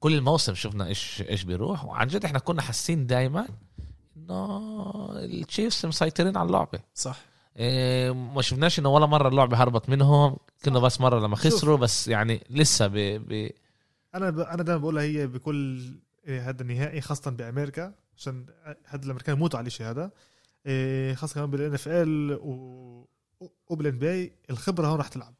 كل 0.00 0.14
الموسم 0.14 0.54
شفنا 0.54 0.86
إيش 0.86 1.22
إيش 1.28 1.44
بيروح 1.44 1.84
وعن 1.84 2.06
جد 2.06 2.24
إحنا 2.24 2.38
كنا 2.38 2.62
حاسين 2.62 3.06
دائما 3.06 3.48
إنه 4.16 4.60
التشيفز 5.18 5.86
مسيطرين 5.86 6.36
على 6.36 6.46
اللعبة. 6.46 6.78
صح. 6.94 7.18
إيه، 7.56 8.10
ما 8.14 8.42
شفناش 8.42 8.78
إنه 8.78 8.88
ولا 8.88 9.06
مرة 9.06 9.28
اللعبة 9.28 9.56
هربت 9.56 9.88
منهم 9.88 10.36
كنا 10.64 10.78
بس 10.78 11.00
مرة 11.00 11.20
لما. 11.20 11.36
خسروا 11.36 11.76
بس 11.76 12.08
يعني 12.08 12.44
لسه 12.50 12.86
ب... 12.86 12.94
ب... 12.96 13.50
أنا 14.14 14.30
ب... 14.30 14.38
أنا 14.38 14.62
دائما 14.62 14.80
بقولها 14.80 15.02
هي 15.02 15.26
بكل 15.26 15.82
هذا 16.26 16.62
النهائي 16.62 17.00
خاصة 17.00 17.30
بأمريكا 17.30 17.94
عشان 18.16 18.46
هذا 18.86 19.04
الأمريكان 19.04 19.36
يموتوا 19.36 19.58
على 19.58 19.66
الشيء 19.66 19.86
هذا. 19.86 20.10
إيه، 20.66 21.14
خاصة 21.14 21.34
كمان 21.34 21.50
بالإن 21.50 21.74
إف 21.74 21.88
إل 21.88 22.38
وبالان 23.68 23.98
بي 23.98 24.32
الخبرة 24.50 24.86
هون 24.86 24.98
رح 25.00 25.08
تلعب 25.08 25.34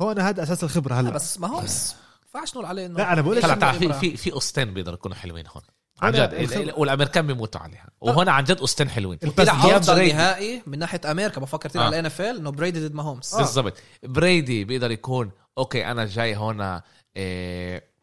هون 0.00 0.18
هذا 0.18 0.42
أساس 0.42 0.64
الخبرة 0.64 0.94
لا 0.94 1.00
هلا 1.00 1.10
بس 1.10 1.40
ما 1.40 1.48
هو 1.48 1.60
بس 1.60 1.92
ما 1.92 1.98
ينفعش 2.40 2.52
نقول 2.54 2.64
عليه 2.66 2.86
إنه 2.86 2.98
لا، 2.98 3.12
أنا 3.12 3.20
بقول 3.22 3.36
لك 3.36 3.70
في؟ 3.72 3.92
في 3.92 4.16
في 4.16 4.30
قوستين 4.30 4.74
بيقدروا 4.74 4.94
يكونوا 4.96 5.16
حلوين 5.16 5.46
هون 5.46 5.62
عن 6.02 6.12
جد 6.12 6.72
والأمريكان 6.76 7.26
بيموتوا 7.26 7.60
عليها 7.60 7.88
وهون 8.00 8.28
عن 8.28 8.44
جد 8.44 8.58
قوستين 8.58 8.90
حلوين 8.90 9.18
جاب 9.22 9.40
أفضل. 9.40 10.08
نهائي 10.08 10.62
من 10.66 10.78
ناحية 10.78 11.00
أمريكا 11.10 11.40
بفكر 11.40 11.68
تلعب 11.68 11.82
آه. 11.82 11.86
على 11.86 11.94
الان 11.94 12.06
اف 12.06 12.20
ال 12.20 12.36
إنه 12.36 12.50
بريدي 12.50 12.88
ضد 12.88 12.94
ماهومز 12.94 13.34
آه. 13.34 13.38
بالضبط 13.38 13.74
بريدي 14.02 14.64
بيقدر 14.64 14.90
يكون 14.90 15.30
أوكي 15.58 15.86
أنا 15.90 16.06
جاي 16.06 16.36
هون 16.36 16.80
إيه 17.16 17.93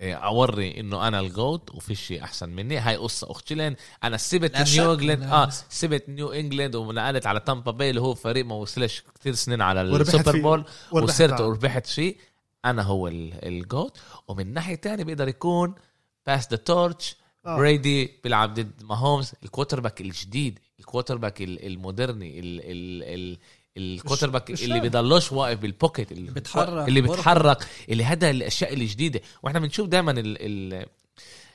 أوري 0.00 0.80
إنه 0.80 1.08
أنا 1.08 1.20
الجوت 1.20 1.70
وفي 1.74 1.94
شيء 1.94 2.24
أحسن 2.24 2.48
مني 2.48 2.78
هاي 2.78 2.96
قصة 2.96 3.30
اختلين 3.30 3.76
أنا 4.04 4.16
سبت. 4.16 4.56
نيو 4.56 4.92
إنجلاند 4.92 5.20
لا، 5.22 5.32
آه 5.32 5.48
سبت 5.68 6.08
نيو 6.08 6.32
إنجلاند 6.32 6.74
ونقلت 6.74 7.26
على 7.26 7.40
تامبا 7.40 7.70
باي 7.70 7.90
اللي 7.90 8.00
هو 8.00 8.14
فريق 8.14 8.44
ما 8.46 8.54
وصلش 8.54 9.02
كثير 9.20 9.34
سنين 9.34 9.60
على 9.60 9.82
السوبر. 9.82 10.40
بول 10.40 10.64
وصرت. 10.92 11.40
وربحت 11.40 11.86
فيه 11.86 12.14
أنا 12.64 12.82
هو 12.82 13.08
ال- 13.08 13.44
ال 13.46 13.56
GOAT 13.56 13.98
ومن 14.28 14.52
ناحية 14.54 14.74
تانية 14.74 15.04
بيقدر 15.04 15.28
يكون 15.28 15.74
pass 16.26 16.48
the 16.50 16.56
torch. 16.56 17.16
بريدي 17.44 18.10
بيلعب 18.24 18.54
ضد 18.54 18.82
ماهومز 18.82 19.32
ال 19.44 19.80
quarterback 19.80 20.00
الجديد 20.00 20.58
ال 20.80 21.16
quarterback 21.16 21.42
ال- 21.42 21.66
ال 21.66 21.75
modern 21.75 22.29
ي 22.29 22.38
ال 22.40 22.60
ال 22.60 23.02
ال 23.32 23.38
ال 23.78 24.30
quarterback 24.30 24.50
اللي. 24.50 24.80
بيضلوش 24.80 25.32
واقف 25.32 25.58
بال 25.58 25.72
pocket 25.72 26.12
اللي 26.12 26.30
بيتحرك، 26.30 26.88
اللي. 26.88 27.00
بيتحرك 27.00 27.66
اللي 27.88 28.04
هذا 28.04 28.30
الأشياء 28.30 28.74
الجديدة 28.74 29.20
وإحنا 29.42 29.58
بنشوف 29.60 29.88
دائما 29.88 30.10
ال 30.10 30.18
ال 30.40 30.86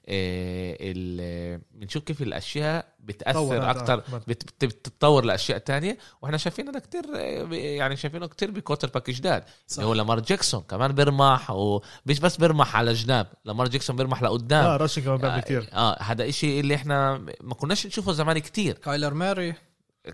آه، 0.07 0.77
ال 0.81 1.61
بنشوف 1.71 2.03
كيف 2.03 2.21
الأشياء 2.21 2.85
بتأثر. 2.99 3.69
أكثر 3.71 3.93
آه. 3.93 4.21
بت- 4.27 4.65
بتتطور 4.65 5.25
لأشياء 5.25 5.57
تانية 5.57 5.97
وإحنا 6.21 6.37
شايفين 6.37 6.67
هذا 6.67 6.79
كتير 6.79 7.03
آه، 7.15 7.53
يعني 7.53 7.95
شايفينه 7.95 8.27
كتير 8.27 8.51
ب 8.51 8.89
quarterback 8.89 9.09
جداد. 9.09 9.43
اللي 9.75 9.85
هو 9.85 9.93
لامار 9.93 10.19
جاكسون 10.19 10.61
كمان 10.61 10.91
بيرمح 10.91 11.51
ومش 11.51 12.19
بس 12.21 12.37
بيرمح 12.37 12.75
على 12.75 12.93
جناب 12.93 13.27
لامار 13.45 13.67
جاكسون 13.67 13.95
بيرمح 13.95 14.23
لقدام 14.23 14.65
آه 14.65 14.77
rushing 14.77 15.01
كمان 15.01 15.17
بيعمل 15.17 15.41
كثير 15.41 15.69
آه 15.73 16.01
هذا 16.01 16.29
إشي 16.29 16.59
اللي 16.59 16.75
إحنا 16.75 17.17
ما 17.41 17.53
كناش 17.55 17.87
نشوفه 17.87 18.11
زمان 18.11 18.39
كتير 18.39 18.73
كايلر 18.73 19.13
ماري 19.13 19.53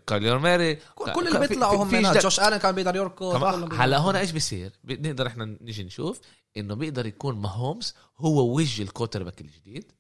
كايلر 0.08 0.38
ماري 0.38 0.76
كل 0.96 1.28
اللي 1.28 1.40
بيطلعوا 1.40 1.84
هم 1.84 1.90
جد- 2.12 2.18
جوش 2.22 2.40
آلن 2.40 2.58
كان 2.58 2.76
بيقدر 2.76 2.96
يركض 2.96 3.36
هلا 3.82 3.98
هون 3.98 4.16
إيش 4.16 4.32
بيصير؟ 4.32 4.72
بنقدر 4.84 5.28
إحنا 5.28 5.46
نيجي 5.62 5.84
نشوف 5.84 6.22
إنه 6.58 6.74
بيقدر 6.76 7.06
يكون 7.06 7.36
ماهومز 7.36 7.96
هو 8.20 8.56
وجه 8.56 8.82
ال 8.84 9.24
quarterback 9.24 9.42
الجديد 9.42 9.92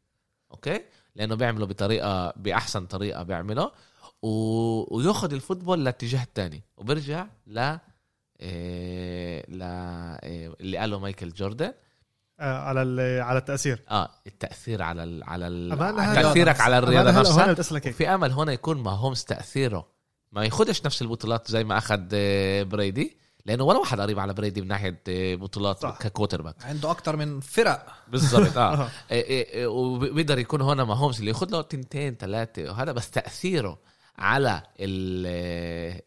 okay؟ 0.52 0.82
لأنه 1.16 1.36
بيعمله 1.36 1.66
بطريقة 1.66 2.34
بأحسن 2.36 2.86
طريقة 2.86 3.24
بيعمله 3.24 3.72
و... 4.22 4.30
وياخذ 4.98 5.34
ال 5.34 5.39
football 5.39 5.86
لاتجاه 5.86 6.24
الثاني 6.24 6.64
وبرجع 6.78 7.28
ل 7.48 7.78
إيه... 8.40 9.46
ل 9.50 9.62
إيه... 10.24 10.54
اللي 10.62 10.78
قاله 10.78 11.00
مايكل 11.00 11.30
جوردن. 11.30 11.74
على 12.40 12.82
ال- 12.82 13.22
على 13.22 13.38
التأثير. 13.40 13.82
آه 13.92 14.10
التأثير 14.28 14.82
على 14.82 15.04
ال... 15.04 15.24
على 15.24 15.48
ال... 15.48 15.72
أمان 15.72 16.00
على 16.00 16.20
هلا- 16.20 16.22
تأثيرك 16.22 16.62
على 16.62 16.78
الرياضة 16.78 17.12
نفسها؟ 17.12 17.46
هون 17.46 17.82
في 17.92 18.08
أمل 18.10 18.32
هنا 18.32 18.52
يكون 18.52 18.78
ماهومز 18.78 19.24
تأثيره. 19.24 19.88
ما 20.32 20.46
ياخدش 20.46 20.86
نفس 20.86 21.02
البطولات 21.02 21.52
زي 21.52 21.64
ما 21.64 21.78
أخذ 21.78 22.02
آه، 22.14 22.64
بريدي 22.64 23.18
لأنه 23.46 23.64
ولا 23.64 23.80
واحد 23.80 24.02
قريب 24.02 24.20
على 24.20 24.34
بريدي 24.34 24.62
من 24.62 24.68
ناحية 24.68 25.02
آه، 25.10 25.36
بطولات. 25.36 25.86
ك 25.86 26.41
quarterback 26.41 26.56
عنده 26.66 26.92
أكثر 26.92 27.16
من 27.16 27.40
فرق. 27.40 27.86
بالضبط 28.08 28.58
آه. 28.58 28.90
آه. 29.12 29.68
وبيقدر 29.68 30.40
يكون 30.40 30.62
هنا 30.62 30.84
ماهومز 30.84 31.20
اللي 31.20 31.32
ياخذ 31.32 31.50
له 31.52 31.62
تنتين 31.62 32.16
ثلاثة 32.16 32.64
وهذا 32.72 32.92
بس 32.92 33.10
تأثيره. 33.12 33.78
على 34.20 34.61
ال 34.80 35.26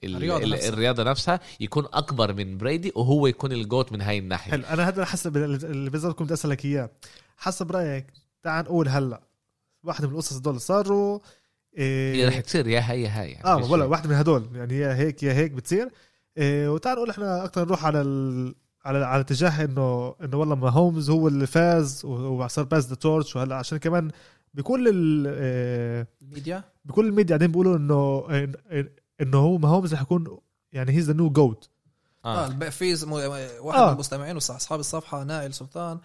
ال 0.04 0.16
الرياضة 0.16 0.44
ال 0.44 0.50
نفسها. 0.50 0.68
الرياضة 0.68 1.02
نفسها 1.02 1.40
يكون 1.60 1.86
أكبر 1.92 2.32
من 2.32 2.58
بريدي 2.58 2.92
وهو 2.94 3.26
يكون 3.26 3.52
ال 3.52 3.60
GOAT 3.60 3.92
من 3.92 4.00
هاي 4.00 4.18
الناحية. 4.18 4.50
حلو. 4.50 4.64
أنا 4.64 4.88
هذا 4.88 5.04
حسب 5.04 5.36
اللي 5.36 5.90
بالضبط 5.90 6.18
كنت 6.18 6.32
أسألك 6.32 6.64
إياه. 6.64 6.90
حسب 7.36 7.72
رأيك 7.72 8.06
تعال 8.42 8.64
نقول 8.64 8.88
هلأ. 8.88 9.20
واحدة 9.84 10.08
من 10.08 10.14
القصص 10.14 10.36
دول 10.36 10.60
صاروا 10.60 11.18
هي 11.76 11.84
إيه 11.84 12.28
رح 12.28 12.40
تصير 12.40 12.66
يا 12.66 12.80
هي 12.90 13.02
يا 13.02 13.20
هاي 13.20 13.30
يعني. 13.30 13.44
آه 13.44 13.70
ولا. 13.70 13.84
واحدة 13.84 14.08
من 14.08 14.14
هدول. 14.14 14.48
يعني 14.54 14.78
يا 14.78 14.94
هيك 14.94 15.22
يا 15.22 15.32
هيك 15.32 15.52
بتصير. 15.52 15.88
إيه 16.38 16.68
وتعال 16.72 16.96
نقول 16.96 17.10
إحنا 17.10 17.44
أكثر 17.44 17.64
نروح 17.64 17.84
على 17.84 18.00
ال... 18.00 18.54
على 18.84 19.04
على 19.04 19.20
اتجاه 19.20 19.64
انه 19.64 20.14
إنه 20.24 20.36
والله 20.36 20.54
ماهومز 20.54 21.10
هو 21.10 21.28
اللي 21.28 21.46
فاز 21.46 22.04
وصار 22.04 22.64
pass 22.64 22.88
the 22.88 22.94
torch 22.94 23.36
وهلأ 23.36 23.56
عشان 23.56 23.78
كمان 23.78 24.10
بكل 24.54 24.88
ال... 24.88 25.26
إيه 25.26 26.06
الميديا؟ 26.22 26.64
بكل 26.84 27.06
الميديا 27.06 27.28
قاعدين 27.36 27.48
بيقولوا 27.50 27.76
إنه 27.76 28.22
إن- 28.28 28.86
إنه 29.20 29.38
هو 29.38 29.58
ماهومز 29.58 29.94
رح 29.94 30.02
يكون 30.02 30.38
يعني 30.72 30.92
he's 30.92 31.06
the 31.10 31.12
new 31.16 31.30
GOAT 31.30 31.68
آه. 32.24 32.46
آه. 32.46 32.68
في 32.70 32.94
زم- 32.94 33.12
واحد 33.12 33.78
آه. 33.80 33.86
من 33.86 33.92
المستمعين 33.92 34.34
واصحاب 34.34 34.80
الصفحة 34.80 35.24
نائل 35.24 35.54
سلطان 35.54 35.98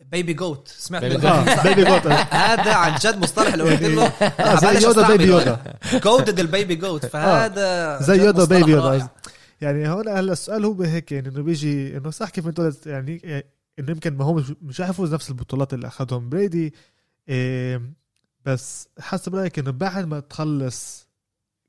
baby 0.00 0.34
GOAT 0.34 0.68
سمعت 0.68 1.02
baby 1.04 1.84
GOAT 1.84 2.06
هذا 2.46 2.74
عن 2.74 2.94
جد 3.02 3.18
مصطلح 3.18 3.52
اللي 3.52 3.64
قلت 3.64 3.82
له. 3.82 4.06
آه 4.50 4.56
زي 4.56 4.86
يودا 4.86 5.08
baby 5.08 5.24
Yoda. 5.24 5.78
GOAT 6.04 6.30
ضد 6.30 6.40
ال 6.40 6.47
baby 6.47 6.74
GOAT 6.74 7.06
فهذا 7.06 7.98
زي 8.02 8.24
يودا 8.24 8.44
baby. 8.44 8.70
يودا. 8.72 9.08
يعني 9.60 9.88
هون 9.88 10.08
هلا 10.08 10.32
السؤال 10.32 10.64
هو 10.64 10.82
هيك 10.82 11.12
يعني 11.12 11.28
إنه 11.28 11.42
بيجي 11.42 11.96
إنه 11.96 12.10
صح 12.10 12.30
كيف 12.30 12.46
انت 12.46 12.72
يعني 12.86 13.20
إنه 13.78 13.90
يمكن 13.90 14.16
ماهومز 14.16 14.80
رح 14.80 14.88
يفوز 14.88 15.14
نفس 15.14 15.30
البطولات 15.30 15.74
اللي 15.74 15.86
أخذهم. 15.86 16.28
بريدي 16.28 16.74
بس 18.44 18.88
حسب 18.98 19.34
رأيك 19.34 19.58
إنه 19.58 19.70
بعد 19.70 20.04
ما 20.04 20.20
تخلص 20.20 21.08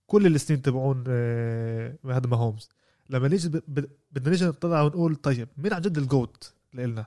كل 0.08 0.26
السنين 0.26 0.62
تبعون 0.62 1.04
إيه 1.08 1.98
هذا 2.06 2.28
ماهومز 2.28 2.70
لما 3.10 3.28
نيجي 3.28 3.50
بدنا 3.50 4.30
نيجي 4.30 4.46
نطلع 4.46 4.82
ونقول 4.82 5.16
طيب 5.16 5.48
مين 5.58 5.74
عن 5.74 5.82
جد 5.82 5.98
ال 5.98 6.09
GOAT 6.09 6.54
لنا 6.74 7.06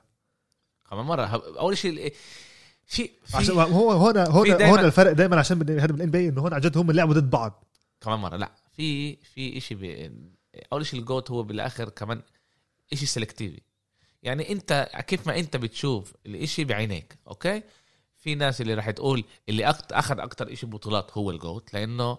كمان 0.89 1.05
مره 1.05 1.25
أول 1.59 1.77
شيء 1.77 2.13
في 2.85 3.09
عشان 3.33 3.55
في 3.55 3.61
هو 3.61 3.91
هون 3.91 4.25
في 4.25 4.31
هون 4.31 4.61
هون 4.61 4.79
الفرق 4.79 5.11
دائما 5.11 5.39
عشان 5.39 5.69
هذا 5.79 5.93
بال 5.93 6.11
NBA 6.11 6.41
هون 6.41 6.53
عن 6.53 6.61
جد 6.61 6.77
هم 6.77 6.91
لعبوا 6.91 7.13
ضد 7.13 7.29
بعض. 7.29 7.65
كمان 8.01 8.19
مره 8.19 8.35
لا 8.37 8.51
في 8.71 9.15
في 9.15 9.59
شيء 9.59 9.77
ب... 9.77 10.11
أول 10.73 10.85
شيء 10.85 10.99
ال 10.99 11.05
GOAT 11.05 11.31
هو 11.31 11.43
بالآخر 11.43 11.89
كمان 11.89 12.21
شيء 12.93 13.07
selective 13.07 13.61
يعني 14.23 14.51
أنت 14.51 14.89
كيف 15.07 15.27
ما 15.27 15.39
أنت 15.39 15.57
بتشوف 15.57 16.13
الإشي 16.25 16.63
بعينيك 16.63 17.17
okay؟ 17.27 17.63
في 18.19 18.35
ناس 18.35 18.61
اللي 18.61 18.73
راح 18.73 18.91
تقول 18.91 19.23
اللي. 19.49 19.65
أخذ 19.91 20.19
أكتر 20.19 20.53
إشي 20.53 20.65
بطولات 20.65 21.11
هو 21.17 21.31
ال 21.31 21.39
GOAT 21.39 21.73
لأنه 21.73 22.17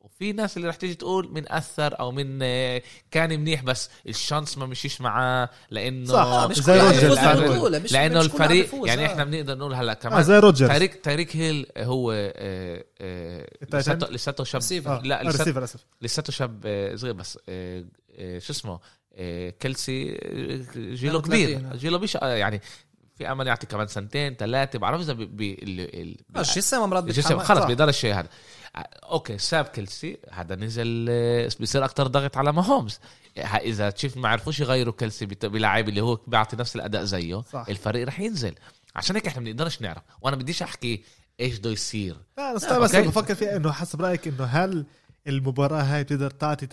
وفي 0.00 0.32
ناس 0.32 0.56
اللي 0.56 0.66
راح 0.68 0.76
تيجي 0.76 0.94
تقول 0.94 1.32
من 1.32 1.52
أثر 1.52 2.00
أو 2.00 2.12
من 2.12 2.38
آه، 2.42 2.82
كان 3.10 3.40
منيح 3.40 3.62
بس 3.62 3.90
ال 4.08 4.15
chance 4.15 4.58
ما 4.58 4.66
مشيش 4.66 5.00
معاه 5.00 5.50
لأنه 5.70 6.06
صح، 6.06 6.18
آه، 6.22 6.46
مش 6.46 6.60
زي 6.60 6.80
روجرز 6.80 7.18
يعني. 7.18 7.78
مش- 7.78 7.92
لأنه 7.92 8.18
مش 8.18 8.24
الفريق 8.24 8.74
يعني 8.86 9.04
آه. 9.04 9.06
إحنا 9.06 9.24
بنقدر 9.24 9.58
نقول 9.58 9.74
هلا 9.74 9.94
كمان 9.94 10.22
زي 10.22 10.38
روجرز 10.38 10.68
تاريك 10.68 10.94
تاريك 10.94 11.36
هيل 11.36 11.66
هو 11.78 12.12
آه، 12.12 12.84
آه،؟ 12.98 13.46
لساته 13.72 14.06
لساته 14.12 14.44
شاب 14.44 14.62
لا 15.04 15.20
آه، 15.20 15.68
لساته 16.02 16.32
شاب 16.32 16.62
آه، 16.66 16.96
صغير 16.96 17.14
بس 17.14 17.38
آه، 17.48 17.84
آه، 18.18 18.38
شو 18.38 18.52
اسمه 18.52 18.80
آه، 19.18 19.50
كيلسي 19.50 20.12
آه، 20.22 20.56
جيله 20.76 21.18
32 21.18 21.20
كبير 21.20 21.72
آه. 21.72 21.76
جيله 21.76 21.98
مش 21.98 22.16
آه، 22.16 22.34
يعني 22.34 22.60
في 23.18 23.32
امل 23.32 23.46
يعطي 23.46 23.66
كمان 23.66 23.86
سنتين 23.86 24.34
ثلاثة 24.34 24.78
بعرف 24.78 25.00
إذا 25.00 25.12
الجسم 26.36 26.82
امراض 26.82 27.06
الجسم. 27.08 27.38
خلص 27.38 27.60
صح. 27.60 27.66
بيقدرش 27.66 28.06
هذا 28.06 28.28
آه، 28.76 28.78
okay 29.04 29.38
ساب 29.38 29.64
كيلسي 29.64 30.18
هذا 30.32 30.54
نزل 30.54 31.06
آه، 31.10 31.50
بيصير 31.60 31.84
أكتر 31.84 32.06
ضغط 32.06 32.36
على 32.36 32.52
ماهومز 32.52 33.00
إذا 33.38 33.90
تشيف 33.90 34.16
ما 34.16 34.28
عرفوش 34.28 34.60
يغيروا 34.60 34.94
كيلسي 34.98 35.26
بت- 35.26 35.46
بلاعب 35.46 35.88
اللي 35.88 36.00
هو 36.00 36.14
بيعطي 36.26 36.56
نفس 36.56 36.76
الأداء 36.76 37.04
زيه 37.04 37.42
صح. 37.52 37.66
الفريق 37.68 38.06
رح 38.06 38.20
ينزل 38.20 38.54
عشان 38.96 39.16
هيك 39.16 39.26
إحنا 39.26 39.40
ما 39.42 39.46
بنقدرش 39.50 39.82
نعرف 39.82 40.02
وأنا 40.20 40.36
بديش 40.36 40.62
أحكي 40.62 41.04
إيش 41.40 41.58
بده 41.58 41.70
يصير 41.70 42.16
لا 42.38 42.54
بس 42.54 42.64
بس. 42.64 42.96
بفكر 42.96 43.34
فيها 43.34 43.56
إنه 43.56 43.72
حسب 43.72 44.02
رأيك 44.02 44.28
إنه 44.28 44.44
هل 44.44 44.86
المباراة 45.26 45.82
هاي 45.82 46.04
بتقدر 46.04 46.30
تعطي 46.30 46.68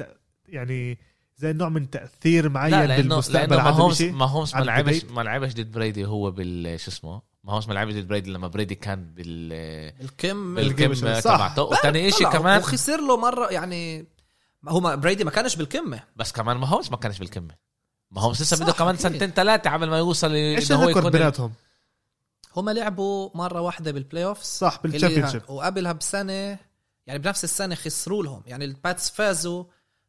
يعني 0.49 0.97
زي 1.43 1.53
نوع 1.53 1.69
من 1.69 1.89
تأثير 1.89 2.49
معين 2.49 2.71
لا 2.71 2.85
لأنه 2.87 3.01
بالمستقبل 3.09 3.49
لأنه 3.55 3.61
عن 3.67 3.73
ماهومز 3.73 3.97
شيء 3.97 4.11
ماهومز 4.11 4.55
ما 4.55 4.59
لعبش؟ 4.61 5.03
ما 5.05 5.21
لعبش 5.21 5.53
ضد 5.53 5.71
بريدي 5.71 6.05
هو 6.05 6.31
بال 6.31 6.79
شو 6.79 6.91
اسمه؟ 6.91 7.21
ماهومز 7.43 7.67
ما 7.67 7.73
لعبش 7.73 7.93
ضد 7.93 8.07
بريدي 8.07 8.31
لما 8.31 8.47
بريدي 8.47 8.75
كان 8.75 9.05
بال 9.13 9.53
القمة 10.59 10.93
صح. 10.93 11.19
تبعته 11.19 11.61
وثاني 11.63 12.11
شيء 12.11 12.29
كمان 12.29 12.59
وخسر 12.59 13.01
له 13.01 13.17
مرة 13.17 13.47
يعني 13.51 14.05
هو 14.67 14.79
ما- 14.79 14.95
بريدي 14.95 15.23
ما 15.23 15.31
كانش 15.31 15.55
بالقمة 15.55 15.99
بس 16.15 16.31
كمان 16.31 16.57
ماهومز 16.57 16.89
ما 16.91 16.97
كانش 16.97 17.19
بالقمة 17.19 17.55
ماهومز 18.11 18.41
لسه 18.41 18.55
صح، 18.57 18.63
بده 18.63 18.73
كمان. 18.73 18.97
سنتين 18.97 19.31
ثلاثة 19.31 19.69
قبل 19.69 19.89
ما 19.89 19.97
يوصل 19.97 20.31
إيش 20.33 20.71
هو 20.71 20.81
ال 20.83 20.86
record 20.86 21.05
يكون 21.05 21.11
بيناتهم؟ 21.19 21.53
هم 22.57 22.69
لعبوا 22.69 23.29
مرة 23.35 23.61
واحدة 23.61 23.91
بال 23.91 24.25
playoff 24.25 24.41
صح 24.41 24.79
بال 24.83 25.29
championship 25.29 25.41
وقبلها 25.49 25.91
بسنة 25.91 26.57
يعني 27.07 27.19
بنفس 27.19 27.43
السنة 27.43 27.75
خسروا 27.75 28.23
لهم. 28.23 28.43
يعني 28.47 28.65
الباتس 28.65 29.09
فازوا 29.09 29.63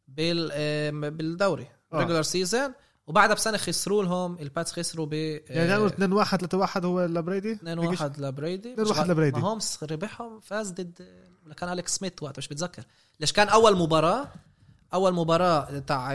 بال 0.09 1.11
بالدوري. 1.11 1.67
آه. 1.93 1.99
regular 1.99 2.23
season 2.23 2.73
وبعدها 3.07 3.35
بسنة 3.35 3.57
خسروا 3.59 4.03
لهم 4.05 4.39
الباتس 4.39 4.73
خسروا 4.73 5.07
ب 5.07 5.13
يعني 5.13 5.73
نقول 5.73 5.87
2 5.87 6.13
1 6.13 6.39
3 6.41 6.59
1 6.59 6.85
هو 6.85 7.05
لبريدي 7.05 7.53
2 7.53 7.79
1 7.79 8.21
لبريدي 8.21 8.73
2 8.73 8.89
1 8.89 9.11
لبريدي. 9.11 9.41
ماهومز 9.41 9.83
ربحهم 9.85 10.41
فاز 10.41 10.71
ضد 10.71 11.07
ولا 11.45 11.55
كان 11.55 11.73
أليكس 11.73 11.97
سميث 11.97 12.13
وقت 12.23 12.39
مش 12.39 12.49
بتذكر 12.49 12.83
ليش 13.21 13.33
كان 13.33 13.49
أول 13.49 13.77
مباراة 13.79 14.29
أول 14.95 15.15
مباراة 15.15 15.79
تاع 15.79 16.15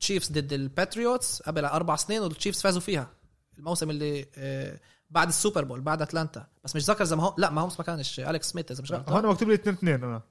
تشيفز 0.00 0.32
ضد 0.32 0.52
الباتريوتس 0.52 1.42
قبل 1.42 1.64
أربع 1.64 1.96
سنين 1.96 2.22
والتشيفز 2.22 2.60
فازوا 2.62 2.80
فيها. 2.80 3.10
الموسم 3.58 3.90
اللي 3.90 4.26
آه، 4.36 4.80
بعد 5.10 5.28
السوبر 5.28 5.64
بول 5.64 5.80
بعد 5.80 6.02
أتلانتا. 6.02 6.46
بس 6.64 6.76
مش 6.76 6.82
ذكر 6.84 7.04
إذا 7.04 7.16
ما 7.16 7.22
هو 7.22 7.34
لا 7.38 7.50
ما 7.50 7.60
هومس 7.60 7.78
ما 7.80 7.84
كانش 7.84 8.20
أليكس 8.20 8.50
سميث 8.50 8.70
إذا 8.70 8.82
مش 8.82 8.92
هون 8.92 9.00
غلطان 9.00 9.26
مكتوب 9.26 9.48
لي 9.48 9.54
2 9.54 9.74
2 9.76 10.04
أنا 10.04 10.22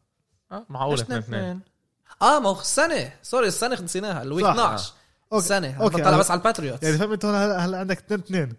آه، 0.52 0.66
معقول 0.70 0.92
ليش 0.92 1.02
اثنين 1.02 1.18
اثنين 1.20 1.40
اثنين. 1.40 1.50
اثنين. 1.58 1.75
آه 2.22 2.40
ما 2.40 2.50
هو 2.50 2.60
السنة 2.60 3.14
سوري 3.24 3.48
السنة 3.48 3.82
نسيناها 3.82 4.22
الويك 4.22 4.46
صح. 4.46 4.52
12 4.52 4.94
أوكي. 5.34 5.44
السنة 5.44 5.68
أوكي. 5.68 5.84
أوكي. 5.84 6.04
طلع 6.04 6.18
بس 6.18 6.32
على 6.32 6.38
الباتريوتس 6.38 6.84
يعني 6.84 6.98
فهمت 6.98 7.26
هون 7.26 7.36
هلا 7.36 7.66
هلا 7.66 7.78
عندك 7.78 7.98
2 7.98 8.20
2 8.20 8.54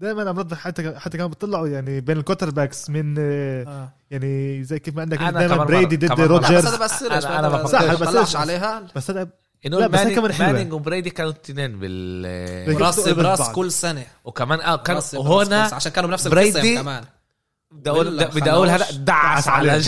دائما 0.00 0.30
امراض 0.30 0.54
حتى 0.54 0.94
حتى 0.98 1.16
كانوا 1.16 1.28
بيطلعوا 1.28 1.68
يعني 1.68 2.00
بين 2.00 2.16
الكوتر 2.16 2.50
باكس 2.50 2.90
من 2.90 3.14
آه،. 3.18 3.92
يعني 4.10 4.64
زي 4.64 4.78
كيف 4.78 4.96
ما 4.96 5.02
عندك 5.02 5.18
كمان 5.18 5.64
بريدي 5.66 5.96
ضد 5.96 6.12
بس 6.12 6.20
روجرز 6.20 6.66
هذا 6.66 6.84
بس 6.84 7.02
أنا 7.02 7.66
صح، 7.66 7.84
بس 7.84 8.00
ما 8.00 8.06
طلعش 8.06 8.32
إيش- 8.32 8.36
عليها 8.36 8.86
بس 8.96 9.10
هذا 9.10 9.28
انه 9.66 9.86
بس 9.86 10.00
مانينج. 10.00 10.40
مانينج 10.40 10.72
وبريدي 10.72 11.10
كانوا 11.10 11.32
الاثنين 11.32 11.78
بال 11.80 12.80
راس 12.80 13.08
براس. 13.08 13.50
كل 13.50 13.72
سنة 13.72 14.06
وكمان 14.24 14.60
آه 14.60 14.76
كان 14.76 15.00
سنة. 15.00 15.56
عشان 15.56 15.92
كانوا 15.92 16.10
بنفس 16.10 16.26
القسم 16.26 16.74
كمان 16.74 17.04
بدي 17.70 17.90
أقول 17.90 18.06
ولا 18.08 18.28
بدي 18.28 18.50
أقول 18.50 18.68
هذا. 18.70 18.86
دعس 18.92 19.48
على 19.48 19.82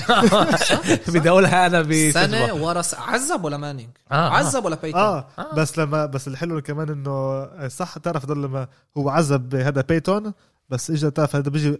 بدي 1.09 1.30
اقولها 1.30 1.66
أنا 1.66 1.83
ب 1.83 2.11
سنة 2.14 2.55
ورا 2.55 2.83
عذب 2.99 3.45
ولا 3.45 3.57
مانينج؟ 3.57 3.89
آه، 4.12 4.14
آه. 4.14 4.30
عذب 4.30 4.64
ولا 4.64 4.76
بيتون 4.76 5.01
آه 5.01 5.26
بس 5.57 5.78
لما 5.78 6.07
بس 6.07 6.28
الحلو 6.28 6.62
كمان 6.62 6.89
إنه 6.89 7.49
صح 7.68 7.99
تعرف 7.99 8.24
هذول 8.24 8.43
لما 8.43 8.66
هو 8.99 9.09
عذب 9.09 9.55
هذا 9.55 9.80
بيتون 9.89 10.33
بس 10.68 10.91
اجى 10.91 11.11
تعرف 11.11 11.37
هذا 11.37 11.51
بيجي 11.51 11.68
ال- 11.68 11.78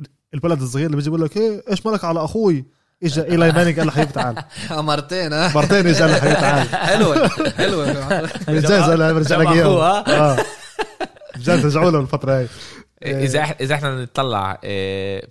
ال- 0.00 0.06
الولد 0.34 0.62
الصغير 0.62 0.86
اللي 0.86 0.96
بيجي 0.96 1.10
بيقول 1.10 1.24
لك 1.24 1.36
إيه 1.36 1.64
إيش 1.70 1.86
مالك 1.86 2.04
على 2.04 2.24
أخوي؟ 2.24 2.64
اجى 3.02 3.22
إيلاي 3.32 3.52
مانينج 3.52 3.78
قال 3.78 3.86
له 3.86 3.92
حبيبي 3.92 4.12
تعال 4.12 4.44
مرتين 4.70 5.32
ها 5.32 5.52
مرتين 5.54 5.86
اجى 5.86 6.02
قال 6.02 6.10
له 6.10 6.16
حبيبي 6.18 6.34
تعال 6.34 6.68
حلوة 6.88 7.28
حلوة. 7.28 7.86
جاهز 8.48 8.90
أنا 8.90 9.12
برجع 9.12 9.36
لك 9.36 9.46
إياهم. 9.48 9.76
آه. 9.76 10.36
جاهز 11.36 11.66
رجعوا 11.66 11.90
له 11.90 12.00
الفترة 12.00 12.38
هاي. 12.38 12.48
إذا 13.06 13.46
إح- 13.46 13.54
إذا 13.60 13.74
إحنا 13.74 14.02
نطلع 14.02 14.58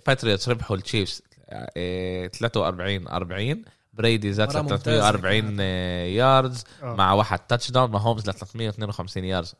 باتريوتس 0.06 0.48
ربحوا 0.48 0.76
التشيفز 0.76 1.22
آه، 1.76 2.26
43 2.26 3.08
40 3.08 3.64
بريدي 3.92 4.32
زاد 4.32 4.48
مرة 4.56 4.60
ل 4.60 4.62
ممتازة 4.62 4.80
340 5.10 5.56
آه، 5.60 6.04
yards. 6.06 6.64
مع 6.82 7.12
واحد 7.12 7.38
touchdown 7.38 7.90
ماهومز 7.90 8.28
ل 8.30 8.34
352 8.34 9.24
yards 9.24 9.54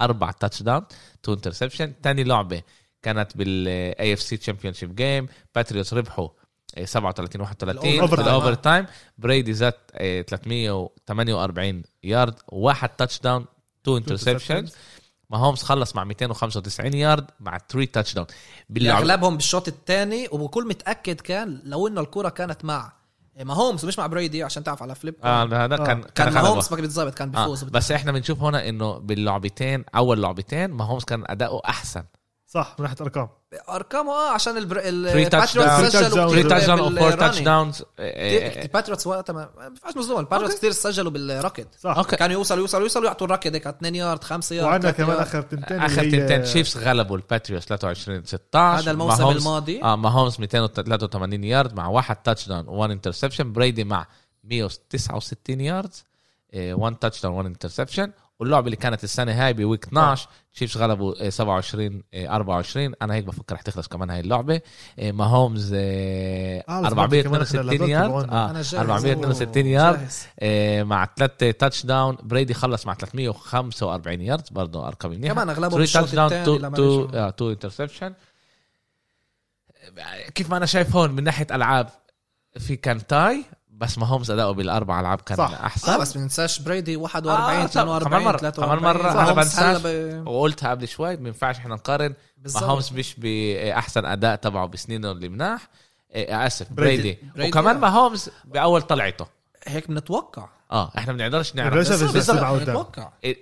أربع 0.00 0.30
touchdown 0.30 0.82
two 1.22 1.32
interception 1.32 1.92
ثاني 2.02 2.24
لعبة 2.24 2.62
كانت 3.02 3.36
بال 3.36 4.12
AFC 4.12 4.36
championship 4.36 4.94
game 4.96 5.28
باتريوتس 5.54 5.94
ربحوا 5.94 6.28
آه، 6.78 6.84
37 6.84 7.40
31 7.40 7.90
ال 7.92 7.97
over 7.97 8.16
في 8.16 8.22
time. 8.22 8.28
ال 8.28 8.54
overtime 8.54 8.86
بريدي 9.18 9.52
زاد 9.52 9.74
آه، 9.94 10.22
348 10.22 11.82
يارد 12.02 12.34
واحد 12.48 12.88
touchdown 12.88 13.44
two 13.84 13.96
interception 13.96 14.66
ماهومز 15.30 15.62
خلص 15.62 15.96
مع 15.96 16.04
295 16.04 16.94
يارد 16.94 17.26
مع 17.40 17.58
3 17.68 17.92
touchdown 17.92 18.26
اغلبهم 18.80 19.36
بالشوط 19.36 19.68
الثاني 19.68 20.28
وبكل 20.32 20.68
متأكد 20.68 21.20
كان 21.20 21.60
لو 21.64 21.86
إنه 21.86 22.00
الكرة 22.00 22.28
كانت 22.28 22.64
مع 22.64 22.92
ماهومز 23.44 23.84
مش 23.84 23.98
مع 23.98 24.06
بريدي 24.06 24.42
عشان 24.42 24.64
تعرف 24.64 24.82
على 24.82 24.94
flip 24.94 25.14
آه 25.24 25.44
هذا 25.44 25.74
آه. 25.74 25.86
كان 25.86 26.02
كان 26.02 26.30
خربه. 26.30 26.48
هومز 26.48 26.64
ما 26.64 26.76
كان 26.76 26.80
بيتظبط 26.80 27.14
كان 27.14 27.36
آه. 27.36 27.40
بيفوز 27.40 27.64
بس 27.64 27.92
إحنا 27.92 28.12
بنشوف 28.12 28.42
هنا 28.42 28.68
إنه 28.68 28.98
باللعبتين 28.98 29.84
أول 29.94 30.22
لعبتين 30.22 30.70
ماهومز 30.70 31.04
كان 31.04 31.24
أداؤه 31.26 31.60
أحسن 31.64 32.04
صح 32.52 32.74
من 32.78 32.82
ناحية 32.82 32.96
أرقام. 33.00 33.28
ارقامه 33.68 34.12
آه 34.12 34.30
عشان 34.34 34.56
البر... 34.56 34.80
3 34.80 35.28
touch 35.28 35.56
الباتريوتس. 35.56 35.96
سجلوا 35.96 36.28
3 36.30 36.48
touchdown 36.48 36.80
و 36.80 36.86
4 36.86 37.14
touch. 37.14 37.38
downs 37.40 37.82
الباتريوتس 37.98 39.06
وقتها 39.06 39.32
ما 39.32 39.50
بينفعش 39.68 39.96
نظلم 39.96 40.18
الباتريوتس 40.18 40.56
كثير 40.56 40.70
سجلوا 40.70 41.10
بالركض 41.10 41.66
صح. 41.80 41.96
okay. 41.98 42.16
كانوا 42.16 42.34
يوصلوا 42.36 42.60
يوصلوا 42.60 42.82
يوصلوا 42.82 43.06
يعطوا 43.06 43.26
الركض 43.26 43.54
هيك 43.54 43.66
2 43.66 43.94
يارد 43.94 44.24
5 44.24 44.56
يارد 44.56 44.66
وعندنا 44.68 44.92
3 44.92 45.04
كمان. 45.06 45.22
آخر 45.22 45.42
تنتين 45.42 45.80
آخر 45.80 46.02
تنتين. 46.02 46.42
تشيفز 46.42 46.78
غلبوا 46.78 47.16
الباتريوتس 47.16 47.66
23 47.66 48.24
16 48.24 48.82
هذا 48.82 48.90
الموسم 48.90 49.18
ماهومز- 49.18 49.36
الماضي. 49.36 49.82
آه 49.82 49.96
ماهومز 49.96 50.40
283 50.40 51.44
يارد 51.44 51.74
مع 51.76 51.86
واحد 51.88 52.16
touchdown 52.16 52.66
و1 52.66 52.90
interception 52.90 53.52
بريدي 53.52 53.84
مع 53.84 54.06
169 54.44 55.60
يارد 55.60 55.94
1 56.54 56.96
touchdown 56.96 57.34
1 57.34 57.46
interception 57.46 58.12
واللعبة 58.40 58.66
اللي 58.66 58.76
كانت 58.76 59.04
السنة 59.04 59.32
هاي 59.46 59.52
ب 59.52 59.58
week 59.58 59.84
12 59.84 60.28
تشيفز 60.54 60.76
غلبوا 60.78 61.26
آه، 61.26 61.28
27 61.30 62.02
آه، 62.14 62.28
24 62.28 62.94
أنا 63.02 63.14
هيك 63.14 63.24
بفكر 63.24 63.54
رح 63.54 63.62
تخلص 63.62 63.88
كمان 63.88 64.10
هاي 64.10 64.20
اللعبة 64.20 64.60
آه، 64.98 65.10
ماهومز 65.12 65.72
آه، 65.74 66.64
آه، 66.68 66.80
بس 66.80 66.92
برضه 66.92 67.22
كمان 67.22 67.42
إحنا 67.42 67.60
462 67.60 67.66
لازلنا 67.66 67.86
يارد 67.88 68.06
تبعونا. 68.08 68.50
أنا 68.50 68.58
آه 68.58 68.62
جاهز. 68.62 68.74
462 68.74 69.66
يارد 69.66 69.98
جاهز. 69.98 70.26
آه، 70.40 70.82
مع 70.82 71.08
ثلاثة 71.16 71.50
touchdown 71.50 72.16
بريدي 72.22 72.54
خلص 72.54 72.86
مع 72.86 72.94
345 72.94 74.20
يارد 74.20 74.42
برضه 74.50 74.88
أرقام 74.88 75.10
منيحة 75.12 75.34
كمان 75.34 75.48
أغلبهم 75.48 75.70
3 75.70 75.78
بالشوط 75.78 76.02
touchdown 76.02 76.26
الثاني 76.26 76.42
2 76.42 76.58
لما 76.58 76.74
2 76.74 76.88
رجعوا. 77.08 77.28
2 77.28 77.50
interception 77.50 78.14
كيف 80.34 80.50
ما 80.50 80.56
أنا 80.56 80.66
شايف 80.66 80.96
هون 80.96 81.10
من 81.10 81.24
ناحية 81.24 81.46
ألعاب 81.50 81.88
في 82.58 82.76
كان 82.76 83.06
tie 83.06 83.44
بس 83.80 83.98
ما 83.98 84.06
هومز 84.06 84.30
اداؤه 84.30 84.52
بالأربع 84.52 85.00
ألعاب 85.00 85.20
كان 85.20 85.36
صح. 85.38 85.52
أحسن. 85.64 85.92
آه 85.92 85.98
بس 85.98 86.16
ما 86.16 86.22
ننساش 86.22 86.58
بريدي 86.60 86.96
41 86.96 87.54
آه، 87.60 87.66
طب، 87.66 87.80
42 87.80 88.08
كمان 88.08 88.22
مرة- 88.22 88.40
43 88.40 88.78
كمان 88.78 88.94
مرة 88.94 89.10
أنا 89.12 89.22
هومز 89.30 89.36
بنساش. 89.44 89.82
ب- 89.82 90.26
وقلتها 90.26 90.70
قبل 90.70 90.88
شوي 90.88 91.16
ما 91.16 91.28
ينفعش 91.28 91.56
إحنا 91.58 91.74
نقارن. 91.74 92.14
ما. 92.54 92.60
هومز 92.60 92.92
مش 92.92 93.14
باحسن 93.18 94.04
أداء 94.04 94.36
تبعه 94.36 94.66
بسنينه 94.66 95.10
اللي 95.10 95.28
مناح. 95.28 95.68
آه، 96.12 96.46
آسف 96.46 96.72
بريدي. 96.72 97.02
بريدي, 97.02 97.18
بريدي، 97.34 97.48
وكمان 97.48 97.76
آه. 97.76 97.78
ما 97.80 97.88
هومز 97.88 98.30
بأول 98.44 98.82
طلعته. 98.82 99.26
هيك 99.66 99.88
بنتوقع. 99.88 100.48
آه 100.72 100.92
إحنا 100.98 101.12
بنقدرش 101.12 101.54
نعرف. 101.54 101.72
الرجل 101.72 101.90
بس- 101.94 102.02
بس- 102.02 102.10
بس- 102.16 102.30
بس- 102.30 102.36
مع 102.40 102.50
قدام. 102.50 102.66
بنتوقع. 102.66 103.08
إيه- 103.26 103.36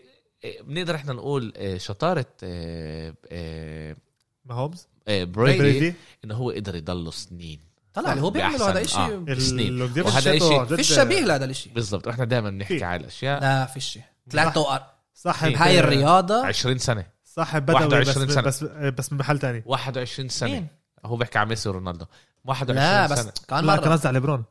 إيه، 0.45 0.63
بنقدر 0.63 0.95
إحنا 0.95 1.13
نقول 1.13 1.53
آه، 1.57 1.79
شطارة 1.79 2.27
آه، 2.43 3.15
آه، 3.33 3.97
ما 4.45 4.55
هومز 4.55 4.87
آه، 5.09 5.25
بريدي 5.25 5.59
بريدي. 5.59 5.95
إنه 6.25 6.35
هو 6.35 6.51
قدر 6.51 6.75
يضله 6.77 7.11
سنين. 7.11 7.68
طلع 8.03 8.13
اللي 8.13 8.23
هو 8.23 8.33
بأحسن- 8.33 8.63
هذا 8.63 8.83
شيء 8.87 9.01
آه. 9.01 9.35
سنين. 9.39 9.69
اللي 9.83 10.01
وهذا 10.03 10.21
شيء 10.21 10.41
إشي- 10.41 10.69
جد- 10.69 10.77
فيش 10.77 10.93
شبيه 10.95 11.21
لهذا 11.21 11.45
الشيء 11.45 11.73
بالضبط. 11.73 12.09
إحنا 12.09 12.25
دائما 12.25 12.51
بنحكي 12.51 12.79
في. 12.79 12.85
على 12.85 13.01
الاشياء 13.01 13.41
لا 13.41 13.67
فيش 13.67 13.99
ثلاثة 14.31 14.61
وأر... 14.61 14.87
صاحب 15.15 15.53
هاي 15.57 15.81
الرياضة. 15.81 16.47
20 16.47 16.79
سنة. 16.79 17.07
صاحب 17.25 17.67
بدوي 17.67 18.01
بس 18.01 18.09
21 18.09 18.29
سنة. 18.29 18.43
بس 18.43 18.65
بس 18.99 19.13
من 19.13 19.19
محل 19.19 19.39
تاني. 19.39 19.63
21 19.67 20.29
سنة. 20.29 20.51
مين؟ 20.51 20.67
هو 21.05 21.17
بيحكي 21.17 21.39
على 21.39 21.49
ميسي 21.49 21.69
ورونالدو. 21.69 22.05
21 22.45 22.77
لا 22.79 23.07
بس 23.07 23.23
كان 23.25 23.33
كان 23.49 23.65
مرة. 23.65 23.77
قصدي 23.93 24.09
على 24.09 24.19
ليبرون. 24.19 24.45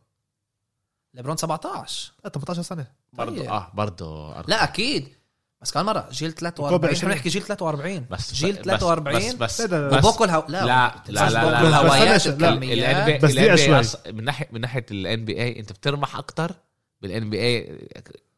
ليبرون 1.13 1.37
17 1.37 2.11
لا 2.23 2.29
18 2.29 2.61
سنة. 2.61 2.87
برضه 3.13 3.35
طيب. 3.41 3.49
آه 3.49 3.71
برضه. 3.73 4.41
لا 4.41 4.63
أكيد. 4.63 5.16
بس 5.61 5.71
كان 5.71 5.85
مرة 5.85 6.07
جيل 6.11 6.31
كوبي 6.31 6.51
43 6.51 6.89
عشرين. 6.89 6.97
إحنا 6.97 7.09
بنحكي 7.13 7.29
جيل 7.29 7.41
43 7.43 8.05
بس 8.11 8.33
جيل 8.33 8.55
بس- 8.55 8.65
43 8.65 9.19
بس 9.19 9.33
بس, 9.35 9.61
لا، 9.61 9.87
بس 9.87 10.05
وبوكو 10.05 10.23
الهو... 10.23 10.45
لا. 10.49 10.65
لا 10.65 10.95
لا 11.07 11.29
لا 11.29 11.29
لا, 11.29 11.43
بوكو 11.43 11.51
لا, 11.51 11.67
الهوايات 11.67 12.15
بس 12.15 12.27
الكميات 12.27 13.23
بس 13.25 13.31
دقيقة 13.31 13.81
شوي. 13.81 14.13
من 14.13 14.23
ناحيه 14.23 14.47
من 14.51 14.61
ناحية 14.61 14.85
الان 14.91 15.25
بي 15.25 15.41
اي 15.43 15.59
أنت 15.59 15.71
بتربح 15.71 16.15
أكتر؟ 16.15 16.51
بالان 17.01 17.29
بي 17.29 17.39
اي 17.41 17.87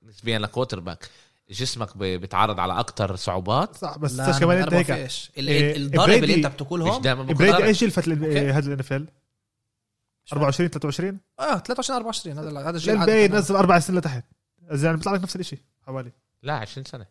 نسبيا 0.03 0.39
لكوتر 0.39 0.80
باك 0.80 1.09
جسمك 1.49 1.97
بيتعرض 1.97 2.59
على 2.59 2.80
أكتر 2.80 3.15
صعوبات؟ 3.15 3.76
صح 3.76 3.97
بس 3.97 4.13
لا 4.13 4.39
كمان 4.39 4.57
أنت 4.57 4.74
هيك. 4.74 4.89
إيه، 5.38 5.76
الضرب 5.78 6.09
اللي 6.24 6.36
أنت 6.36 6.45
مش 6.47 6.53
بتاكلهم 6.53 7.01
دائما 7.01 7.24
بريدي 7.24 7.63
إيش 7.65 7.80
جيل 7.80 7.91
فات. 7.91 8.07
هذا 8.09 8.67
الان 8.67 8.80
اف 8.80 8.93
ال 8.93 9.07
24 10.34 10.70
23 10.70 11.20
آه 11.39 11.57
23 11.57 11.97
24 11.97 12.38
هذا 12.38 12.59
هذا 12.59 12.70
الجيل 12.70 12.93
الان 12.95 13.05
بي 13.05 13.22
عادة. 13.22 13.38
نزل 13.38 13.55
أربع 13.55 13.80
سنين 13.80 13.99
لتحت. 13.99 14.24
يعني 14.72 14.97
بيطلع 14.97 15.13
لك 15.13 15.22
نفس 15.24 15.36
الشيء 15.36 15.59
حوالي. 15.88 16.11
لا 16.43 16.53
20 16.53 16.85
سنة. 16.85 17.05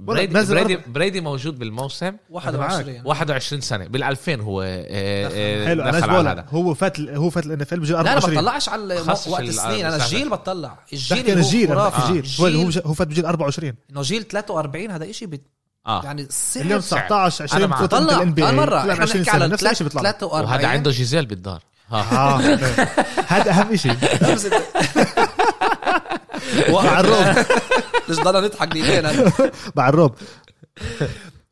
بريدي 0.00 0.44
بريدي. 0.44 0.76
بريدي 0.86 1.20
موجود 1.20 1.58
بالموسم. 1.58 2.12
21 2.30 3.02
21 3.04 3.60
سنة. 3.60 3.86
بال 3.86 4.02
2000 4.02 4.40
هو 4.40 4.62
آه، 4.62 5.26
دخل. 5.26 5.34
آه، 5.36 5.66
حلو 5.66 5.82
أنا 5.82 6.06
بقول 6.06 6.28
هذا. 6.28 6.46
هو 6.50 6.74
فات 6.74 7.00
هو 7.00 7.30
فات 7.30 7.46
الان 7.46 7.60
اف 7.60 7.72
ال 7.72 7.80
بجيل 7.80 7.94
لا 7.94 8.00
أنا 8.00 8.12
24 8.12 8.36
بطلعش 8.38 8.68
على 8.68 8.94
وقت 9.00 9.28
ال- 9.40 9.48
السنين 9.48 9.86
أنا. 9.86 9.96
الجيل 9.96 10.28
بطلع. 10.30 10.78
الجيل 10.92 11.30
أنا 11.30 11.42
هو 11.42 11.48
جيل 11.50 11.72
أنا 11.72 11.80
خرافي. 11.80 11.96
بحكي 12.12 12.20
جيل. 12.20 12.36
هو 12.40 12.46
الجيل 12.46 12.82
هو 12.86 12.94
فات 12.94 13.06
بجيل 13.08 13.26
24 13.26 13.74
إنه 13.90 14.02
جيل 14.02 14.22
43 14.28 14.90
هذا 14.90 15.12
شيء 15.12 15.28
بت... 15.28 15.42
آه. 15.86 16.04
يعني 16.04 16.28
اليوم 16.56 16.80
سحر 16.80 17.06
19 17.06 17.44
20 17.44 17.62
أنا 17.62 17.70
معك. 17.70 17.82
بتطلع 17.82 17.98
طلع 18.00 18.16
الان 18.16 18.34
بي 18.34 18.42
كان 18.42 18.56
مرة. 18.56 18.82
طلع 18.82 18.92
إحنا 18.92 19.02
20 19.02 19.22
بنحكي 19.22 19.30
على 19.30 19.44
سنه 19.44 19.52
نفس 19.54 19.66
الشيء 19.66 19.86
بيطلع. 19.86 20.02
لك. 20.02 20.16
43 20.16 20.50
وهذا 20.50 20.66
عنده 20.68 20.90
جيزيل 20.90 21.26
بالدار. 21.26 21.62
ها 21.88 22.16
آه 22.16 22.36
هذا 23.34 23.50
أهم 23.50 23.76
شيء 23.76 23.92
مع 26.68 27.00
الروب 27.00 27.46
ليش 28.08 28.18
ضلنا 28.18 28.40
نضحك 28.40 28.68
دقيقتين؟ 28.68 29.32
مع 29.76 29.88
الروب 29.88 30.14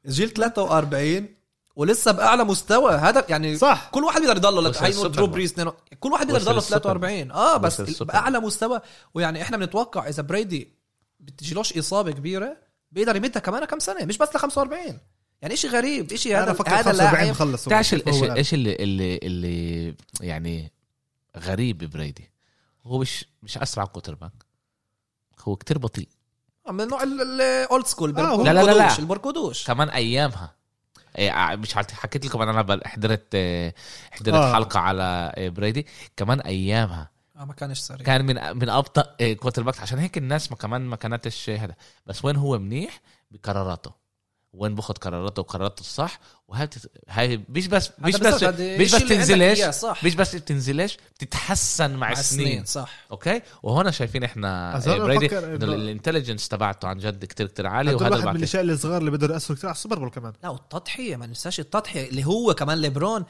جيل 0.06 0.30
43 0.30 1.28
ولسه 1.76 2.12
بأعلى 2.12 2.44
مستوى. 2.44 2.92
هذا 2.92 3.26
يعني 3.28 3.56
صح. 3.56 3.88
كل 3.90 4.04
واحد 4.04 4.20
بيقدر 4.20 4.36
يضله. 4.36 4.68
السوبر 4.68 5.08
درو. 5.08 5.26
بريس 5.26 5.52
اثنين 5.52 5.70
كل 6.00 6.12
واحد 6.12 6.26
بيقدر 6.26 6.42
يضله 6.42 6.58
السوبر 6.58 6.80
43 6.82 7.30
آه 7.30 7.56
بس 7.56 7.80
بأعلى 8.02 8.40
مستوى. 8.40 8.80
ويعني 9.14 9.42
إحنا 9.42 9.56
بنتوقع 9.56 10.08
إذا 10.08 10.22
بريدي 10.22 10.72
بتجيلوش 11.20 11.78
إصابة 11.78 12.10
كبيرة 12.10 12.56
بيقدر 12.92 13.16
يمدها 13.16 13.40
كمان 13.40 13.64
كم 13.64 13.78
سنة. 13.78 14.04
مش 14.04 14.18
بس 14.18 14.28
ل 14.34 14.38
45 14.38 14.98
يعني 15.42 15.56
شيء 15.56 15.70
غريب. 15.70 16.14
شيء 16.14 16.38
هذا 16.38 16.52
فكر 16.52 16.70
هذا 16.70 16.82
45 16.82 16.96
لاعب. 16.96 17.56
تعرف 17.56 18.08
هو 18.08 18.24
إيش. 18.24 18.30
إيش 18.30 18.54
اللي 18.54 18.76
اللي 18.76 19.20
اللي 19.22 19.94
يعني 20.20 20.72
غريب 21.38 21.78
ببريدي 21.78 22.30
هو 22.84 22.98
مش 22.98 23.24
مش 23.42 23.58
أسرع 23.58 23.84
quarterback. 23.84 24.45
هو 25.48 25.56
كتير 25.56 25.78
بطيء. 25.78 26.08
من 26.70 26.88
نوع 26.88 27.02
ال 27.02 27.23
old 27.23 27.86
school 27.86 28.18
آه، 28.18 28.36
لا، 28.42 28.52
لا، 28.52 28.62
لا، 28.62 28.72
لا. 28.72 28.98
البركودوش. 28.98 29.66
كمان 29.66 29.88
أيامها. 29.88 30.54
إيه، 31.18 31.30
ع- 31.30 31.56
مش 31.56 31.74
حكيت 31.74 32.26
لكم 32.26 32.42
أنا 32.42 32.62
بل- 32.62 32.82
حضرت 32.84 33.26
آه، 33.34 33.74
حضرت 34.10 34.34
آه. 34.34 34.54
حلقة 34.54 34.80
على 34.80 35.32
آه، 35.36 35.48
بريدي. 35.48 35.86
كمان 36.16 36.40
أيامها. 36.40 37.10
آه 37.36 37.44
ما 37.44 37.52
كانش 37.52 37.78
سريع. 37.78 38.06
كان 38.06 38.24
من 38.26 38.56
من 38.58 38.68
أبطأ 38.68 39.32
quarterback 39.34 39.80
عشان 39.80 39.98
هيك 39.98 40.18
الناس 40.18 40.50
ما 40.50 40.56
كمان 40.56 40.80
ما 40.86 40.96
كانتش 40.96 41.50
هذا 41.50 41.74
بس 42.06 42.24
وين 42.24 42.36
هو 42.36 42.58
منيح؟ 42.58 43.00
بقراراته. 43.30 44.05
وين 44.56 44.74
باخذ 44.74 44.94
قراراته 44.94 45.40
وقراراته 45.40 45.80
الصح 45.80 46.20
وهاي 46.48 46.66
بتت- 46.66 46.90
هاي 47.08 47.44
مش 47.48 47.66
بس 47.66 47.90
مش 47.98 48.16
بس 48.16 48.42
مش 48.42 48.92
بس 48.94 49.04
تنزلش 49.08 49.60
مش 50.04 50.14
بس 50.14 50.36
بتنزلش 50.36 50.96
بتتحسن 51.18 51.90
مع, 51.90 51.96
مع 51.96 52.12
السنين. 52.12 52.46
السنين 52.46 52.64
صح. 52.64 52.90
أوكي؟ 53.10 53.42
وهنا 53.62 53.90
شايفين 53.90 54.24
إحنا 54.24 54.76
آه، 54.76 54.98
بريدي 54.98 55.28
إنه- 55.28 55.34
ال 55.62 55.69
intelligence 55.69 56.48
تبعته 56.48 56.88
عن 56.88 56.98
جد 56.98 57.24
كتير 57.24 57.46
كتير 57.46 57.66
عالي 57.66 57.94
وهذا 57.94 58.16
واحد 58.16 58.26
من. 58.28 58.36
الأشياء 58.36 58.62
الصغار 58.62 58.98
اللي 58.98 59.10
بيقدروا 59.10 59.34
يأثروا 59.34 59.56
كثير 59.58 59.68
على 59.70 59.74
السوبر 59.76 59.98
بول 59.98 60.10
كمان. 60.10 60.32
لا 60.42 60.48
والتضحية 60.48 61.16
ما 61.16 61.26
ننساش 61.26 61.60
التضحية 61.60 62.08
اللي 62.08 62.24
هو 62.26 62.54
كمان 62.54 62.78
ليبرون 62.78 63.24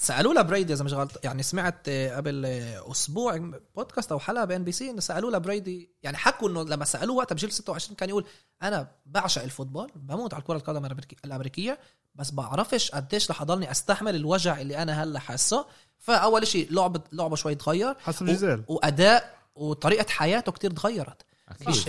سالوه 0.00 0.34
لبريدي 0.34 0.72
إذا 0.72 0.84
مش 0.84 0.92
غلط 0.92 1.24
يعني 1.24 1.42
سمعت 1.42 1.88
قبل 1.88 2.44
أسبوع 2.90 3.52
بودكاست 3.76 4.12
أو 4.12 4.18
حلقة 4.18 4.44
ب 4.44 4.64
NBC 4.64 4.90
انه 4.90 5.00
سالوه 5.00 5.30
لبريدي 5.30 5.90
يعني 6.02 6.16
حكوا 6.16 6.48
إنه 6.48 6.62
لما 6.62 6.84
سألوه 6.84 7.16
وقتها 7.16 7.34
بجيل 7.34 7.52
26 7.52 7.96
كان 7.96 8.08
يقول 8.08 8.24
أنا 8.62 8.88
بعشق 9.06 9.42
الفوتبول 9.42 9.90
بموت 9.96 10.34
على 10.34 10.42
كره 10.42 10.56
القدم 10.56 10.88
الأمريكية 11.24 11.78
بس 12.14 12.30
بعرفش 12.30 12.90
قديش 12.90 13.30
رح 13.30 13.42
أضلني 13.42 13.70
أستحمل 13.70 14.16
الوجع 14.16 14.60
اللي 14.60 14.76
أنا 14.82 15.02
هلأ 15.02 15.18
حاسه 15.18 15.66
فأول 15.98 16.46
شيء 16.46 16.72
لعبه 16.72 17.00
لعبه 17.12 17.36
شوي 17.36 17.54
تغير 17.54 17.94
حسب 17.98 18.22
و- 18.22 18.26
جيزيل 18.26 18.62
وأداء 18.68 19.34
وطريقة 19.54 20.10
حياته 20.10 20.52
كتير 20.52 20.70
تغيرت. 20.70 21.22
مش 21.68 21.88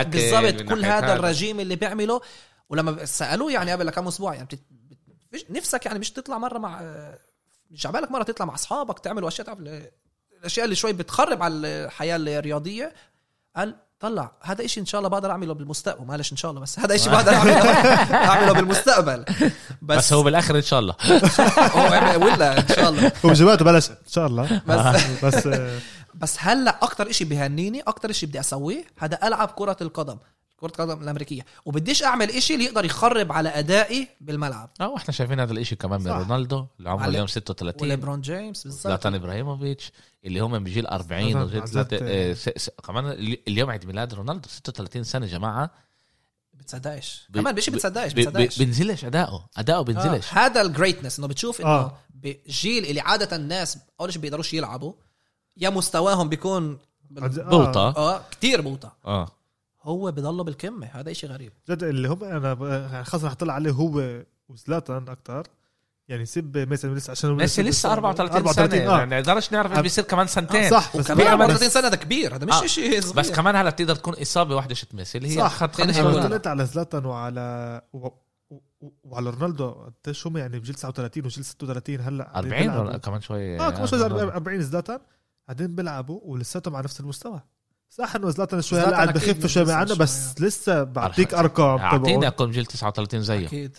أكل، 0.00 0.10
بالضبط 0.10 0.62
كل 0.68 0.84
هذا 0.84 1.06
الرجيم 1.14 1.60
اللي 1.60 1.76
بيعمله 1.76 2.20
ولما 2.68 3.04
سألوه 3.04 3.52
يعني 3.52 3.72
قبل 3.72 3.90
كم 3.90 4.06
أسبوع 4.08 4.34
يعني. 4.34 4.48
بت... 5.32 5.50
نفسك 5.50 5.86
يعني 5.86 5.98
مش 5.98 6.10
تطلع 6.10 6.38
مرة 6.38 6.58
مع 6.58 6.80
مش 7.70 7.86
عبالك 7.86 8.10
مرة 8.10 8.22
تطلع 8.22 8.46
مع 8.46 8.54
أصحابك 8.54 8.98
تعملوا 8.98 9.28
اشياء 9.28 9.46
تعرف 9.46 9.58
ال- 9.60 9.90
الأشياء 10.40 10.64
اللي 10.64 10.76
شوي 10.76 10.92
بتخرب 10.92 11.42
على 11.42 11.54
الحياة 11.54 12.16
الرياضية. 12.16 12.92
قال 13.56 13.76
طلع 14.00 14.32
هذا 14.42 14.64
إشي 14.64 14.80
إن 14.80 14.86
شاء 14.86 14.98
الله 14.98 15.08
بقدر 15.08 15.30
أعمله 15.30 15.54
بالمستقبل. 15.54 16.04
معلش 16.06 16.32
إن 16.32 16.36
شاء 16.36 16.50
الله 16.50 16.60
بس 16.62 16.78
هذا 16.78 16.94
إشي 16.94 17.10
بقدر 17.10 17.32
أعمله 17.34 17.70
أعمله 18.30 18.52
بالمستقبل. 18.52 19.24
بس, 19.82 19.96
بس 19.98 20.12
هو 20.12 20.22
بالآخر 20.22 20.56
إن 20.56 20.62
شاء 20.62 20.80
الله. 20.80 20.94
هو 21.76 22.24
ولا 22.24 22.58
إن 22.58 22.68
شاء 22.68 22.88
الله. 22.90 23.12
هو 23.24 23.32
جماعته 23.32 23.64
بلاش 23.64 23.90
إن 23.90 23.96
شاء 24.08 24.26
الله. 24.26 24.60
بس 24.66 25.24
بس 25.24 25.46
آه، 25.46 25.78
بس 26.14 26.36
هلا 26.40 26.78
أكتر 26.82 27.10
إشي 27.10 27.24
بهنيني 27.24 27.80
أكتر 27.80 28.10
إشي 28.10 28.26
بدي 28.26 28.40
أسويه 28.40 28.84
هذا 28.98 29.18
ألعب 29.26 29.48
كرة 29.48 29.76
القدم. 29.80 30.18
كرة 30.60 30.66
القدم 30.68 31.02
الأمريكية. 31.02 31.44
وبديش 31.64 32.02
أعمل 32.02 32.30
إشي 32.30 32.54
اللي 32.54 32.64
يقدر 32.64 32.84
يخرب 32.84 33.32
على 33.32 33.48
أدائي 33.48 34.08
بالملعب. 34.20 34.70
آه 34.80 34.88
وإحنا 34.88 35.12
شايفين 35.14 35.40
هذا 35.40 35.52
الإشي 35.52 35.76
كمان 35.76 36.00
من. 36.00 36.08
رونالدو 36.10 36.66
اللي 36.78 36.90
عمره 36.90 37.06
اليوم 37.06 37.26
36 37.26 37.82
وليبرون 37.88 38.20
جيمس 38.20 38.62
بالضبط. 38.64 38.82
زلاتان 38.84 39.14
إبراهيموفيتش 39.14 39.92
اللي 40.24 40.40
هم 40.40 40.58
بجيل 40.64 40.86
40 40.86 41.32
زلاتان- 41.66 42.02
وجيل 42.02 42.02
آه، 42.02 42.36
كمان 42.86 43.06
ال- 43.06 43.48
اليوم 43.48 43.70
عيد 43.70 43.86
ميلاد 43.86 44.14
رونالدو 44.14 44.48
36 44.48 45.04
سنة 45.04 45.26
يا 45.26 45.30
جماعة. 45.30 45.70
بتصدقش. 46.54 47.26
ب- 47.30 47.34
كمان 47.38 47.54
بشي 47.54 47.70
بتصدقش 47.70 48.12
بتصدقش. 48.12 48.58
بنزلش 48.62 49.04
أداؤه 49.04 49.46
أداؤه 49.56 49.82
بنزلش. 49.84 50.32
آه. 50.32 50.38
هذا 50.38 50.60
الجريتنس 50.60 51.18
إنه 51.18 51.28
بتشوف 51.28 51.60
إنه 51.60 51.68
آه. 51.68 51.80
آه. 51.84 51.98
بجيل 52.10 52.84
اللي 52.86 53.00
عادة 53.00 53.36
الناس 53.36 53.78
أول 54.00 54.12
شيء 54.12 54.22
بيقدروش 54.22 54.54
يلعبوا 54.54 54.92
يا 55.56 55.70
مستواهم 55.70 56.28
بيكون 56.28 56.78
آه، 57.18 57.26
بوطة. 57.28 57.88
آه 57.96 58.22
كتير 58.30 58.60
بوطة. 58.60 58.92
آه. 59.04 59.28
هو 59.82 60.12
بضله 60.12 60.44
بالكمه 60.44 60.86
هذا 60.86 61.10
إشي 61.10 61.26
غريب 61.26 61.52
جد 61.70 61.82
اللي 61.82 62.08
هم 62.08 62.24
أنا 62.24 62.56
يعني 62.92 63.04
خاصة 63.04 63.26
رح 63.26 63.34
طلع 63.34 63.54
عليه 63.54 63.70
هو 63.70 64.22
وزلاتان 64.48 65.08
أكثر 65.08 65.42
يعني 66.08 66.26
سيب 66.26 66.58
ميسي 66.58 66.88
لسه 66.88 67.10
عشان 67.10 67.30
ميسي 67.34 67.62
لسه 67.62 67.92
34 67.92 68.52
سنة 68.52 68.74
آه 68.76 68.98
يعني 68.98 69.20
نقدرش 69.20 69.52
نعرف 69.52 69.72
إيش 69.72 69.80
بيصير 69.80 70.04
كمان 70.04 70.26
سنتين 70.26 70.64
آه، 70.64 70.70
صح 70.70 70.96
بس 70.96 71.10
وكمان 71.10 71.16
في 71.26 71.32
أمل 71.32 71.42
34 71.42 71.68
سنة 71.68 71.88
ده 71.88 71.96
كبير 71.96 72.34
هذا 72.36 72.46
مش 72.46 72.52
آه. 72.54 72.64
إشي 72.64 73.00
صغير 73.00 73.16
بس 73.16 73.30
كمان 73.30 73.56
هلا 73.56 73.70
بتقدر 73.70 73.94
تكون 73.94 74.14
إصابة 74.14 74.56
واحدة 74.56 74.74
شت 74.74 74.94
ميسي 74.94 75.18
اللي 75.18 75.28
هي 75.30 75.36
صح. 75.36 75.72
شيء. 75.76 76.20
طلعت 76.22 76.46
على 76.46 76.66
زلاتان 76.66 77.04
وعلى 77.04 77.82
و- 77.92 78.06
و- 78.80 78.90
وعلى 79.04 79.30
رونالدو 79.30 79.70
قديش 80.04 80.26
هم 80.26 80.36
يعني 80.36 80.58
بجيل 80.58 80.74
39 80.74 81.24
وجيل 81.24 81.44
36 81.44 82.00
هلا 82.00 82.24
قاعدين 82.24 82.52
40 82.52 82.62
بيلعبوا. 82.68 82.88
ولا 82.88 82.98
كمان 82.98 83.20
شوي 83.20 83.60
آه 83.60 83.70
كمان 83.70 83.86
شوي 83.86 84.00
آه. 84.04 84.22
40 84.22 84.60
زلاتان 84.62 84.98
قاعدين 85.48 85.74
بيلعبوا 85.74 86.20
ولساتهم 86.24 86.76
على 86.76 86.84
نفس 86.84 87.00
المستوى 87.00 87.40
صح 87.90 88.16
انه 88.16 88.30
زلاتان 88.30 88.62
شوي 88.62 88.80
هلا 88.80 88.90
قاعد 88.90 89.12
بخف 89.12 89.46
شوي 89.46 89.62
لسه 89.62 89.74
معنا 89.74 89.94
بس 89.94 90.40
لسه 90.40 90.82
بعطيك 90.82 91.34
أرقام 91.34 91.78
أعطيني 91.78 92.28
اكون 92.28 92.50
جيل 92.50 92.66
39 92.66 93.22
زيه 93.22 93.46
أكيد. 93.46 93.76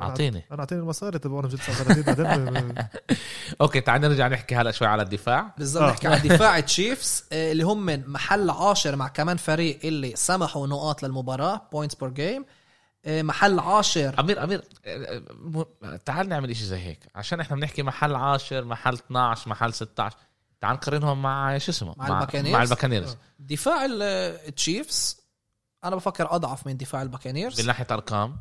أعطيني. 0.00 0.44
أنا 0.52 0.60
أعطيني 0.60 0.80
المصاري 0.80 1.18
تبعه 1.18 1.48
جيل 1.48 1.58
39 1.58 2.14
بعدين. 2.14 2.74
أوكي 3.60 3.80
تعال 3.80 4.00
نرجع 4.00 4.28
نحكي 4.28 4.56
هلا 4.56 4.70
شوي 4.70 4.88
على 4.88 5.02
الدفاع. 5.02 5.54
بالضبط 5.58 5.82
آه. 5.82 5.90
نحكي 5.90 6.08
عن 6.08 6.22
دفاع 6.22 6.60
تشيفز 6.60 7.24
آه، 7.32 7.52
اللي 7.52 7.62
هم 7.62 7.86
من 7.86 8.08
محل 8.08 8.50
عاشر 8.50 8.96
مع 8.96 9.08
كمان 9.08 9.36
فريق 9.36 9.78
اللي 9.84 10.12
سمحوا 10.16 10.66
نقاط 10.66 11.02
للمباراة 11.02 11.68
points 11.72 11.94
per 11.94 12.08
game 12.08 12.44
محل 13.06 13.58
عاشر. 13.58 14.20
أمير 14.20 14.44
أمير 14.44 14.64
آه، 14.86 15.22
تعال 16.04 16.28
نعمل 16.28 16.50
إشي 16.50 16.64
زي 16.64 16.78
هيك. 16.78 16.98
عشان 17.14 17.40
إحنا 17.40 17.56
بنحكي 17.56 17.82
محل 17.82 18.14
10 18.14 18.60
محل 18.64 18.94
12 18.94 19.50
محل 19.50 19.74
16 19.74 20.16
تعال 20.60 20.76
نقارنهم 20.76 21.22
مع 21.22 21.58
شو 21.58 21.70
اسمه؟ 21.70 21.94
مع 21.96 22.06
الباكانيرز؟ 22.06 22.56
مع 22.56 22.62
الباكانيرز. 22.62 23.16
دفاع 23.38 23.86
التشيفز 23.90 25.20
أنا 25.84 25.96
بفكر 25.96 26.34
أضعف 26.34 26.66
من 26.66 26.76
دفاع 26.76 27.02
الباكانيرز. 27.02 27.60
من 27.60 27.66
ناحية 27.66 27.86
أرقام. 27.90 28.38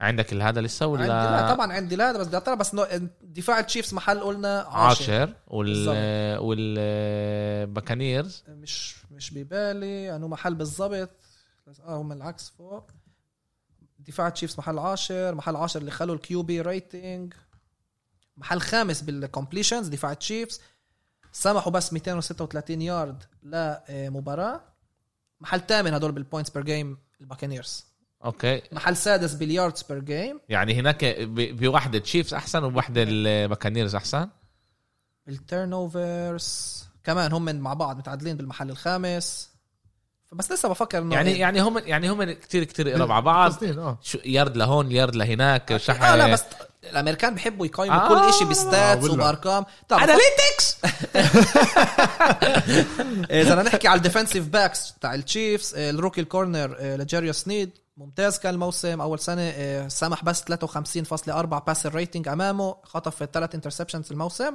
عندك 0.00 0.34
هذا 0.34 0.60
لسه 0.60 0.86
ولا؟ 0.86 1.02
عندي 1.02 1.36
لا 1.36 1.54
طبعا 1.54 1.72
عندي 1.72 1.96
لا 1.96 2.12
بس 2.12 2.26
بدي 2.26 2.36
أطلع 2.36 2.54
بس 2.54 2.76
دفاع 3.22 3.58
التشيفز 3.58 3.94
محل 3.94 4.20
قلنا 4.20 4.60
عاشر. 4.60 5.22
10 5.22 5.34
وال. 5.46 5.88
والباكانيرز 6.38 8.44
مش 8.48 8.96
مش 9.10 9.34
ببالي. 9.34 10.16
انه 10.16 10.28
محل 10.28 10.54
بالضبط. 10.54 11.10
بس 11.66 11.80
آه 11.80 11.96
هم 11.96 12.12
العكس 12.12 12.48
فوق. 12.48 12.90
دفاع 13.98 14.28
تشيفز 14.28 14.58
محل 14.58 14.78
عاشر. 14.78 15.34
محل 15.34 15.56
عاشر 15.56 15.80
اللي 15.80 15.90
خلوا 15.90 16.14
ال 16.14 16.42
QB 16.42 16.60
rating 16.60 17.34
محل 18.36 18.60
خامس 18.60 19.02
بال 19.02 19.15
completions 19.15 19.88
دفاع 19.88 20.14
تشيفز 20.14 20.60
سمحوا 21.32 21.72
بس 21.72 21.92
236 21.92 22.82
يارد 22.82 23.22
لمباراة. 23.42 24.60
محل 25.40 25.60
ثامن 25.60 25.94
هدول 25.94 26.12
بال 26.12 26.22
points 26.22 26.50
per 26.50 26.62
game 26.62 26.98
الباكانيرز 27.20 27.86
أوكي. 28.24 28.62
محل 28.72 28.96
سادس 28.96 29.34
بال 29.34 29.48
yards 29.48 29.82
per 29.82 29.98
game 29.98 30.40
يعني 30.48 30.74
هناك 30.74 31.04
بوحده 31.30 31.98
تشيفز 31.98 32.34
أحسن 32.34 32.64
وبوحده 32.64 33.04
الباكانيرز 33.08 33.94
أحسن؟ 33.94 34.28
بال 35.26 35.72
turnovers 35.72 36.84
كمان 37.04 37.32
هم 37.32 37.56
مع 37.56 37.74
بعض 37.74 37.98
متعادلين 37.98 38.36
بالمحل 38.36 38.70
الخامس. 38.70 39.50
فبس 40.30 40.52
لسه 40.52 40.68
بفكر 40.68 40.98
إنه 40.98 41.14
يعني 41.14 41.38
يعني 41.38 41.60
هم 41.60 41.78
يعني 41.78 42.10
هم 42.10 42.32
كثير 42.32 42.64
كثير 42.64 42.90
قرب 42.90 43.10
على 43.12 43.22
بعض. 43.22 43.52
سنين 43.52 43.78
آه. 43.78 43.98
شو 44.02 44.18
يارد 44.24 44.56
لهون 44.56 44.92
يارد 44.92 45.16
لهناك 45.16 45.76
شح 45.76 46.02
آه 46.02 46.16
لا 46.16 46.32
بس 46.32 46.42
الأمريكان 46.90 47.34
بيحبوا 47.34 47.66
يقيموا 47.66 47.96
آه، 47.96 48.08
كل 48.28 48.32
شيء 48.34 48.46
ب 48.46 48.56
stats 48.56 49.04
ولا. 49.04 49.12
وبارقام 49.12 49.64
طبعا 49.88 50.04
analytics 50.04 50.76
إذا 53.30 53.54
بدنا 53.54 53.62
نحكي 53.62 53.88
على 53.88 53.96
ال 53.96 54.01
defensive 54.01 54.46
backs 54.48 54.94
تاع 55.00 55.14
التشيفز 55.14 55.74
آه، 55.74 55.90
ال 55.90 55.94
rookie 55.94 56.20
ال 56.20 56.28
corner 56.28 56.76
آه، 56.78 56.96
لجيريوس 56.96 57.32
سنيد 57.32 57.70
ممتاز 57.96 58.38
كان 58.38 58.54
الموسم. 58.54 59.00
أول 59.00 59.18
سنة 59.18 59.42
آه، 59.42 59.88
سمح 59.88 60.24
بس 60.24 60.42
53.4 60.42 61.64
pass 61.66 61.86
rating 61.86 62.28
أمامه. 62.28 62.76
خطف 62.84 63.24
ثلاث 63.32 63.54
interceptions 63.54 64.12
الموسم. 64.12 64.54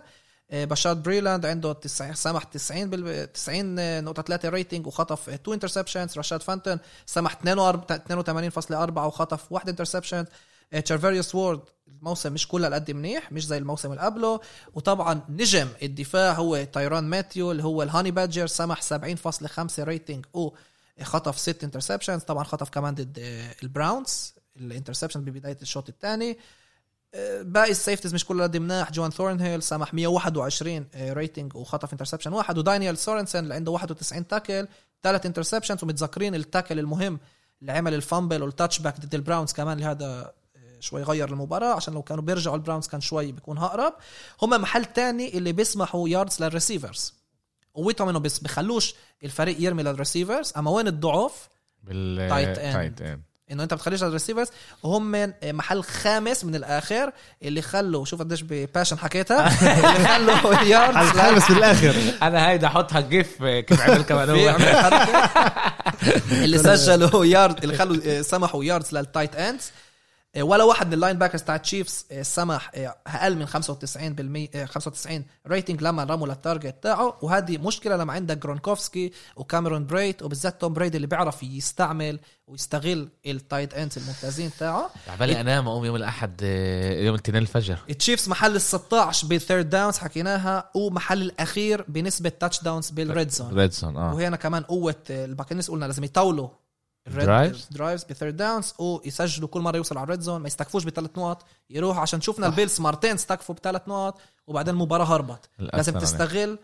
آه، 0.54 0.66
باشاد 0.65 1.03
بريلاند 1.04 1.45
عنده 1.45 1.74
90 1.74 2.14
سمح 2.14 2.43
90 2.43 2.89
بال 2.89 3.34
90 3.34 4.04
نقطة 4.04 4.22
3 4.22 4.49
rating 4.49 4.88
وخطف 4.88 5.30
2 5.30 5.54
interceptions 5.53 6.17
رشاد 6.18 6.41
فانتون 6.41 6.80
سمح 7.06 7.36
82.4 7.36 8.97
وخطف 8.97 9.51
واحد 9.51 9.70
interception 9.69 10.26
تشارفيريوس 10.86 11.36
وورد 11.36 11.62
الموسم 11.88 12.34
مش 12.34 12.47
كله 12.47 12.68
قد 12.76 12.91
منيح 12.91 13.32
مش 13.32 13.47
زي 13.47 13.58
الموسم 13.58 13.91
اللي 13.91 14.01
قبله. 14.01 14.39
وطبعا 14.74 15.22
نجم 15.30 15.68
الدفاع 15.84 16.34
هو 16.34 16.64
تايران 16.64 17.04
ماتيو 17.04 17.51
اللي 17.51 17.64
هو 17.64 17.84
ال 17.84 17.88
Honey 17.88 18.11
Badger 18.11 18.47
سمح 18.47 18.82
70.5 18.82 19.80
rating 19.80 20.26
وخطف 20.34 21.39
ست 21.39 21.64
interceptions 21.63 22.21
طبعا 22.24 22.43
خطف 22.43 22.70
كمان 22.70 22.95
ضد 22.95 23.20
آه، 23.20 23.56
البراونز 23.64 24.34
ال 24.57 24.62
interception 24.62 25.21
ببداية 25.22 25.58
الشوط 25.62 25.89
الثاني. 25.89 26.38
باقي 27.41 27.72
ال 27.71 27.76
safeties 27.76 28.13
مش 28.14 28.26
كله 28.26 28.43
قد 28.43 28.57
مناح. 28.57 28.91
جوان 28.91 29.11
ثورنهيل 29.11 29.64
سمح 29.64 29.93
121 29.93 30.88
rating 30.95 31.55
وخطف 31.55 31.93
interception 31.93 32.34
واحد 32.34 32.57
ودانيال 32.57 32.97
سورنسن 32.97 33.39
اللي 33.39 33.53
عنده 33.55 33.72
91 33.72 34.28
tackle 34.28 34.67
ثلاث 35.03 35.26
interceptions 35.26 35.84
ومتذكرين 35.84 36.36
ال 36.36 36.42
tackle 36.42 36.80
المهم 36.80 37.20
اللي 37.61 37.72
عمل 37.72 37.93
ال 37.93 38.01
fumble 38.01 38.43
وال 38.43 38.80
touchback 38.80 38.99
ضد 38.99 39.16
البراونز 39.16 39.51
كمان 39.53 39.74
اللي 39.74 39.86
هذا 39.86 40.34
آه، 40.55 40.80
شوي 40.80 41.03
غير 41.03 41.30
المباراة 41.30 41.74
عشان 41.74 41.93
لو 41.93 42.01
كانوا 42.01 42.24
بيرجعوا 42.24 42.55
البراونز 42.55 42.88
كان 42.88 43.01
شوي 43.01 43.32
بيكون 43.32 43.57
أقرب 43.57 43.93
هم 44.41 44.49
محل 44.49 44.86
تاني 44.86 45.38
اللي 45.38 45.51
بيسمحوا 45.51 46.09
yards 46.09 46.43
لل 46.43 46.56
receivers 46.56 47.13
قوتهم 47.74 48.09
إنه 48.09 48.20
بس 48.20 48.39
بخلوش 48.39 48.95
الفريق 49.24 49.61
يرمي 49.61 49.84
لل 49.84 49.96
receivers 49.96 50.53
أما 50.57 50.72
وين 50.72 50.88
الضعف؟ 50.88 51.49
بال 51.84 52.30
Tight 52.30 52.57
end. 52.57 52.74
تايت 52.74 53.01
اند 53.01 53.22
انه 53.51 53.63
انت 53.63 53.73
بتخليش 53.73 54.03
ال 54.03 54.08
receivers 54.08 54.47
وهم 54.83 55.11
من 55.11 55.33
محل 55.43 55.83
خامس 55.83 56.45
من 56.45 56.55
الآخر 56.55 57.11
اللي 57.43 57.61
خلوا 57.61 58.05
شوف 58.05 58.19
قديش 58.19 58.41
بباشن 58.41 58.97
حكيتها 58.99 59.47
اللي 59.77 60.07
خلوا 60.07 60.55
على 60.57 60.69
yards 60.69 60.97
الخامس 60.97 61.51
بالآخر. 61.51 61.95
أنا 62.21 62.49
هيدا 62.49 62.67
أحطها 62.67 63.01
جيف 63.01 63.43
كيف 63.43 63.81
عمل 63.81 64.01
كمان 64.01 64.29
هو. 64.29 64.57
اللي 66.31 66.57
سجلوا 66.57 67.25
يارد 67.25 67.63
اللي 67.63 67.77
خلوا 67.77 68.21
سمحوا 68.21 68.63
yards 68.63 68.95
لل 68.95 69.07
tight 69.07 69.36
ends 69.36 69.71
ولا 70.41 70.63
واحد 70.63 70.88
من 70.88 70.93
ال 70.93 71.17
linebackers 71.17 71.41
تاع 71.41 71.57
تشيفز 71.57 72.05
سمح 72.21 72.71
أقل 73.07 73.36
من 73.36 73.45
95 73.45 74.13
بالمية 74.13 74.65
95 74.65 75.25
rating 75.47 75.82
لما 75.81 76.03
رموا 76.03 76.27
لل 76.28 76.39
target 76.39 76.76
تاعه 76.81 77.17
وهذه 77.21 77.57
مشكلة 77.57 77.95
لما 77.95 78.13
عندك 78.13 78.38
جرونكوفسكي 78.38 79.11
وكاميرون 79.36 79.86
بريت 79.86 80.23
وبالذات 80.23 80.61
توم 80.61 80.73
بريدي 80.73 80.97
اللي 80.97 81.07
بيعرف 81.07 81.43
يستعمل 81.43 82.19
ويستغل 82.47 83.09
ال 83.26 83.34
tight 83.34 83.74
ends 83.74 83.97
الممتازين 83.97 84.51
تاعه 84.59 84.89
عبالي 85.07 85.41
أنام 85.41 85.67
أقوم 85.67 85.86
يوم 85.86 85.95
الأحد 85.95 86.41
آه، 86.43 86.93
يوم 87.01 87.15
الاثنين 87.15 87.41
الفجر. 87.41 87.77
التشيفز 87.89 88.29
محل 88.29 88.55
ال 88.55 88.61
16 88.61 89.27
بال 89.28 89.39
third 89.39 89.69
downs 89.69 89.97
حكيناها 89.97 90.69
ومحل 90.75 91.21
الأخير 91.21 91.86
بنسبة 91.88 92.29
touchdowns 92.30 92.63
بال 92.63 92.89
red 92.89 93.30
zone 93.30 93.53
red 93.53 93.72
zone 93.72 93.97
آه. 93.97 94.13
وهنا 94.13 94.38
كمان 94.38 94.63
قوة 94.63 94.95
ال 95.09 95.22
Bucs 95.22 95.71
قلنا 95.71 95.86
لازم 95.86 96.03
يطولوا 96.03 96.47
drives؟ 97.07 97.67
drives 97.71 98.03
ب 98.03 98.09
third 98.09 98.36
downs 98.38 98.74
ويسجلوا 98.80 99.47
كل 99.49 99.62
مرة 99.62 99.78
يوصلوا 99.78 100.01
على 100.01 100.06
ال 100.05 100.09
red 100.09 100.19
zone 100.21 100.41
ما 100.41 100.47
يستكفوش 100.47 100.84
بثلاث 100.84 101.18
نقط 101.18 101.45
يروحوا 101.70 102.01
عشان 102.01 102.22
شفنا 102.22 102.47
البيلز 102.47 102.82
مرتين 102.82 103.14
استكفوا 103.14 103.56
بثلاث 103.56 103.82
نقط 103.88 104.22
وبعدين 104.47 104.74
المباراة 104.74 105.06
هربت. 105.06 105.49
لازم 105.60 105.93
عليه. 105.95 106.06
تستغل 106.06 106.60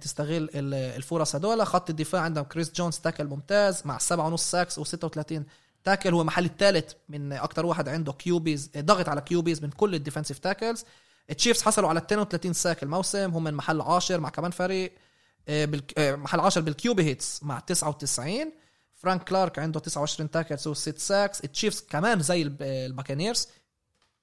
تستغل 0.00 0.50
ال- 0.54 0.74
الفرص 0.74 1.34
هدول. 1.34 1.66
خط 1.66 1.90
الدفاع 1.90 2.22
عندهم 2.22 2.44
كريس 2.44 2.72
جونز 2.72 2.98
tackle 2.98 3.24
ممتاز 3.24 3.82
مع 3.84 3.98
سبعة 3.98 4.26
ونص 4.26 4.50
sacks 4.50 4.80
و36 4.80 5.42
tackle. 5.84 6.14
هو 6.14 6.24
محل 6.24 6.44
الثالث 6.44 6.92
من 7.08 7.32
أكتر 7.32 7.66
واحد 7.66 7.88
عنده 7.88 8.12
QBs 8.12 8.70
ضغط 8.78 9.08
على 9.08 9.20
QBs 9.20 9.62
من 9.62 9.70
كل 9.70 9.94
ال 9.94 9.98
defensive 9.98 10.38
tackles 10.38 10.84
التشيفز 11.30 11.62
حصلوا 11.62 11.88
على 11.88 11.98
32 11.98 12.52
sack 12.52 12.82
الموسم 12.82 13.30
هم 13.34 13.44
من 13.44 13.54
محل 13.54 13.80
10 13.80 14.16
مع 14.16 14.28
كمان 14.28 14.50
فريق 14.50 14.94
آه، 15.48 15.68
آه، 15.98 16.16
محل 16.16 16.40
10 16.40 16.60
بال 16.62 16.82
QB 16.82 17.02
hits 17.04 17.42
مع 17.42 17.58
99 17.60 18.52
فرانك 18.98 19.24
كلارك 19.24 19.58
عنده 19.58 19.80
29 19.80 20.30
tackles 20.30 20.68
و6 20.68 20.96
sacks 20.98 21.44
التشيفز 21.44 21.80
كمان 21.80 22.20
زي 22.22 22.42
الب- 22.42 22.62
الباكانيرز 22.62 23.48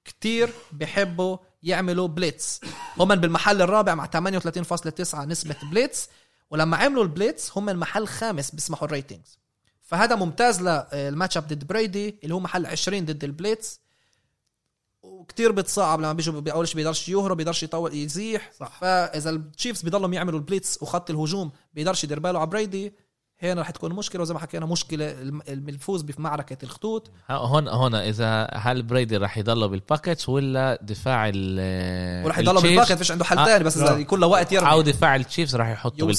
كتير 0.04 0.52
بيحبوا 0.72 1.36
يعملوا 1.62 2.08
blitz 2.08 2.60
هم 2.98 3.14
بالمحل 3.14 3.62
الرابع 3.62 3.94
مع 3.94 4.06
38.9 4.06 5.14
نسبة 5.14 5.56
blitz 5.70 6.08
ولما 6.50 6.76
عملوا 6.76 7.02
ال 7.02 7.11
blitz 7.11 7.58
هم 7.58 7.68
المحل 7.68 8.06
خامس 8.06 8.50
بيسمحوا 8.50 8.86
ال 8.86 8.93
ratings 8.93 9.38
فهذا 9.82 10.14
ممتاز 10.16 10.60
لل 10.62 10.83
match 10.83 11.36
up 11.36 11.46
ضد 11.48 11.64
بريدي 11.66 12.18
اللي 12.24 12.34
هو 12.34 12.40
محل 12.40 12.66
20 12.66 13.04
ضد 13.04 13.24
ال 13.24 13.33
blitz 13.33 13.80
وكتير 15.02 15.52
بتصعب 15.52 15.98
لما 16.00 16.12
بيجوا 16.12 16.64
شيء 16.64 16.76
بيقدرش 16.76 17.08
يهرب 17.08 17.36
بيقدرش 17.36 17.62
يطول 17.62 17.94
يزيح. 17.94 18.52
صح. 18.60 18.78
فإذا 18.80 19.30
التشيفز 19.30 19.82
بيضلهم 19.82 20.12
يعملوا 20.14 20.38
ال 20.38 20.45
blitz 20.45 20.82
وخط 20.82 21.10
الهجوم 21.10 21.52
بيقدرش 21.74 22.04
يدير 22.04 22.20
باله 22.20 22.38
على 22.38 22.50
بريدي 22.50 22.92
هنا 23.42 23.60
رح 23.60 23.70
تكون 23.70 23.92
مشكلة 23.92 24.22
وزي 24.22 24.34
ما 24.34 24.40
حكينا 24.40 24.66
مشكلة 24.66 25.10
الم- 25.10 25.42
الفوز 25.48 26.02
بمعركة 26.02 26.56
الخطوط. 26.62 27.10
هون 27.30 27.68
هون 27.68 27.94
إذا 27.94 28.48
هل 28.54 28.82
بريدي 28.82 29.16
راح 29.16 29.38
يضله 29.38 29.66
بال 29.66 29.82
pocket 29.82 30.28
ولا 30.28 30.78
دفاع 30.82 31.30
ال 31.34 32.24
وراح 32.24 32.38
يضلوا 32.38 32.52
التشيفز؟ 32.54 32.76
بال 32.78 32.82
pocket 32.82 32.92
فيش 32.98 33.10
عنده 33.10 33.24
حل 33.24 33.38
آه، 33.38 33.44
ثاني 33.44 33.64
بس 33.64 33.78
اذا. 33.78 33.96
يكون 33.98 34.20
له 34.20 34.26
وقت 34.26 34.52
يرمي. 34.52 34.70
أو 34.70 34.82
دفاع 34.82 35.16
التشيفز 35.16 35.56
راح 35.56 35.68
يحطه 35.68 36.10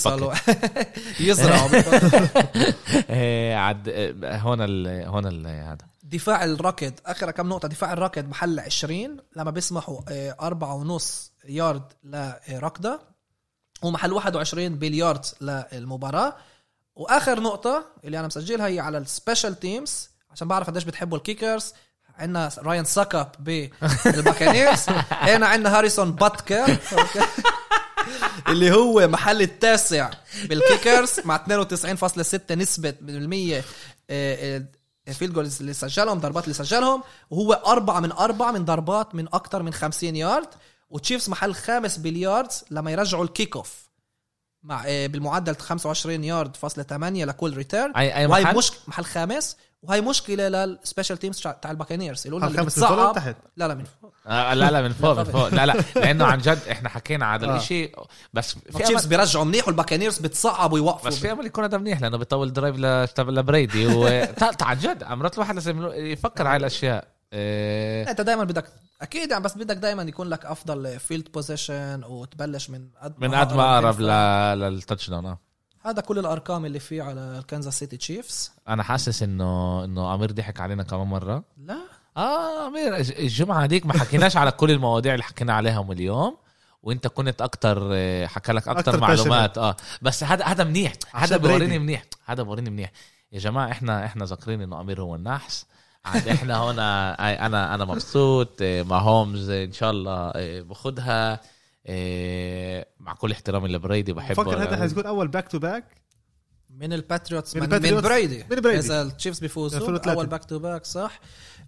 يزرعوا 1.19 1.69
إيه، 3.09 3.55
عد 3.55 3.87
إيه، 3.87 4.37
هون 4.37 4.61
ال 4.61 5.05
هون 5.07 5.25
ال 5.27 5.47
هذا. 5.47 5.77
دفاع 6.03 6.43
الركض 6.43 6.93
اخر 7.05 7.31
كم 7.31 7.49
نقطة؟ 7.49 7.67
دفاع 7.67 7.93
الركض 7.93 8.25
محل 8.29 8.59
20 8.59 9.17
لما 9.35 9.51
بيسمحوا 9.51 9.99
آه، 10.09 10.35
أربعة 10.41 10.73
ونص 10.75 11.31
يارد 11.49 11.83
لركضة 12.03 12.99
ومحل 13.83 14.13
21 14.13 14.75
باليارد 14.75 15.25
للمباراة. 15.41 16.35
وآخر 16.97 17.39
نقطة 17.39 17.85
اللي 18.03 18.19
أنا 18.19 18.27
مسجلها 18.27 18.67
هي 18.67 18.79
على 18.79 18.97
ال 18.97 19.05
special 19.05 19.59
teams 19.59 20.09
عشان 20.31 20.47
بعرف 20.47 20.67
قديش 20.67 20.83
بتحبوا 20.83 21.17
ال 21.17 21.24
kickers 21.24 21.73
عندنا 22.17 22.51
راين 22.57 22.85
ساكا 22.85 23.31
بالباكانيرز 23.39 24.85
هنا 25.11 25.47
عندنا 25.47 25.77
هاريسون 25.77 26.11
باتكر. 26.11 26.77
اللي 28.47 28.71
هو 28.71 29.07
محل 29.07 29.41
التاسع 29.41 30.09
بال 30.45 30.62
kickers 30.62 31.19
مع 31.25 31.45
92.6 31.65 32.51
نسبة 32.51 32.93
بالمية 33.01 33.63
ال 35.07 35.12
field 35.12 35.33
goals 35.33 35.59
اللي 35.59 35.73
سجلهم 35.73 36.19
ضربات 36.19 36.43
اللي 36.43 36.53
سجلهم. 36.53 37.03
وهو 37.29 37.53
أربعة 37.53 37.99
من 37.99 38.11
أربعة 38.11 38.51
من 38.51 38.65
ضربات 38.65 39.15
من 39.15 39.27
أكتر 39.33 39.63
من 39.63 39.73
50 39.73 40.15
يارد 40.15 40.49
وتشيفز 40.89 41.29
محل 41.29 41.55
خامس 41.55 41.97
بال 41.97 42.16
yards 42.16 42.63
لما 42.71 42.91
يرجعوا 42.91 43.23
ال 43.23 43.30
kick 43.30 43.55
off 43.55 43.86
مع 44.67 44.83
آه، 44.87 45.07
بالمعدل 45.07 45.55
25 45.55 46.23
يارد 46.23 46.55
فاصلة 46.55 46.83
8 46.83 47.25
لكل 47.25 47.53
return 47.57 47.91
اي 47.91 48.15
أي 48.15 48.25
وهي 48.25 48.43
محل؟ 48.43 48.57
مش 48.57 48.71
محل 48.87 49.05
خامس 49.05 49.57
وهي 49.81 50.01
مشكلة 50.01 50.47
لل 50.49 50.64
special 50.64 51.17
teams 51.17 51.41
تاع 51.41 51.71
الباكانيرز 51.71 52.27
فوق 52.27 52.35
ولا 52.35 52.63
بتصعب. 52.63 53.15
تحت 53.15 53.35
لا 53.57 53.67
لا 53.67 53.73
من 53.73 53.83
فوق. 54.01 54.13
آه 54.27 54.53
لا 54.53 54.71
لا 54.71 54.81
من 54.81 54.93
فوق 54.93 55.17
من 55.19 55.23
فوق. 55.23 55.47
لا 55.47 55.65
لا 55.65 55.73
لأنه 55.95 56.25
عن 56.25 56.37
جد 56.37 56.59
إحنا 56.71 56.89
حكينا 56.89 57.25
على 57.25 57.45
هذا 57.45 57.53
آه. 57.53 57.57
الشيء 57.57 57.95
بس 58.33 58.53
في 58.53 58.69
التشيفز 58.69 59.01
أمل 59.01 59.09
بيرجعوا 59.09 59.45
منيح 59.45 59.67
والباكانيرز 59.67 60.19
بتصعب 60.19 60.73
ويوقفوا. 60.73 61.07
بس 61.07 61.19
في 61.19 61.31
امل 61.31 61.45
يكون 61.45 61.63
هذا 61.63 61.77
منيح 61.77 62.01
لأنه 62.01 62.17
بيطول 62.17 62.53
drive 62.53 62.75
لبريدي 63.19 63.87
و 63.87 64.07
عن 64.63 64.77
جد 64.77 65.03
مرات 65.03 65.33
الواحد 65.33 65.55
لازم 65.55 65.91
يفكر 65.93 66.47
على 66.47 66.57
الأشياء. 66.57 67.16
انت 67.33 68.21
دائما 68.21 68.43
بدك 68.43 68.65
أكيد 69.01 69.31
يعني 69.31 69.43
بس 69.43 69.57
بدك 69.57 69.75
دائما 69.77 70.03
يكون 70.03 70.27
لك 70.29 70.45
أفضل 70.45 70.99
field 70.99 71.31
position 71.31 72.03
وتبلش 72.03 72.69
من 72.69 72.89
قد 73.01 73.13
من 73.17 73.35
قد 73.35 73.53
ما 73.53 73.77
أقرب 73.79 73.99
لل 74.59 74.74
touch 74.74 75.09
down 75.09 75.25
آه. 75.25 75.39
هذا 75.85 76.01
كل 76.01 76.19
الأرقام 76.19 76.65
اللي 76.65 76.79
فيه 76.79 77.03
على 77.03 77.19
الكنزاس 77.39 77.79
سيتي 77.79 77.97
تشيفز. 77.97 78.51
أنا 78.67 78.83
حاسس 78.83 79.23
انه 79.23 79.83
إنه 79.83 80.13
أمير 80.15 80.31
ضحك 80.31 80.59
علينا 80.59 80.83
كمان 80.83 81.07
مرة. 81.07 81.43
لا؟ 81.57 81.77
آه 82.17 82.67
أمير 82.67 82.95
الج- 82.97 83.11
الجمعة 83.19 83.63
هذيك 83.63 83.85
ما 83.85 83.93
حكيناش 83.99 84.37
على 84.37 84.51
كل 84.51 84.71
المواضيع 84.71 85.13
اللي 85.13 85.23
حكينا 85.23 85.53
عليهم 85.53 85.91
اليوم 85.91 86.37
وأنت 86.83 87.07
كنت 87.07 87.41
أكتر 87.41 87.89
آه، 87.93 88.25
حكى 88.25 88.51
لك 88.51 88.67
أكتر, 88.67 88.79
أكتر 88.79 88.99
معلومات 89.01 89.57
آه. 89.57 89.75
بس 90.01 90.23
هذا 90.23 90.45
هذا 90.45 90.63
منيح 90.63 90.93
هذا 91.13 91.37
بوريني. 91.37 91.79
منيح 91.79 92.03
هذا 92.25 92.43
بوريني 92.43 92.69
منيح. 92.69 92.91
يا 93.31 93.39
جماعة 93.39 93.71
إحنا 93.71 94.05
إحنا 94.05 94.25
ذاكرين 94.25 94.61
إنه 94.61 94.81
أمير 94.81 95.01
هو 95.01 95.15
النحس. 95.15 95.65
عاد 96.07 96.27
إحنا 96.27 96.63
هنا 96.71 97.11
آه، 97.19 97.45
أنا 97.45 97.75
أنا 97.75 97.85
مبسوط 97.85 98.57
آه، 98.61 98.83
ماهومز 98.83 99.49
آه، 99.49 99.63
إن 99.63 99.71
شاء 99.73 99.91
الله 99.91 100.31
آه، 100.35 100.61
باخدها 100.61 101.41
آه، 101.87 102.85
مع 102.99 103.13
كل 103.13 103.31
احترامي 103.31 103.67
لبريدي 103.67 104.13
بحبه 104.13 104.43
بفكر 104.43 104.63
هذا 104.63 104.77
حيكون 104.77 105.05
أول 105.05 105.27
back 105.27 105.47
to 105.47 105.59
back 105.59 105.83
من 106.69 106.93
الباتريوتس 106.93 107.55
من 107.55 107.61
من, 107.69 107.69
من. 107.93 108.01
بريدي 108.01 108.45
من 108.51 108.61
بريدي. 108.61 108.79
إذا 108.79 109.01
التشيفز 109.01 109.39
بيفوزوا 109.39 109.79
2003. 109.79 110.11
أول 110.13 110.27
back 110.27 110.45
to 110.45 110.59
back 110.59 110.85
صح 110.85 111.19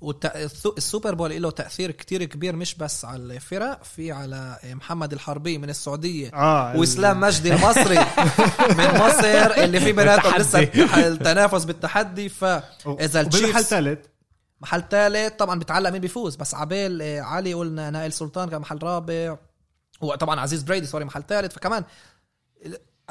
والسوبر 0.01 1.15
بول 1.15 1.41
له 1.41 1.51
تأثير 1.51 1.91
كتير 1.91 2.23
كبير 2.23 2.55
مش 2.55 2.75
بس 2.75 3.05
على 3.05 3.23
الفرق 3.23 3.83
في 3.83 4.11
على 4.11 4.57
محمد 4.63 5.13
الحربي 5.13 5.57
من 5.57 5.69
السعودية 5.69 6.31
آه 6.33 6.77
وإسلام 6.77 7.19
مجدي 7.19 7.53
المصري 7.53 7.97
من 8.79 8.99
مصر 8.99 9.63
اللي 9.63 9.79
في 9.79 9.91
بيناتهم 9.91 10.35
لسه 10.41 10.59
بالتحدي. 10.59 11.07
التنافس 11.07 11.65
بالتحدي 11.65 12.29
فاذا 12.29 13.21
التشيفز 13.21 13.63
ثالث 13.63 13.99
محل 14.61 14.83
ثالث 14.89 15.33
طبعا 15.33 15.59
بتعلق 15.59 15.89
مين 15.89 16.01
بيفوز 16.01 16.35
بس 16.35 16.55
عبال 16.55 17.01
آه، 17.01 17.21
علي 17.21 17.53
قلنا 17.53 17.89
نائل 17.89 18.13
سلطان 18.13 18.49
كان 18.49 18.61
محل 18.61 18.79
رابع. 18.83 19.37
وطبعا 20.01 20.39
عزيز 20.39 20.63
بريدي 20.63 20.85
sorry 20.85 21.05
محل 21.05 21.23
ثالث 21.27 21.53
فكمان 21.53 21.83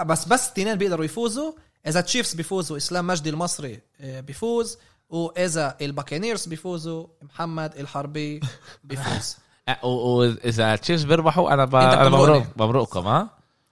بس 0.01 0.24
بس 0.24 0.49
اثنين 0.49 0.74
بيقدروا 0.74 1.05
يفوزوا. 1.05 1.53
إذا 1.86 2.01
تشيفز 2.01 2.34
بيفوزوا 2.34 2.76
إسلام 2.76 3.07
مجدي 3.07 3.30
المصري 3.30 3.80
آه، 4.01 4.20
بيفوز. 4.20 4.78
وإذا 5.09 5.76
الباكينيرز 5.80 6.46
بيفوزوا 6.46 7.07
محمد 7.22 7.76
الحربي 7.76 8.40
بيفوز. 8.84 9.36
آه، 9.68 9.86
وإذا 9.86 10.76
تشيفز 10.76 11.05
بيربحوا 11.05 11.53
أنا 11.55 11.64
ب... 11.64 11.74
أنا. 11.74 12.09
مبروك 12.09 12.46
مبروككم 12.57 13.07
ها؟ 13.07 13.30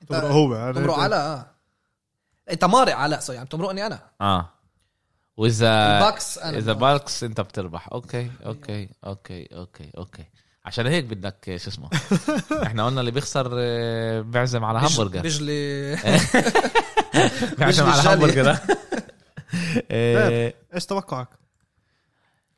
تمرق 0.09 0.25
هو 0.25 0.73
تمرق 0.73 0.95
علاء 0.95 1.21
آه. 1.21 1.47
أنت 2.51 2.65
مارق 2.65 2.97
علاء 2.97 3.21
sorry 3.21 3.37
يعني 3.37 3.49
تمرقني 3.49 3.87
أنا. 3.87 4.01
آه. 4.21 4.51
وإذا 5.37 5.97
الباكس 5.97 6.39
أنا 6.39 6.59
إذا 6.59 6.73
بالكس 6.73 7.25
أنت 7.25 7.41
بتربح. 7.41 7.89
okay 7.93 8.31
okay 8.47 8.89
okay 9.07 9.49
okay 9.57 9.91
okay. 9.99 10.25
عشان 10.65 10.87
هيك 10.87 11.05
بدك 11.05 11.57
شو 11.57 11.71
اسمه؟ 11.71 11.89
إحنا 12.67 12.87
قلنا 12.87 13.01
اللي 13.01 13.11
بيخسر 13.11 13.51
آه، 13.59 14.21
بيعزم 14.21 14.65
على 14.65 14.79
همبرجر 14.79 15.21
بيجلي. 15.23 15.97
بيعزم 17.59 17.85
على. 17.87 18.03
همبرجر 18.15 18.57
آه، 19.91 20.55
إيش 20.75 20.87
توقعك؟ 20.87 21.29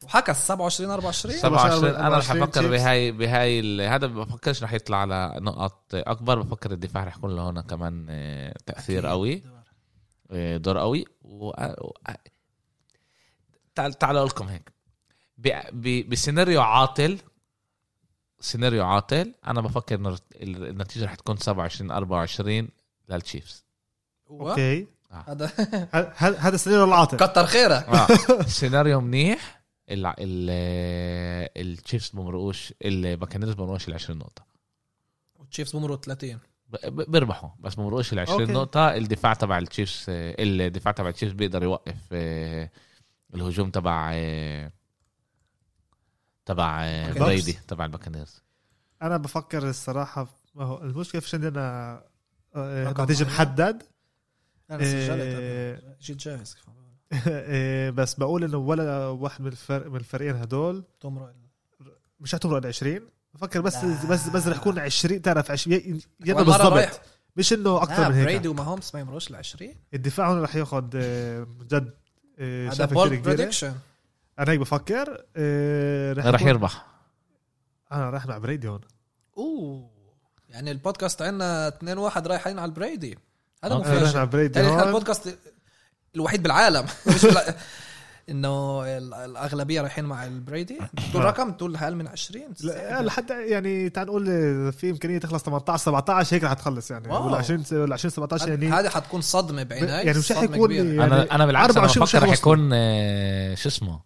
وحكى 0.04 0.34
27 0.34 0.90
24 0.90 1.36
27 1.36 1.94
أنا 1.94 2.08
رح 2.18 2.30
24 2.30 2.42
أفكر. 2.42 2.68
بهاي 2.70 3.12
بهاي 3.12 3.60
ال- 3.60 3.80
هذا 3.80 4.06
ما 4.06 4.24
بفكرش 4.24 4.62
رح 4.62 4.72
يطلع 4.72 4.96
على 4.96 5.34
نقط 5.40 5.82
أكبر. 5.94 6.42
بفكر 6.42 6.70
الدفاع 6.72 7.04
رح 7.04 7.16
يكون 7.16 7.36
له 7.36 7.50
هنا 7.50 7.60
كمان 7.62 8.06
آه، 8.10 8.54
تأثير 8.66 9.06
قوي 9.06 9.42
دور 10.56 10.78
قوي. 10.78 11.04
و... 11.22 11.50
تعال 13.78 13.92
تعالوا 13.94 14.20
أقول 14.20 14.30
لكم 14.30 14.48
هيك. 14.48 14.72
ب... 15.38 15.48
ب... 15.72 16.08
بسيناريو 16.10 16.62
عاطل 16.62 17.18
سيناريو 18.40 18.84
عاطل 18.84 19.34
أنا 19.46 19.60
بفكر 19.60 19.94
إنه 19.94 20.08
ال- 20.08 20.68
النتيجة 20.68 21.04
رح 21.04 21.14
تكون 21.14 21.36
27 21.36 21.90
24 21.90 22.68
للتشيفز. 23.08 23.64
okay. 24.30 24.50
okay 24.50 24.86
هذا 25.28 25.50
هذا 26.38 26.54
السنين 26.54 26.82
العاطل. 26.82 27.16
كتر 27.16 27.46
خيرك. 27.46 27.84
آه. 27.88 28.06
سيناريو 28.60 29.00
منيح. 29.00 29.62
ال... 29.90 30.06
ال... 30.06 30.14
التشيفز 31.56 32.10
بمرقوش 32.10 32.74
الباكانيرز 32.84 33.54
بمرقوش 33.54 33.88
ال 33.88 33.94
20 33.94 34.18
نقطة. 34.18 34.44
والتشيفز 35.38 35.76
بمروا 35.76 35.96
30 35.96 36.38
ب- 36.68 36.76
ب- 36.86 37.10
بيربحوا 37.10 37.50
بس 37.60 37.74
بمرقوش 37.74 38.12
ال 38.12 38.18
20 38.18 38.40
okay. 38.40 38.52
نقطة. 38.52 38.96
الدفاع 38.96 39.34
تبع 39.34 39.58
التشيفز 39.58 40.04
آه، 40.08 40.34
الدفاع 40.38 40.92
تبع 40.92 41.08
التشيفز 41.08 41.32
بيقدر 41.32 41.62
يوقف 41.62 41.96
آه، 42.12 42.70
الهجوم 43.34 43.70
تبع 43.70 44.10
آه، 44.14 44.72
تبع 46.46 46.84
آه،. 46.84 47.12
بريدي 47.12 47.52
تبع 47.52 47.84
الباكانيرز 47.84 48.42
أنا 49.02 49.16
بفكر 49.16 49.68
الصراحة 49.68 50.28
ما 50.54 50.64
هو 50.64 50.82
المشكلة 50.82 51.20
فيش 51.20 51.34
عندنا 51.34 52.02
آه، 52.56 52.94
نتيجة. 52.98 53.24
محدد 53.24 53.82
أنا 54.70 54.84
سجلت 54.84 55.20
إيه. 55.20 55.96
جيت 56.00 56.16
جاهز. 56.16 56.56
إيه، 57.26 57.90
بس 57.98 58.14
بقول 58.14 58.44
إنه 58.44 58.56
ولا 58.56 59.06
واحد 59.06 59.40
من 59.40 59.46
الفرق 59.46 59.86
من 59.86 59.96
الفريقين 59.96 60.36
هدول 60.36 60.84
توم 61.00 61.18
رويل 61.18 61.34
مش 62.20 62.34
هتمرق 62.34 62.66
20 62.66 63.00
بفكر 63.34 63.60
بس 63.60 63.84
لا. 63.84 64.10
بس 64.10 64.28
بس 64.28 64.46
رح 64.46 64.56
يكون 64.56 64.78
20 64.78 65.22
تعرف 65.22 65.50
20 65.50 65.76
ي- 65.76 66.00
يلا. 66.24 66.42
بالضبط 66.42 67.00
مش 67.36 67.52
إنه 67.52 67.82
أكثر 67.82 68.08
من 68.08 68.14
هيك 68.14 68.24
بريدي 68.24 68.48
وماهومز 68.48 68.90
ما 68.94 69.00
يمروش 69.00 69.30
ل 69.30 69.36
20 69.36 69.74
الدفاع 69.94 70.30
هون 70.30 70.42
رح 70.42 70.56
ياخذ 70.56 70.90
آه، 70.94 71.46
جد 71.62 71.72
آه، 71.74 71.92
هذا 72.40 72.74
شافة 72.74 72.94
بول. 72.94 73.16
بريدكشن 73.16 73.74
أنا 74.38 74.52
هيك 74.52 74.60
بفكر 74.60 75.24
آه، 75.36 76.12
رح 76.12 76.34
يكون- 76.34 76.48
يربح. 76.48 76.86
أنا 77.92 78.10
رايح 78.10 78.26
مع 78.26 78.38
بريدي 78.38 78.68
هون. 78.68 78.80
أوه. 79.38 79.90
يعني 80.48 80.70
البودكاست 80.70 81.22
عندنا 81.22 81.68
2 81.68 81.98
1 81.98 82.26
رايحين 82.26 82.58
على 82.58 82.68
البريدي 82.68 83.18
هذا 83.64 83.74
رايح 83.74 83.86
مفاجئ. 83.88 84.16
مع 84.16 84.24
بريدي 84.24 84.48
تاني 84.54 84.68
إحنا 84.68 84.80
هون. 84.80 84.88
البودكاست 84.88 85.38
الوحيد 86.16 86.42
بالعالم. 86.42 86.86
مش. 87.06 87.26
إنه 88.30 88.82
ال- 88.98 89.14
الأغلبية 89.14 89.80
رايحين 89.80 90.04
مع 90.04 90.24
البريدي 90.26 90.78
تقول 91.10 91.22
آه. 91.22 91.26
رقم 91.26 91.52
تقول 91.52 91.76
أقل 91.76 91.94
من 91.96 92.08
20 92.08 92.42
لا 92.64 93.02
لحد 93.02 93.30
يعني 93.30 93.90
تعال 93.90 94.06
نقول 94.06 94.26
آه، 94.28 94.70
في 94.70 94.90
إمكانية 94.90 95.18
تخلص 95.18 95.42
18 95.42 95.76
17 95.84 96.36
هيك 96.36 96.44
رح 96.44 96.52
تخلص 96.52 96.90
يعني. 96.90 97.08
ولا 97.08 97.36
20 97.36 97.64
ولا 97.72 97.94
20 97.94 98.10
17 98.10 98.48
يعني 98.48 98.68
هذه 98.68 98.88
حتكون 98.88 99.20
صدمة 99.20 99.62
بعيني 99.62 99.86
يعني 99.86 100.18
مش 100.18 100.32
رح 100.32 100.40
صدمة 100.40 100.56
يكون. 100.56 100.72
يعني 100.72 101.04
أنا 101.04 101.34
أنا 101.34 101.46
بالعكس 101.46 101.70
أنا 101.76 101.80
24 101.84 102.02
مش 102.02 102.12
بفكر 102.16 102.28
رح. 102.28 102.38
يكون 102.38 102.70
آه، 102.72 103.54
شو 103.54 103.68
اسمه 103.68 104.00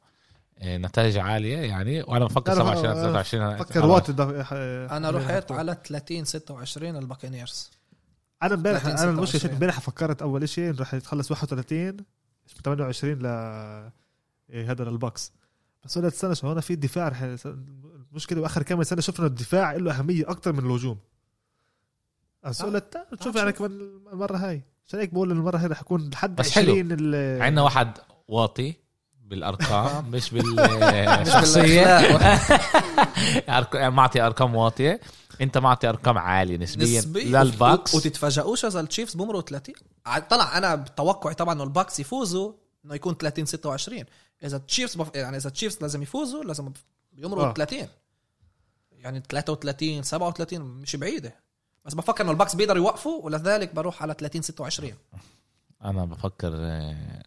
آه، 0.63 0.77
نتائج 0.79 1.19
عالية 1.19 1.59
يعني 1.59 2.03
وأنا 2.03 2.25
بفكر 2.25 2.53
لا، 2.53 2.59
لا، 2.59 2.65
27 2.75 2.97
آه، 2.97 3.03
23 3.03 3.57
فكر 3.57 3.81
خلاص. 3.81 3.91
وقت 3.91 4.21
آه، 4.21 4.97
أنا 4.97 5.09
اللي 5.09 5.21
رحت. 5.21 5.53
على 5.53 5.77
30 5.89 6.25
26 6.25 6.97
الباكينيرز 6.97 7.71
أنا 8.43 8.55
امبارح 8.55 8.83
30 8.83 8.99
أنا 8.99 9.11
المشكلة 9.11 9.27
26. 9.27 9.41
شفت 9.41 9.53
امبارح 9.53 9.81
فكرت 9.81 10.23
أول 10.23 10.49
شيء 10.49 10.81
رح 10.81 10.95
يتخلص 10.95 11.31
31 11.31 11.97
28 12.65 13.13
ل 13.19 13.27
هذا 14.53 14.85
للبوكس. 14.85 15.33
بس 15.85 15.99
قلت 15.99 16.13
استنى 16.15 16.35
شو 16.35 16.47
هون 16.47 16.61
في 16.61 16.73
الدفاع 16.73 17.09
رح 17.09 17.23
المشكلة 18.13 18.41
واخر 18.41 18.63
كم 18.63 18.83
سنة 18.83 19.01
شفنا 19.01 19.27
الدفاع 19.27 19.73
له 19.73 19.99
أهمية 19.99 20.31
أكثر 20.31 20.53
من 20.53 20.59
الهجوم. 20.59 20.99
تعال 22.43 22.83
نشوف 23.21 23.37
آه، 23.37 23.41
يعني. 23.41 23.53
كمان 23.53 23.71
المرة 24.13 24.37
هاي. 24.37 24.63
عشان 24.87 25.01
هيك 25.01 25.13
بقول 25.15 25.31
المرة 25.31 25.57
هاي 25.59 25.67
رح 25.67 25.81
يكون 25.81 26.11
لحد 26.11 26.37
بس 26.37 26.51
حلو. 26.51 26.73
20 26.73 26.89
ال- 26.93 27.43
عندنا 27.43 27.63
واحد 27.63 27.99
واطي 28.29 28.75
بالأرقام 29.25 30.11
مش 30.11 30.31
بالشخصيه. 30.31 32.01
أرق- 33.61 33.77
معطي 33.77 34.21
أرقام 34.21 34.55
واطية. 34.55 35.01
أنت 35.41 35.59
معطي 35.59 35.89
أرقام 35.89 36.19
عالية 36.19 36.57
نسبيا 36.57 36.99
نسبي 36.99 37.25
لل 37.25 37.48
Bucs 37.48 37.95
وتتفاجئوش 37.95 38.65
اذا 38.65 38.81
ال 38.81 38.86
Chiefs 38.86 39.15
بمروا 39.15 39.41
30 39.41 39.75
ع- 40.07 40.19
طلع 40.19 40.59
أنا 40.59 40.75
بتوقعي 40.75 41.35
طبعا 41.35 41.55
إنه 41.55 41.65
ال 41.65 41.72
Bucs 41.72 42.01
يفوزوا 42.01 42.53
إنه 42.85 42.95
يكون 42.95 43.15
30 43.15 43.47
26 43.47 44.05
إذا 44.45 44.57
ال 44.57 44.62
Chiefs 44.62 44.97
بف... 44.97 45.15
يعني 45.15 45.37
إذا 45.37 45.49
ال 45.49 45.54
Chiefs 45.54 45.83
لازم 45.83 46.03
يفوزوا 46.03 46.45
لازم 46.45 46.73
يمروا 47.13 47.45
آه. 47.45 47.51
آه. 47.51 47.55
30 47.55 47.89
يعني 48.93 49.23
33 49.29 50.03
37 50.03 50.61
مش 50.61 50.97
بعيدة 50.97 51.35
بس 51.85 51.95
بفكر 51.95 52.25
إنه 52.25 52.33
ال 52.33 52.37
Bucs 52.37 52.55
بيقدروا 52.55 52.79
يوقفوا 52.79 53.25
ولذلك 53.25 53.75
بروح 53.75 54.03
على 54.03 54.15
30 54.15 54.43
26 54.43 54.93
أنا 55.85 56.05
بفكر 56.05 56.53
آه، 56.55 57.23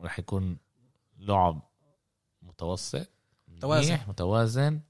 رح 0.00 0.18
يكون 0.18 0.56
لعب 1.18 1.62
متوسط 2.42 3.08
متوازن. 3.48 3.88
منيح، 3.88 4.08
متوازن 4.08 4.80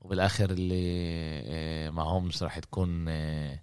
وبالآخر 0.00 0.50
اللي 0.50 1.42
آه، 1.46 1.90
ماهومز 1.90 2.42
رح 2.42 2.58
تكون 2.58 3.08
آه، 3.08 3.62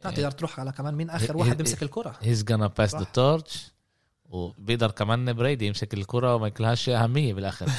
تقدر 0.00 0.30
تروح 0.30 0.60
على 0.60 0.72
كمان 0.72 0.94
مين 0.94 1.10
آخر 1.10 1.36
واحد 1.36 1.56
بيمسك 1.56 1.82
الكرة 1.82 2.18
he's 2.20 2.42
gonna 2.42 2.64
pass 2.78 2.94
that 2.94 3.00
صح. 3.00 3.12
وبيقدر 4.30 4.90
كمان 4.90 5.32
بريدي 5.32 5.66
يمسك 5.66 5.94
الكرة 5.94 6.34
وما 6.34 6.46
يكلهاش 6.46 6.88
أهمية 6.88 7.34
بالآخر. 7.34 7.66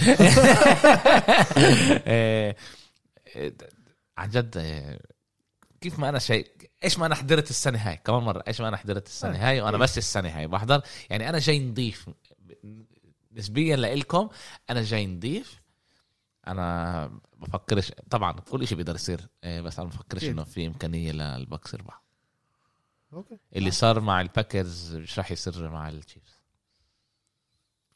آه، 2.08 2.56
آه، 3.36 3.52
عن 4.18 4.30
جد 4.30 4.58
آه، 4.58 5.00
كيف 5.82 6.00
ما 6.00 6.10
أنا 6.10 6.20
شيء 6.20 6.48
إيش 6.84 7.00
ما 7.00 7.06
أنا 7.06 7.16
حضرت 7.16 7.50
السنة 7.50 7.78
هاي؟ 7.78 7.98
كمان 7.98 8.24
مرة 8.24 8.44
إيش 8.48 8.62
ما 8.62 8.68
أنا 8.68 8.78
حضرت 8.78 9.08
السنة 9.08 9.50
هاي؟ 9.50 9.62
وأنا 9.62 9.78
بس 9.78 9.98
السنة 9.98 10.30
هاي 10.30 10.48
بحضر. 10.48 10.82
يعني 11.10 11.30
أنا 11.30 11.40
جاي 11.40 11.60
نضيف. 11.60 12.10
نسبيا 13.34 13.76
لإلكم 13.76 14.30
أنا 14.70 14.84
جاي 14.84 15.06
نضيف. 15.08 15.62
أنا 16.48 17.20
بفكرش 17.38 17.92
طبعا 18.10 18.32
كل 18.32 18.68
شيء 18.68 18.78
بيقدر 18.78 18.96
يصير 18.96 19.28
بس 19.44 19.80
أنا 19.80 19.90
بفكرش. 19.90 20.24
إنه 20.24 20.44
في 20.44 20.68
إمكانية 20.68 21.12
لل 21.12 21.33
Bucs 21.33 21.74
يربح 21.74 22.02
okay. 23.14 23.38
اللي 23.56 23.72
صار 23.72 24.00
مع 24.00 24.22
ال 24.22 24.31
Packers 24.31 24.96
مش 24.96 25.18
راح 25.18 25.32
يصير 25.32 25.70
مع 25.70 25.90
ال 25.90 25.95
Chiefs. 25.95 26.35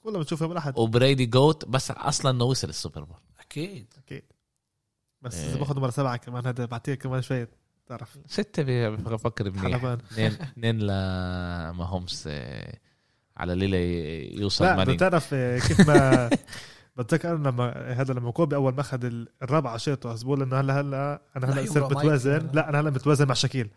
كلنا 0.10 0.20
بنشوف 0.24 0.42
يوم 0.42 0.52
الاحد 0.52 0.78
وبريدي 0.80 1.26
GOAT 1.26 1.66
بس 1.66 1.92
أصلا 1.92 2.32
إنه 2.32 2.44
وصل 2.44 2.70
ال 2.70 2.75
Super 2.75 3.04
Bowl. 3.04 3.18
أكيد. 3.40 3.94
أكيد. 4.06 4.24
بس 5.22 5.36
إيه. 5.36 5.50
إذا 5.50 5.58
باخذ 5.60 5.80
مرة 5.80 5.90
سبعة 5.90 6.18
كمان 6.18 6.46
هذا 6.48 6.66
بعطيه 6.66 6.94
كمان 6.96 7.22
شوية 7.22 7.50
تعرف 7.88 8.18
ستة 8.28 8.90
بفكر 8.90 9.50
منيح. 9.52 9.64
حلبان. 9.64 9.98
اثنين 10.12 10.32
اثنين 10.32 10.80
لماهومز 10.80 12.24
آه، 12.28 12.78
على 13.38 13.56
ليلة 13.56 13.78
يوصل 14.42 14.66
لا 14.66 14.84
بتعرف 14.84 15.30
آه، 15.34 15.60
كيف 15.60 15.88
ما 15.90 16.30
بتذكر 16.98 17.36
أنا 17.36 17.50
لما 17.50 17.94
هذا 18.02 18.14
لما 18.14 18.32
كوبي 18.32 18.56
أول 18.56 18.74
ما 18.74 18.82
أخذ 18.82 19.06
ال- 19.06 19.28
الرابعه 19.42 19.78
شيطة 19.78 20.14
بس 20.14 20.24
بقول 20.24 20.42
إنه 20.42 20.60
هلا 20.60 20.80
هلا 20.82 21.22
أنا 21.36 21.46
لا 21.46 21.54
هلا 21.54 21.66
صرت 21.66 21.96
ولا- 21.96 22.38
لا 22.54 22.70
أنا 22.70 22.80
هلا 22.80 22.90
بتوازن 22.90 23.28
مع 23.28 23.34
شاكيل. 23.34 23.70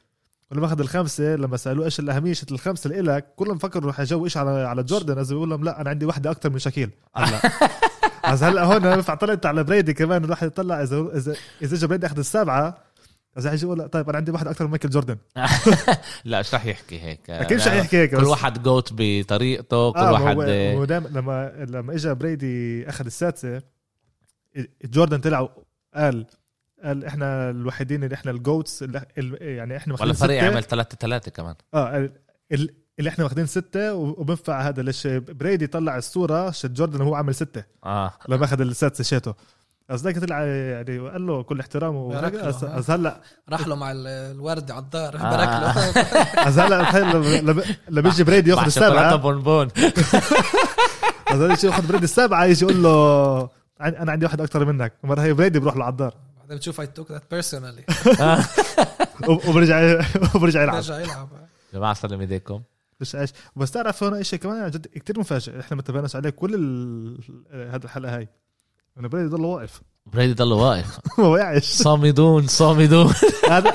ولما 0.53 0.67
اخذ 0.67 0.81
الخمسه 0.81 1.37
لما 1.37 1.57
سألوه 1.57 1.85
إيش 1.85 2.01
الأهمية 2.01 2.33
شت 2.33 2.53
الخمسه 2.53 2.91
لإلك 2.91 3.27
كلهم 3.37 3.59
فكروا 3.59 3.91
رح 3.91 4.01
يجوا 4.01 4.25
إيش 4.25 4.37
على 4.37 4.51
على 4.51 4.83
جوردن. 4.83 5.19
اذا 5.19 5.35
بيقول 5.35 5.51
لهم 5.51 5.65
لا 5.65 5.81
أنا 5.81 5.91
عندي 5.91 6.07
واحدة 6.07 6.31
أكثر 6.31 6.51
من 6.51 6.59
شاكيل. 6.59 6.91
هلا. 7.17 7.41
بس 8.33 8.43
هلأ 8.43 8.65
هون 8.65 9.01
فطلعت 9.01 9.47
على 9.47 9.65
بريدي 9.65 9.95
كمان 9.95 10.25
الواحد 10.25 10.47
يطلع 10.47 10.83
إذا 10.83 11.01
اذا 11.15 11.35
إذا 11.63 11.75
اجى 11.77 11.87
بريدي 11.87 12.07
أخذ 12.07 12.19
السبعه 12.19 12.79
إذا 13.39 13.51
حيجي 13.51 13.67
يقول 13.67 13.79
لا، 13.79 13.87
طيب 13.87 14.09
أنا 14.09 14.19
عندي 14.19 14.31
واحد 14.31 14.47
أكثر 14.49 14.65
من 14.65 14.71
مايكل 14.71 14.91
جوردن. 14.91 15.17
لا 16.25 16.39
إيش 16.39 16.55
راح 16.55 16.67
يحكي 16.67 17.01
هيك. 17.01 17.31
أكيد 17.31 17.57
مش 17.59 17.69
حيحكي 17.69 17.97
هيك 17.97 18.11
كل 18.11 18.17
بس- 18.21 18.27
واحد 18.27 18.63
GOAT 18.63 18.93
بطريقته 18.97 19.93
كل 19.93 19.99
آه 19.99 20.13
واحد 20.13 20.37
هو 20.37 20.43
آه، 20.43 20.75
هو 20.75 20.85
دايما 20.85 21.09
لما 21.09 21.53
لما 21.69 21.95
اجى 21.95 22.15
بريدي 22.15 22.89
أخذ 22.89 23.07
السادسة 23.07 23.63
جوردن 24.85 25.19
طلع 25.19 25.49
قال 25.95 26.27
قال 26.85 27.05
إحنا 27.05 27.51
الوحيدين 27.51 28.05
اللي 28.05 28.15
إحنا 28.15 28.31
ال 28.31 28.40
GOATs 28.40 28.83
اللي 28.83 29.05
ال- 29.19 29.39
يعني 29.43 29.77
إحنا 29.77 29.95
ولا 29.95 30.05
ماخذين 30.07 30.27
فريق 30.29 30.41
ستة. 30.43 30.51
عمل 30.53 30.65
ثلاثة 30.65 30.97
ثلاثة 31.01 31.31
كمان. 31.31 31.55
آه 31.75 31.97
ال- 31.99 32.13
ال- 32.53 32.75
اللي 32.99 33.11
إحنا 33.11 33.25
واخدين 33.25 33.47
ستة 33.47 33.95
وبنفع 33.95 34.61
هذا. 34.69 34.83
ليش 34.83 35.07
بريدي 35.07 35.67
طلع 35.67 35.97
الصورة 35.97 36.51
شت 36.51 36.67
جوردن 36.71 37.01
وهو 37.01 37.15
عمل 37.15 37.35
ستة. 37.35 37.65
آه. 37.85 38.13
لما 38.29 38.45
أخذ 38.45 38.61
السادسة 38.61 39.35
بس 39.89 40.01
ذاك 40.01 40.19
طلع 40.19 40.43
يعني 40.45 40.99
وقال 40.99 41.27
له 41.27 41.43
كل 41.43 41.61
احترام 41.61 42.09
بارك 42.09 42.35
له، 42.35 42.47
بس 42.47 42.65
ها. 42.65 42.77
بس 42.79 42.91
هلا 42.91 43.21
راح 43.49 43.67
له 43.67 43.75
مع 43.75 43.93
ال- 43.93 44.07
الورد 44.07 44.71
على 44.71 44.83
الدار. 44.83 45.15
آه. 45.17 45.31
بارك 45.31 45.49
له 45.49 46.47
بس 46.47 46.59
هلا 46.65 47.41
لما- 47.89 48.01
بيجي 48.01 48.25
بريدي 48.25 48.51
ياخذ 48.51 48.65
السبعة 48.67 49.17
بونبون. 49.17 49.69
بس 51.31 51.35
هلا 51.37 51.53
يجي 51.53 51.67
ياخذ 51.67 51.87
بريدي 51.89 52.05
السبعة 52.05 52.45
يجي 52.45 52.65
يقول 52.65 52.83
له 52.83 53.49
أنا 53.81 54.13
عندي 54.13 54.25
واحد 54.27 54.41
أكثر 54.41 54.65
منك. 54.65 54.93
مرة 55.05 55.21
هي 55.21 55.33
بريدي 55.33 55.59
بروح 55.59 55.77
له 55.77 55.85
على 55.85 55.93
الدار. 55.93 56.15
بعدين 56.43 56.57
بتشوف 56.57 56.81
اي 56.81 56.87
توك 56.87 57.13
ذات 57.13 57.23
بيرسونالي 57.31 57.85
وب- 59.29 59.49
وبرجع 59.49 60.01
وبرجع 60.35 60.63
يلعب. 60.63 60.75
بيرجع 60.75 60.99
يلعب. 61.01 61.29
جماعة 61.75 61.95
سلم 61.95 62.21
ايديكم 62.21 62.63
مش 63.01 63.17
إيش؟ 63.17 63.31
بس 63.57 63.71
تعرف 63.71 64.03
هون 64.05 64.23
شيء 64.23 64.39
كمان؟ 64.39 64.63
عن 64.63 64.71
جد 64.71 64.87
كثير 64.87 65.21
مفاجئ. 65.21 65.61
إحنا 65.61 65.77
ما 65.77 65.81
انتبهناش 65.81 66.17
عليه 66.17 66.31
كل 66.31 66.55
ال... 66.55 67.19
هذا 67.71 67.85
الحلقة 67.85 68.17
هاي. 68.17 68.29
إنه 68.99 69.09
بريدي 69.09 69.29
ضل 69.29 69.45
واقف. 69.45 69.81
بريدي 70.07 70.33
ضل 70.33 70.53
واقف. 70.53 70.99
ما 71.19 71.25
وقعش. 71.27 71.65
صامدون 71.65 72.47
صامدون 72.47 73.13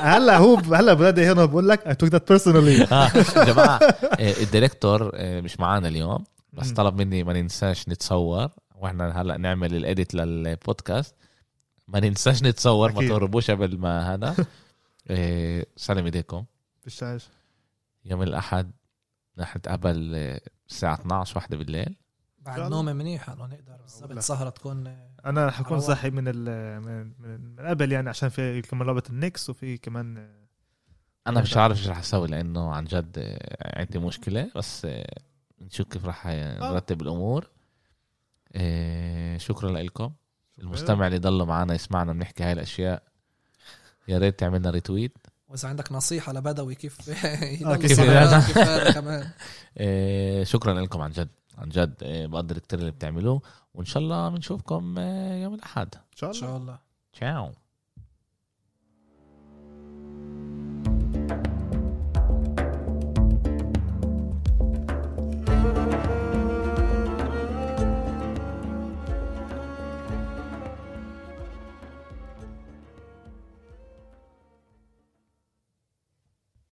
هلا 0.02 0.38
هو 0.38 0.56
هلا 0.56 0.94
بريدي 0.94 1.32
هنا 1.32 1.46
بقول 1.46 1.70
لك 1.70 1.88
I 1.88 1.96
took 1.96 2.10
that 2.10 2.28
personally 2.30 2.84
آه، 2.84 3.12
جماعة 3.44 3.80
آه، 4.20 4.34
ال 4.44 4.51
director 4.51 5.12
آه، 5.16 5.42
مش 5.42 5.60
معانا 5.60 5.88
اليوم 5.88 6.24
بس. 6.54 6.72
طلب 6.72 6.98
مني 6.98 7.24
ما 7.24 7.34
ننساش 7.34 7.90
نتصور. 7.90 8.50
وإحنا 8.76 9.22
هلا 9.22 9.38
نعمل 9.38 9.76
ال 9.76 9.83
edit 9.83 10.14
للبودكاست. 10.14 11.16
ما 11.88 12.00
ننساش 12.00 12.44
نتصور 12.44 12.92
ما 12.92 12.98
أكيد. 13.00 13.10
تهربوش 13.10 13.52
قبل 13.52 13.78
ما 13.78 14.14
هذا 14.14 14.36
آه، 15.08 15.66
سلم 15.76 16.06
ايديكم 16.06 16.46
عايش 17.02 17.28
يوم 18.06 18.22
الأحد 18.24 18.72
رح 19.40 19.58
نتقابل 19.58 20.12
آه، 20.16 20.42
الساعة 20.70 20.94
12 20.96 21.38
واحدة 21.38 21.58
بالليل. 21.58 21.96
بعد. 22.40 22.60
نومه 22.72 22.94
منيح 22.94 23.30
انه 23.30 23.46
نقدر. 23.46 23.78
بالضبط. 23.82 24.20
سهره 24.20 24.50
تكون 24.50 24.88
أنا 25.26 25.46
رح 25.48 25.60
أكون 25.60 25.74
على 25.78 25.82
صاحي 25.82 26.10
من 26.10 26.24
ال 26.28 26.46
من, 26.82 27.14
من, 27.20 27.56
من 27.56 27.68
قبل 27.68 27.92
يعني 27.92 28.10
عشان 28.10 28.30
في 28.30 28.62
كمان 28.62 28.88
لعبه 28.88 29.04
النكس 29.10 29.50
وفي 29.50 29.78
كمان 29.78 30.30
أنا 31.28 31.42
مش 31.42 31.58
عارف 31.58 31.78
إيش 31.78 31.88
رح 31.88 31.98
أسوي 32.00 32.28
لأنه 32.28 32.72
عن 32.74 32.86
جد 32.86 33.16
آه، 33.18 33.80
عندي 33.80 34.00
مشكلة. 34.00 34.52
بس 34.56 34.86
آه، 34.86 35.18
نشوف 35.62 35.88
كيف 35.88 36.06
رح 36.06 36.28
نرتب 36.28 37.02
الأمور. 37.02 37.50
آه، 38.56 39.38
شكرا 39.38 39.72
لكم. 39.72 40.12
المستمع 40.60 41.08
اللي 41.08 41.18
ضل 41.18 41.46
معنا 41.46 41.74
يسمعنا 41.76 42.14
بنحكي 42.14 42.44
هاي 42.44 42.52
الأشياء. 42.52 43.04
يا 44.08 44.18
ريت 44.18 44.40
تعملنا 44.40 44.70
ريتويت 44.70 45.18
وإذا 45.50 45.70
عندك 45.70 45.92
نصيحة 45.92 46.34
لبدوي 46.34 46.76
كيف 46.76 47.10
آه، 47.66 47.76
كيف 47.76 48.00
هذا 48.00 48.92
كمان؟ 48.92 49.30
آه، 49.78 50.44
شكرا 50.44 50.74
لكم 50.82 51.02
عن 51.02 51.12
جد. 51.12 51.30
عن 51.58 51.70
جد 51.70 51.94
آه، 52.04 52.26
بقدر 52.26 52.58
كتير 52.58 52.80
اللي 52.80 52.92
بتعملوه. 52.92 53.42
وإن 53.74 53.86
شاء 53.86 54.04
الله 54.04 54.30
بنشوفكم 54.30 55.00
يوم 55.44 55.54
الأحد. 55.54 55.96
إن 55.96 56.02
شاء 56.16 56.30
إن 56.30 56.36
الله 56.36 56.48
شاء 56.48 56.58
الله. 56.58 56.80
تشاو. 57.14 57.52